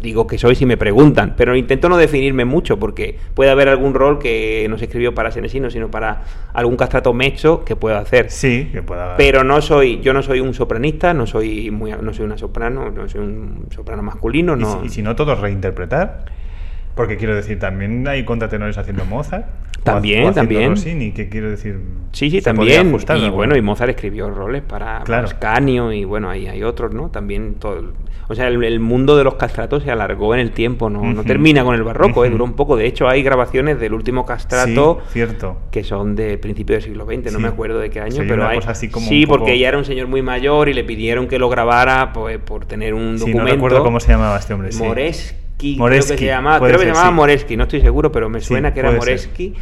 digo 0.00 0.26
que 0.26 0.38
soy 0.38 0.54
si 0.54 0.66
me 0.66 0.76
preguntan, 0.76 1.34
pero 1.36 1.54
intento 1.54 1.88
no 1.88 1.96
definirme 1.96 2.44
mucho 2.44 2.78
porque 2.78 3.18
puede 3.34 3.50
haber 3.50 3.68
algún 3.68 3.94
rol 3.94 4.18
que 4.18 4.66
no 4.70 4.78
se 4.78 4.86
escribió 4.86 5.14
para 5.14 5.30
Senesino, 5.30 5.70
sino 5.70 5.90
para 5.90 6.22
algún 6.52 6.76
castrato 6.76 7.12
mecho 7.12 7.64
que 7.64 7.76
pueda 7.76 7.98
hacer. 7.98 8.30
Sí, 8.30 8.70
que 8.72 8.82
pueda... 8.82 9.16
Pero 9.16 9.44
no 9.44 9.60
soy, 9.60 10.00
yo 10.00 10.12
no 10.12 10.22
soy 10.22 10.40
un 10.40 10.54
sopranista, 10.54 11.12
no 11.12 11.26
soy 11.26 11.70
muy, 11.70 11.92
no 11.92 12.12
soy 12.12 12.24
una 12.24 12.38
soprano, 12.38 12.90
no 12.90 13.08
soy 13.08 13.20
un 13.20 13.66
soprano 13.70 14.02
masculino, 14.02 14.56
¿Y, 14.56 14.60
no. 14.60 14.80
si, 14.80 14.86
y 14.86 14.88
si 14.90 15.02
no, 15.02 15.14
todos 15.14 15.40
reinterpretar? 15.40 16.24
Porque 16.94 17.16
quiero 17.16 17.34
decir, 17.34 17.58
también 17.58 18.06
hay 18.08 18.24
contratenores 18.24 18.76
haciendo 18.78 19.04
Mozart. 19.04 19.46
También, 19.84 20.24
o 20.24 20.28
haciendo 20.28 20.34
también. 20.34 20.70
Rossini, 20.70 21.12
que 21.12 21.28
quiero 21.28 21.50
decir... 21.50 21.80
Sí, 22.12 22.30
sí, 22.30 22.42
también. 22.42 22.88
ajustar 22.88 23.16
Y 23.16 23.30
bueno, 23.30 23.56
y. 23.56 23.62
Mozart 23.62 23.90
escribió 23.90 24.28
roles 24.28 24.62
para 24.62 25.00
Claro. 25.04 25.26
Ascanio 25.26 25.92
y 25.92 26.04
bueno, 26.04 26.28
ahí 26.28 26.46
hay 26.46 26.62
otros, 26.62 26.92
¿no? 26.92 27.08
También 27.10 27.54
todo. 27.54 27.92
O 28.30 28.34
sea, 28.36 28.46
el, 28.46 28.62
el 28.62 28.78
mundo 28.78 29.16
de 29.16 29.24
los 29.24 29.34
castratos 29.34 29.82
se 29.82 29.90
alargó 29.90 30.32
en 30.34 30.40
el 30.40 30.52
tiempo, 30.52 30.88
no, 30.88 31.02
no 31.02 31.24
termina 31.24 31.64
con 31.64 31.74
el 31.74 31.82
barroco, 31.82 32.24
¿eh? 32.24 32.30
Duró 32.30 32.44
un 32.44 32.52
poco. 32.52 32.76
De 32.76 32.86
hecho, 32.86 33.08
hay 33.08 33.24
grabaciones 33.24 33.80
del 33.80 33.92
último 33.92 34.24
castrato 34.24 35.00
Sí, 35.08 35.14
cierto. 35.14 35.56
que 35.72 35.82
son 35.82 36.14
de 36.14 36.38
principio 36.38 36.74
del 36.76 36.82
siglo 36.84 37.06
XX, 37.06 37.24
no 37.32 37.38
Sí. 37.38 37.42
me 37.42 37.48
acuerdo 37.48 37.80
de 37.80 37.90
qué 37.90 38.00
año, 38.00 38.12
Sí, 38.22 38.26
pero 38.28 38.46
hay. 38.46 38.60
así 38.64 38.88
como 38.88 39.08
sí, 39.08 39.26
poco- 39.26 39.38
porque 39.40 39.54
ella 39.54 39.66
era 39.68 39.78
un 39.78 39.84
señor 39.84 40.06
muy 40.06 40.22
mayor 40.22 40.68
y 40.68 40.74
le 40.74 40.84
pidieron 40.84 41.26
que 41.26 41.40
lo 41.40 41.48
grabara 41.48 42.12
pues, 42.12 42.38
por 42.38 42.66
tener 42.66 42.94
un 42.94 43.14
Sí, 43.18 43.24
documento. 43.24 43.42
no 43.42 43.48
recuerdo 43.54 43.82
cómo 43.82 43.98
se 43.98 44.12
llamaba 44.12 44.38
este 44.38 44.54
hombre. 44.54 44.70
sí. 44.70 44.80
Moreski, 44.80 45.76
creo 45.76 45.88
que 45.88 46.02
se 46.02 46.24
llamaba, 46.24 46.58
creo 46.64 46.78
que 46.78 46.84
se 46.84 46.86
llamaba 46.92 47.08
sí. 47.08 47.14
Moreski, 47.14 47.56
no 47.56 47.64
estoy 47.64 47.80
seguro, 47.80 48.12
pero 48.12 48.28
me 48.28 48.40
Sí, 48.40 48.46
suena 48.46 48.72
que 48.72 48.78
era 48.78 48.90
ser. 48.90 48.98
Moreski. 49.00 49.54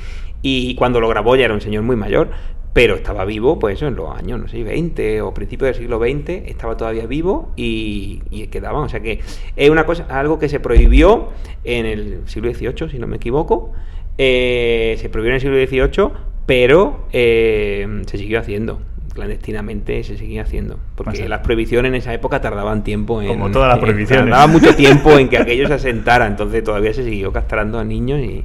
Y 0.42 0.74
cuando 0.76 1.00
lo 1.00 1.08
grabó 1.08 1.34
ya 1.36 1.46
era 1.46 1.54
un 1.54 1.60
señor 1.60 1.82
muy 1.82 1.96
mayor, 1.96 2.28
pero 2.72 2.94
estaba 2.94 3.24
vivo, 3.24 3.58
pues 3.58 3.76
eso, 3.76 3.86
en 3.88 3.96
los 3.96 4.16
años, 4.16 4.40
no 4.40 4.48
sé, 4.48 4.62
20 4.62 5.22
o 5.22 5.34
principios 5.34 5.68
del 5.68 5.82
siglo 5.82 5.98
XX, 5.98 6.48
estaba 6.48 6.76
todavía 6.76 7.06
vivo 7.06 7.50
y, 7.56 8.22
y 8.30 8.46
quedaban. 8.48 8.84
O 8.84 8.88
sea 8.88 9.00
que 9.00 9.20
es 9.56 9.70
una 9.70 9.84
cosa, 9.86 10.06
algo 10.10 10.38
que 10.38 10.48
se 10.48 10.60
prohibió 10.60 11.30
en 11.64 11.86
el 11.86 12.22
siglo 12.26 12.52
XVIII, 12.52 12.90
si 12.90 12.98
no 12.98 13.06
me 13.06 13.16
equivoco. 13.16 13.72
Eh, 14.18 14.96
se 15.00 15.08
prohibió 15.08 15.30
en 15.30 15.34
el 15.36 15.40
siglo 15.40 15.88
XVIII, 15.88 16.10
pero 16.44 17.06
eh, 17.12 18.02
se 18.06 18.18
siguió 18.18 18.40
haciendo. 18.40 18.80
Clandestinamente 19.14 20.04
se 20.04 20.16
seguía 20.16 20.42
haciendo. 20.42 20.78
Porque 20.94 21.28
las 21.28 21.40
prohibiciones 21.40 21.88
en 21.90 21.96
esa 21.96 22.14
época 22.14 22.40
tardaban 22.40 22.84
tiempo 22.84 23.20
en. 23.22 23.28
Como 23.28 23.50
todas 23.50 23.68
las 23.68 23.78
prohibiciones. 23.78 24.26
Tardaba 24.26 24.46
mucho 24.46 24.74
tiempo 24.76 25.18
en 25.18 25.28
que 25.28 25.38
aquello 25.42 25.66
se 25.66 25.74
asentara. 25.74 26.26
Entonces 26.26 26.62
todavía 26.62 26.92
se 26.94 27.04
siguió 27.04 27.32
castrando 27.32 27.78
a 27.78 27.84
niños 27.84 28.20
y, 28.20 28.44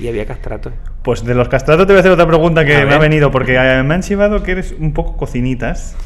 y 0.00 0.08
había 0.08 0.26
castratos. 0.26 0.72
Pues 1.02 1.24
de 1.24 1.34
los 1.34 1.48
castratos 1.48 1.86
te 1.86 1.92
voy 1.92 1.98
a 1.98 2.00
hacer 2.00 2.12
otra 2.12 2.26
pregunta 2.26 2.64
que 2.64 2.76
A 2.76 2.78
me 2.80 2.84
ver. 2.86 2.94
ha 2.94 2.98
venido, 2.98 3.30
porque 3.30 3.56
eh, 3.56 3.82
me 3.82 3.94
han 3.94 4.02
chivado 4.02 4.42
que 4.42 4.52
eres 4.52 4.74
un 4.78 4.92
poco 4.92 5.16
cocinitas. 5.16 5.96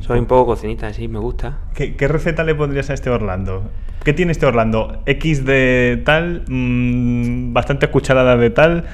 Soy 0.00 0.18
un 0.20 0.26
poco 0.26 0.46
cocinita, 0.46 0.92
sí, 0.94 1.06
me 1.06 1.18
gusta. 1.18 1.58
¿Qué, 1.74 1.96
qué 1.96 2.08
receta 2.08 2.44
le 2.44 2.54
pondrías 2.54 2.88
a 2.88 2.94
este 2.94 3.10
Orlando? 3.10 3.70
¿Qué 4.04 4.12
tiene 4.14 4.32
este 4.32 4.46
Orlando? 4.46 5.02
¿X 5.04 5.44
de 5.44 6.02
tal? 6.06 6.44
mm, 6.48 7.52
¿Bastante 7.52 7.88
cucharada 7.88 8.36
de 8.36 8.48
tal? 8.50 8.84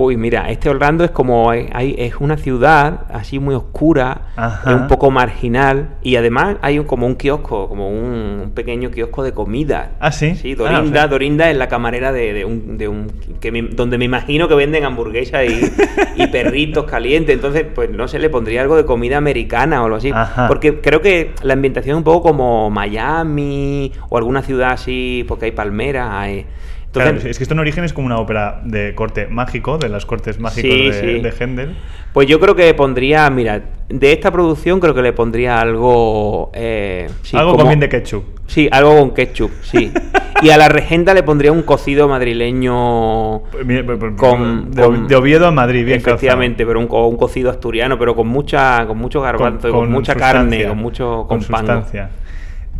Uy, 0.00 0.16
mira, 0.16 0.48
este 0.48 0.70
Orlando 0.70 1.02
es 1.02 1.10
como 1.10 1.50
hay, 1.50 1.94
es 1.98 2.14
una 2.20 2.36
ciudad 2.36 3.00
así 3.12 3.40
muy 3.40 3.56
oscura, 3.56 4.28
Ajá. 4.36 4.70
es 4.70 4.76
un 4.76 4.86
poco 4.86 5.10
marginal 5.10 5.88
y 6.02 6.14
además 6.14 6.56
hay 6.62 6.78
un- 6.78 6.86
como 6.86 7.04
un 7.04 7.16
kiosco, 7.16 7.68
como 7.68 7.88
un, 7.90 8.40
un 8.44 8.50
pequeño 8.54 8.92
kiosco 8.92 9.24
de 9.24 9.32
comida. 9.32 9.92
Ah, 9.98 10.12
¿sí? 10.12 10.36
Sí, 10.36 10.52
Ah, 10.52 10.62
Dorinda, 10.72 11.08
Dorinda 11.08 11.50
es 11.50 11.56
la 11.56 11.66
camarera 11.66 12.12
de, 12.12 12.32
de 12.32 12.44
un, 12.44 12.78
de 12.78 12.86
un 12.86 13.08
que 13.40 13.50
me- 13.50 13.62
donde 13.62 13.98
me 13.98 14.04
imagino 14.04 14.46
que 14.46 14.54
venden 14.54 14.84
hamburguesas 14.84 15.44
y, 15.48 16.22
y 16.22 16.26
perritos 16.32 16.84
calientes. 16.84 17.34
Entonces, 17.34 17.66
pues 17.74 17.90
no 17.90 18.06
sé, 18.06 18.20
le 18.20 18.30
pondría 18.30 18.62
algo 18.62 18.76
de 18.76 18.84
comida 18.84 19.16
americana 19.16 19.82
o 19.82 19.86
algo 19.86 19.96
así. 19.96 20.12
Ajá. 20.14 20.46
Porque 20.46 20.80
creo 20.80 21.02
que 21.02 21.32
la 21.42 21.54
ambientación 21.54 21.94
es 21.94 21.98
un 21.98 22.04
poco 22.04 22.22
como 22.28 22.70
Miami 22.70 23.92
o 24.10 24.16
alguna 24.16 24.42
ciudad 24.42 24.70
así, 24.72 25.24
porque 25.26 25.46
hay 25.46 25.52
palmeras. 25.52 26.08
hay- 26.12 26.46
Entonces, 26.88 27.12
Claro, 27.20 27.30
es 27.30 27.36
que 27.38 27.44
esto 27.44 27.52
en 27.54 27.60
origen 27.60 27.84
es 27.84 27.92
como 27.92 28.06
una 28.06 28.18
ópera 28.18 28.62
de 28.64 28.94
corte 28.94 29.26
mágico, 29.26 29.76
de 29.76 29.90
las 29.90 30.06
cortes 30.06 30.40
mágicos 30.40 30.70
Sí, 30.70 30.86
de, 30.88 30.92
sí. 30.94 31.20
de 31.20 31.32
Händel. 31.38 31.76
Pues 32.14 32.26
yo 32.26 32.40
creo 32.40 32.56
que 32.56 32.72
pondría, 32.72 33.28
mira, 33.28 33.62
de 33.90 34.12
esta 34.12 34.30
producción 34.32 34.80
creo 34.80 34.94
que 34.94 35.02
le 35.02 35.12
pondría 35.12 35.60
algo... 35.60 36.50
eh, 36.54 37.08
sí, 37.22 37.36
Algo 37.36 37.50
como- 37.52 37.64
con 37.64 37.68
bien 37.68 37.80
de 37.80 37.90
ketchup. 37.90 38.24
Sí, 38.46 38.68
algo 38.72 38.96
con 38.98 39.10
ketchup, 39.12 39.50
sí. 39.60 39.92
y 40.42 40.48
a 40.48 40.56
la 40.56 40.70
regenta 40.70 41.12
le 41.12 41.22
pondría 41.22 41.52
un 41.52 41.60
cocido 41.62 42.08
madrileño 42.08 43.42
Pues 43.52 43.64
pues, 43.84 43.98
pues, 43.98 44.14
con... 44.16 44.70
de, 44.70 44.82
con- 44.82 45.06
de 45.08 45.16
Oviedo 45.16 45.46
a 45.46 45.50
Madrid, 45.50 45.84
bien 45.84 45.98
Efectivamente, 45.98 46.64
pero 46.64 46.80
un, 46.80 46.88
un 46.90 47.16
cocido 47.18 47.50
asturiano, 47.50 47.98
pero 47.98 48.16
con 48.16 48.28
mucha 48.28 48.86
con 48.86 48.96
mucho 48.96 49.20
garbanzo, 49.20 49.70
con, 49.70 49.90
mucha 49.92 50.14
sustancia, 50.14 50.40
carne, 50.40 50.66
con 50.68 50.78
mucho 50.78 51.26
con, 51.28 51.42
pango. 51.42 51.84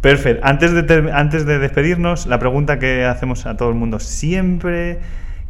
Perfecto. 0.01 0.46
Antes 0.46 0.72
de, 0.72 1.11
antes 1.12 1.44
de 1.46 1.59
despedirnos, 1.59 2.26
la 2.26 2.38
pregunta 2.38 2.78
que 2.78 3.05
hacemos 3.05 3.46
a 3.46 3.57
todo 3.57 3.68
el 3.68 3.74
mundo 3.74 3.99
siempre, 3.99 4.99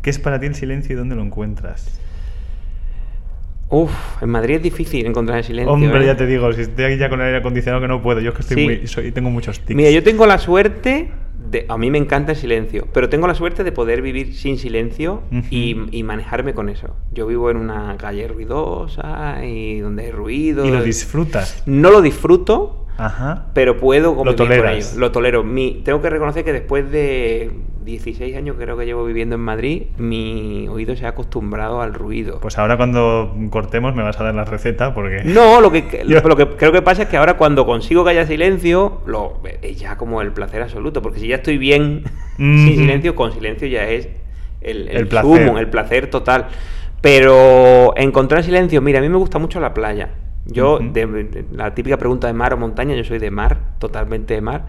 ¿qué 0.03 0.11
es 0.11 0.19
para 0.19 0.41
ti 0.41 0.47
el 0.47 0.55
silencio 0.55 0.95
y 0.95 0.97
dónde 0.97 1.15
lo 1.17 1.23
encuentras? 1.23 2.01
Uf, 3.71 3.91
en 4.23 4.31
Madrid 4.31 4.57
es 4.57 4.63
difícil 4.63 5.05
encontrar 5.07 5.39
el 5.39 5.45
silencio. 5.45 5.71
Hombre, 5.73 6.03
¿eh? 6.03 6.07
ya 6.07 6.17
te 6.17 6.27
digo, 6.27 6.51
si 6.55 6.63
estoy 6.63 6.87
aquí 6.87 6.97
ya 6.97 7.11
con 7.11 7.21
el 7.21 7.27
aire 7.27 7.39
acondicionado 7.39 7.83
que 7.83 7.89
no 7.89 8.01
puedo, 8.01 8.21
yo 8.21 8.31
es 8.31 8.35
que 8.37 8.41
estoy 8.41 8.57
Sí. 8.57 8.65
muy, 8.65 8.87
soy, 8.87 9.13
tengo 9.13 9.29
muchos 9.31 9.61
tics. 9.61 9.77
Mira, 9.77 9.91
yo 9.91 10.03
tengo 10.03 10.25
la 10.27 10.39
suerte 10.39 11.11
de, 11.51 11.67
a 11.69 11.77
mí 11.77 11.91
me 11.91 11.99
encanta 11.99 12.33
el 12.33 12.39
silencio, 12.39 12.89
pero 12.95 13.11
tengo 13.11 13.27
la 13.27 13.35
suerte 13.35 13.65
de 13.65 13.73
poder 13.73 14.01
vivir 14.01 14.35
sin 14.35 14.57
silencio 14.57 15.23
y, 15.51 15.75
Ujú. 15.75 15.89
y 15.93 16.03
manejarme 16.03 16.55
con 16.55 16.71
eso. 16.71 16.97
Yo 17.13 17.27
vivo 17.27 17.51
en 17.51 17.59
una 17.59 17.95
calle 17.99 18.27
ruidosa 18.27 19.45
y 19.45 19.81
donde 19.81 20.07
hay 20.07 20.11
ruido. 20.13 20.65
Y 20.65 20.71
lo 20.71 20.83
disfrutas. 20.83 21.63
No 21.67 21.91
lo 21.91 22.01
disfruto, 22.01 22.87
Ajá. 22.99 23.47
pero 23.55 23.77
puedo 23.79 24.15
convivir 24.17 24.37
con 24.37 24.47
toleras. 24.49 24.91
ello. 24.93 25.01
Lo 25.01 25.13
tolero. 25.13 25.45
Mi, 25.45 25.81
tengo 25.85 26.03
que 26.03 26.11
reconocer 26.11 26.45
que 26.45 26.53
después 26.53 26.91
de 26.91 27.51
16 27.85 28.37
años 28.37 28.57
creo 28.59 28.77
que 28.77 28.85
llevo 28.85 29.05
viviendo 29.05 29.37
en 29.37 29.41
Madrid, 29.41 29.85
mi 29.97 30.67
oído 30.69 30.95
se 30.97 31.07
ha 31.07 31.11
acostumbrado 31.11 31.81
al 31.81 31.95
ruido. 31.95 32.39
Pues 32.41 32.59
ahora 32.59 32.77
cuando 32.77 33.35
cortemos 33.51 33.95
me 33.95 34.03
vas 34.03 34.21
a 34.21 34.25
dar 34.25 34.35
la 34.35 34.45
receta 34.45 34.93
porque... 34.95 35.23
No, 35.25 35.61
lo 35.61 35.71
que, 35.73 36.05
Yo- 36.07 36.21
lo 36.21 36.37
que 36.37 36.49
creo 36.49 36.73
que 36.73 36.83
pasa 36.83 37.03
es 37.05 37.09
que 37.09 37.17
ahora 37.17 37.39
cuando 37.39 37.65
consigo 37.65 38.05
que 38.05 38.11
haya 38.11 38.27
silencio, 38.27 39.01
lo, 39.07 39.41
es 39.63 39.79
ya 39.79 39.97
como 39.97 40.21
el 40.21 40.33
placer 40.33 40.61
absoluto, 40.63 41.01
porque 41.01 41.21
si 41.21 41.29
ya 41.29 41.37
estoy 41.37 41.57
bien 41.57 42.03
sin 42.37 42.77
silencio, 42.77 43.15
con 43.15 43.33
silencio 43.33 43.69
ya 43.69 43.89
es 43.89 44.09
el, 44.61 44.89
El 44.89 45.07
placer. 45.09 45.47
sumum, 45.47 45.57
el 45.59 45.69
placer 45.71 46.11
total. 46.11 46.49
Pero 47.01 47.93
encontrar 47.97 48.43
silencio, 48.43 48.83
mira, 48.83 48.99
a 48.99 49.03
mí 49.03 49.09
me 49.09 49.19
gusta 49.19 49.39
mucho 49.39 49.61
la 49.61 49.73
playa. 49.73 50.11
Yo, 50.49 50.79
de, 50.81 51.07
de- 51.07 51.45
la 51.53 51.75
típica 51.75 51.97
pregunta 51.99 52.27
de 52.27 52.33
mar 52.33 52.53
o 52.55 52.57
montaña, 52.57 52.95
yo 52.97 53.05
soy 53.05 53.19
de 53.19 53.31
mar, 53.31 53.59
totalmente 53.79 54.35
de 54.35 54.41
mar. 54.41 54.67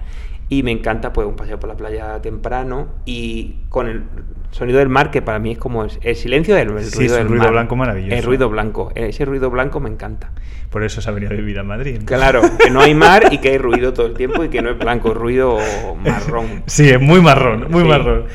Y 0.51 0.63
me 0.63 0.71
encanta 0.71 1.13
pues 1.13 1.27
un 1.27 1.36
paseo 1.36 1.59
por 1.59 1.69
la 1.69 1.77
playa 1.77 2.19
temprano 2.23 2.88
y 3.05 3.57
con 3.69 3.88
el 3.88 4.03
sonido 4.49 4.80
del 4.80 4.89
mar, 4.89 5.11
que 5.11 5.21
para 5.21 5.38
mí 5.38 5.51
es 5.51 5.59
como 5.59 5.84
el, 5.84 5.91
el 6.01 6.15
silencio 6.15 6.55
del 6.55 6.69
el 6.69 6.84
Sí, 6.86 6.97
ruido 6.97 7.05
es 7.05 7.11
un 7.11 7.17
del 7.19 7.27
ruido 7.30 7.43
mar. 7.43 7.51
blanco 7.51 7.75
maravilloso. 7.75 8.15
El 8.15 8.23
ruido 8.23 8.49
blanco. 8.49 8.91
Ese 8.95 9.25
ruido 9.25 9.51
blanco 9.51 9.80
me 9.80 9.89
encanta. 9.91 10.32
Por 10.71 10.84
eso 10.84 11.01
se 11.01 11.09
ha 11.09 11.13
venido 11.13 11.34
a 11.34 11.36
vivir 11.36 11.59
a 11.59 11.63
Madrid. 11.63 12.01
Claro, 12.03 12.41
que 12.63 12.71
no 12.71 12.82
hay 12.82 12.95
mar 12.95 13.25
y 13.32 13.38
que 13.38 13.49
hay 13.49 13.57
ruido 13.59 13.93
todo 13.93 14.07
el 14.07 14.15
tiempo 14.15 14.43
y 14.43 14.49
que 14.49 14.63
no 14.63 14.71
es 14.71 14.77
blanco, 14.80 15.09
es 15.11 15.17
ruido 15.17 15.59
marrón. 16.03 16.63
Sí, 16.65 16.89
es 16.89 16.99
muy 16.99 17.21
marrón, 17.21 17.67
muy 17.69 17.84
Sí. 17.84 17.88
marrón. 17.88 18.25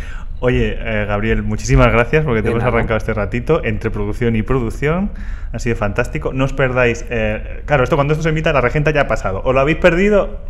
Oye, 0.45 0.77
eh, 0.79 1.07
Gabriel, 1.07 1.43
muchísimas 1.43 1.91
gracias 1.91 2.23
porque 2.23 2.43
te 2.43 2.51
hemos 2.51 2.63
arrancado 2.63 2.99
este 2.99 3.15
ratito 3.15 3.65
entre 3.65 3.91
producción 3.91 4.37
y 4.37 4.43
producción. 4.43 5.11
Ha 5.53 5.59
sido 5.59 5.75
fantástico. 5.75 6.35
No 6.35 6.45
os 6.45 6.53
perdáis. 6.53 7.07
eh, 7.09 7.63
claro, 7.65 7.83
esto 7.83 7.97
cuando 7.97 8.13
esto 8.13 8.23
se 8.23 8.29
emita, 8.29 8.53
la 8.53 8.61
regenta 8.61 8.91
ya 8.91 9.01
ha 9.01 9.07
pasado. 9.07 9.41
¿Os 9.43 9.55
lo 9.55 9.61
habéis 9.61 9.79
perdido? 9.79 10.41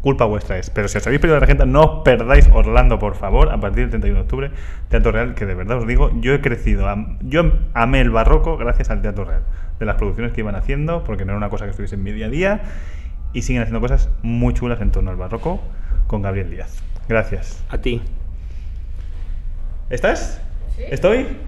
Culpa 0.00 0.24
vuestra 0.24 0.56
es. 0.56 0.70
Pero 0.70 0.88
si 0.88 0.96
os 0.96 1.06
habéis 1.06 1.20
perdido 1.20 1.36
la 1.36 1.40
regenta, 1.40 1.66
no 1.66 1.82
os 1.82 2.02
perdáis 2.02 2.48
Orlando, 2.50 2.98
por 2.98 3.14
favor, 3.14 3.50
a 3.50 3.60
partir 3.60 3.80
del 3.82 3.90
31 3.90 4.20
de 4.20 4.22
octubre. 4.22 4.50
Teatro 4.88 5.12
Real, 5.12 5.34
que 5.34 5.44
de 5.44 5.54
verdad 5.54 5.76
os 5.76 5.86
digo, 5.86 6.18
yo 6.18 6.32
he 6.32 6.40
crecido. 6.40 6.86
Yo 7.20 7.42
amé 7.74 8.00
el 8.00 8.10
barroco 8.10 8.56
gracias 8.56 8.88
al 8.88 9.02
Teatro 9.02 9.26
Real. 9.26 9.42
De 9.78 9.84
las 9.84 9.96
producciones 9.96 10.32
que 10.32 10.40
iban 10.40 10.54
haciendo, 10.54 11.04
porque 11.04 11.26
no 11.26 11.32
era 11.32 11.36
una 11.36 11.50
cosa 11.50 11.66
que 11.66 11.72
estuviese 11.72 11.96
en 11.96 12.04
mi 12.04 12.12
día 12.12 12.24
a 12.24 12.30
día. 12.30 12.60
Y 13.34 13.42
siguen 13.42 13.60
haciendo 13.60 13.82
cosas 13.82 14.08
muy 14.22 14.54
chulas 14.54 14.80
en 14.80 14.92
torno 14.92 15.10
al 15.10 15.18
barroco 15.18 15.60
con 16.06 16.22
Gabriel 16.22 16.48
Díaz. 16.48 16.82
Gracias. 17.06 17.62
A 17.68 17.76
ti. 17.76 18.00
¿Estás? 19.88 20.40
¿Estoy? 20.78 21.38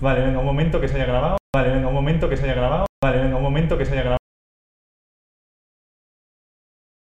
Vale, 0.00 0.20
venga, 0.22 0.40
un 0.40 0.46
momento 0.46 0.80
que 0.80 0.88
se 0.88 0.96
haya 0.96 1.04
grabado. 1.04 1.36
Vale, 1.54 1.70
venga, 1.70 1.86
un 1.86 1.94
momento 1.94 2.28
que 2.28 2.36
se 2.36 2.42
haya 2.42 2.54
grabado. 2.54 2.86
Vale, 3.00 3.18
venga, 3.18 3.36
un 3.36 3.42
momento 3.42 3.78
que 3.78 3.84
se 3.84 3.92
haya 3.92 4.00
grabado. 4.00 4.21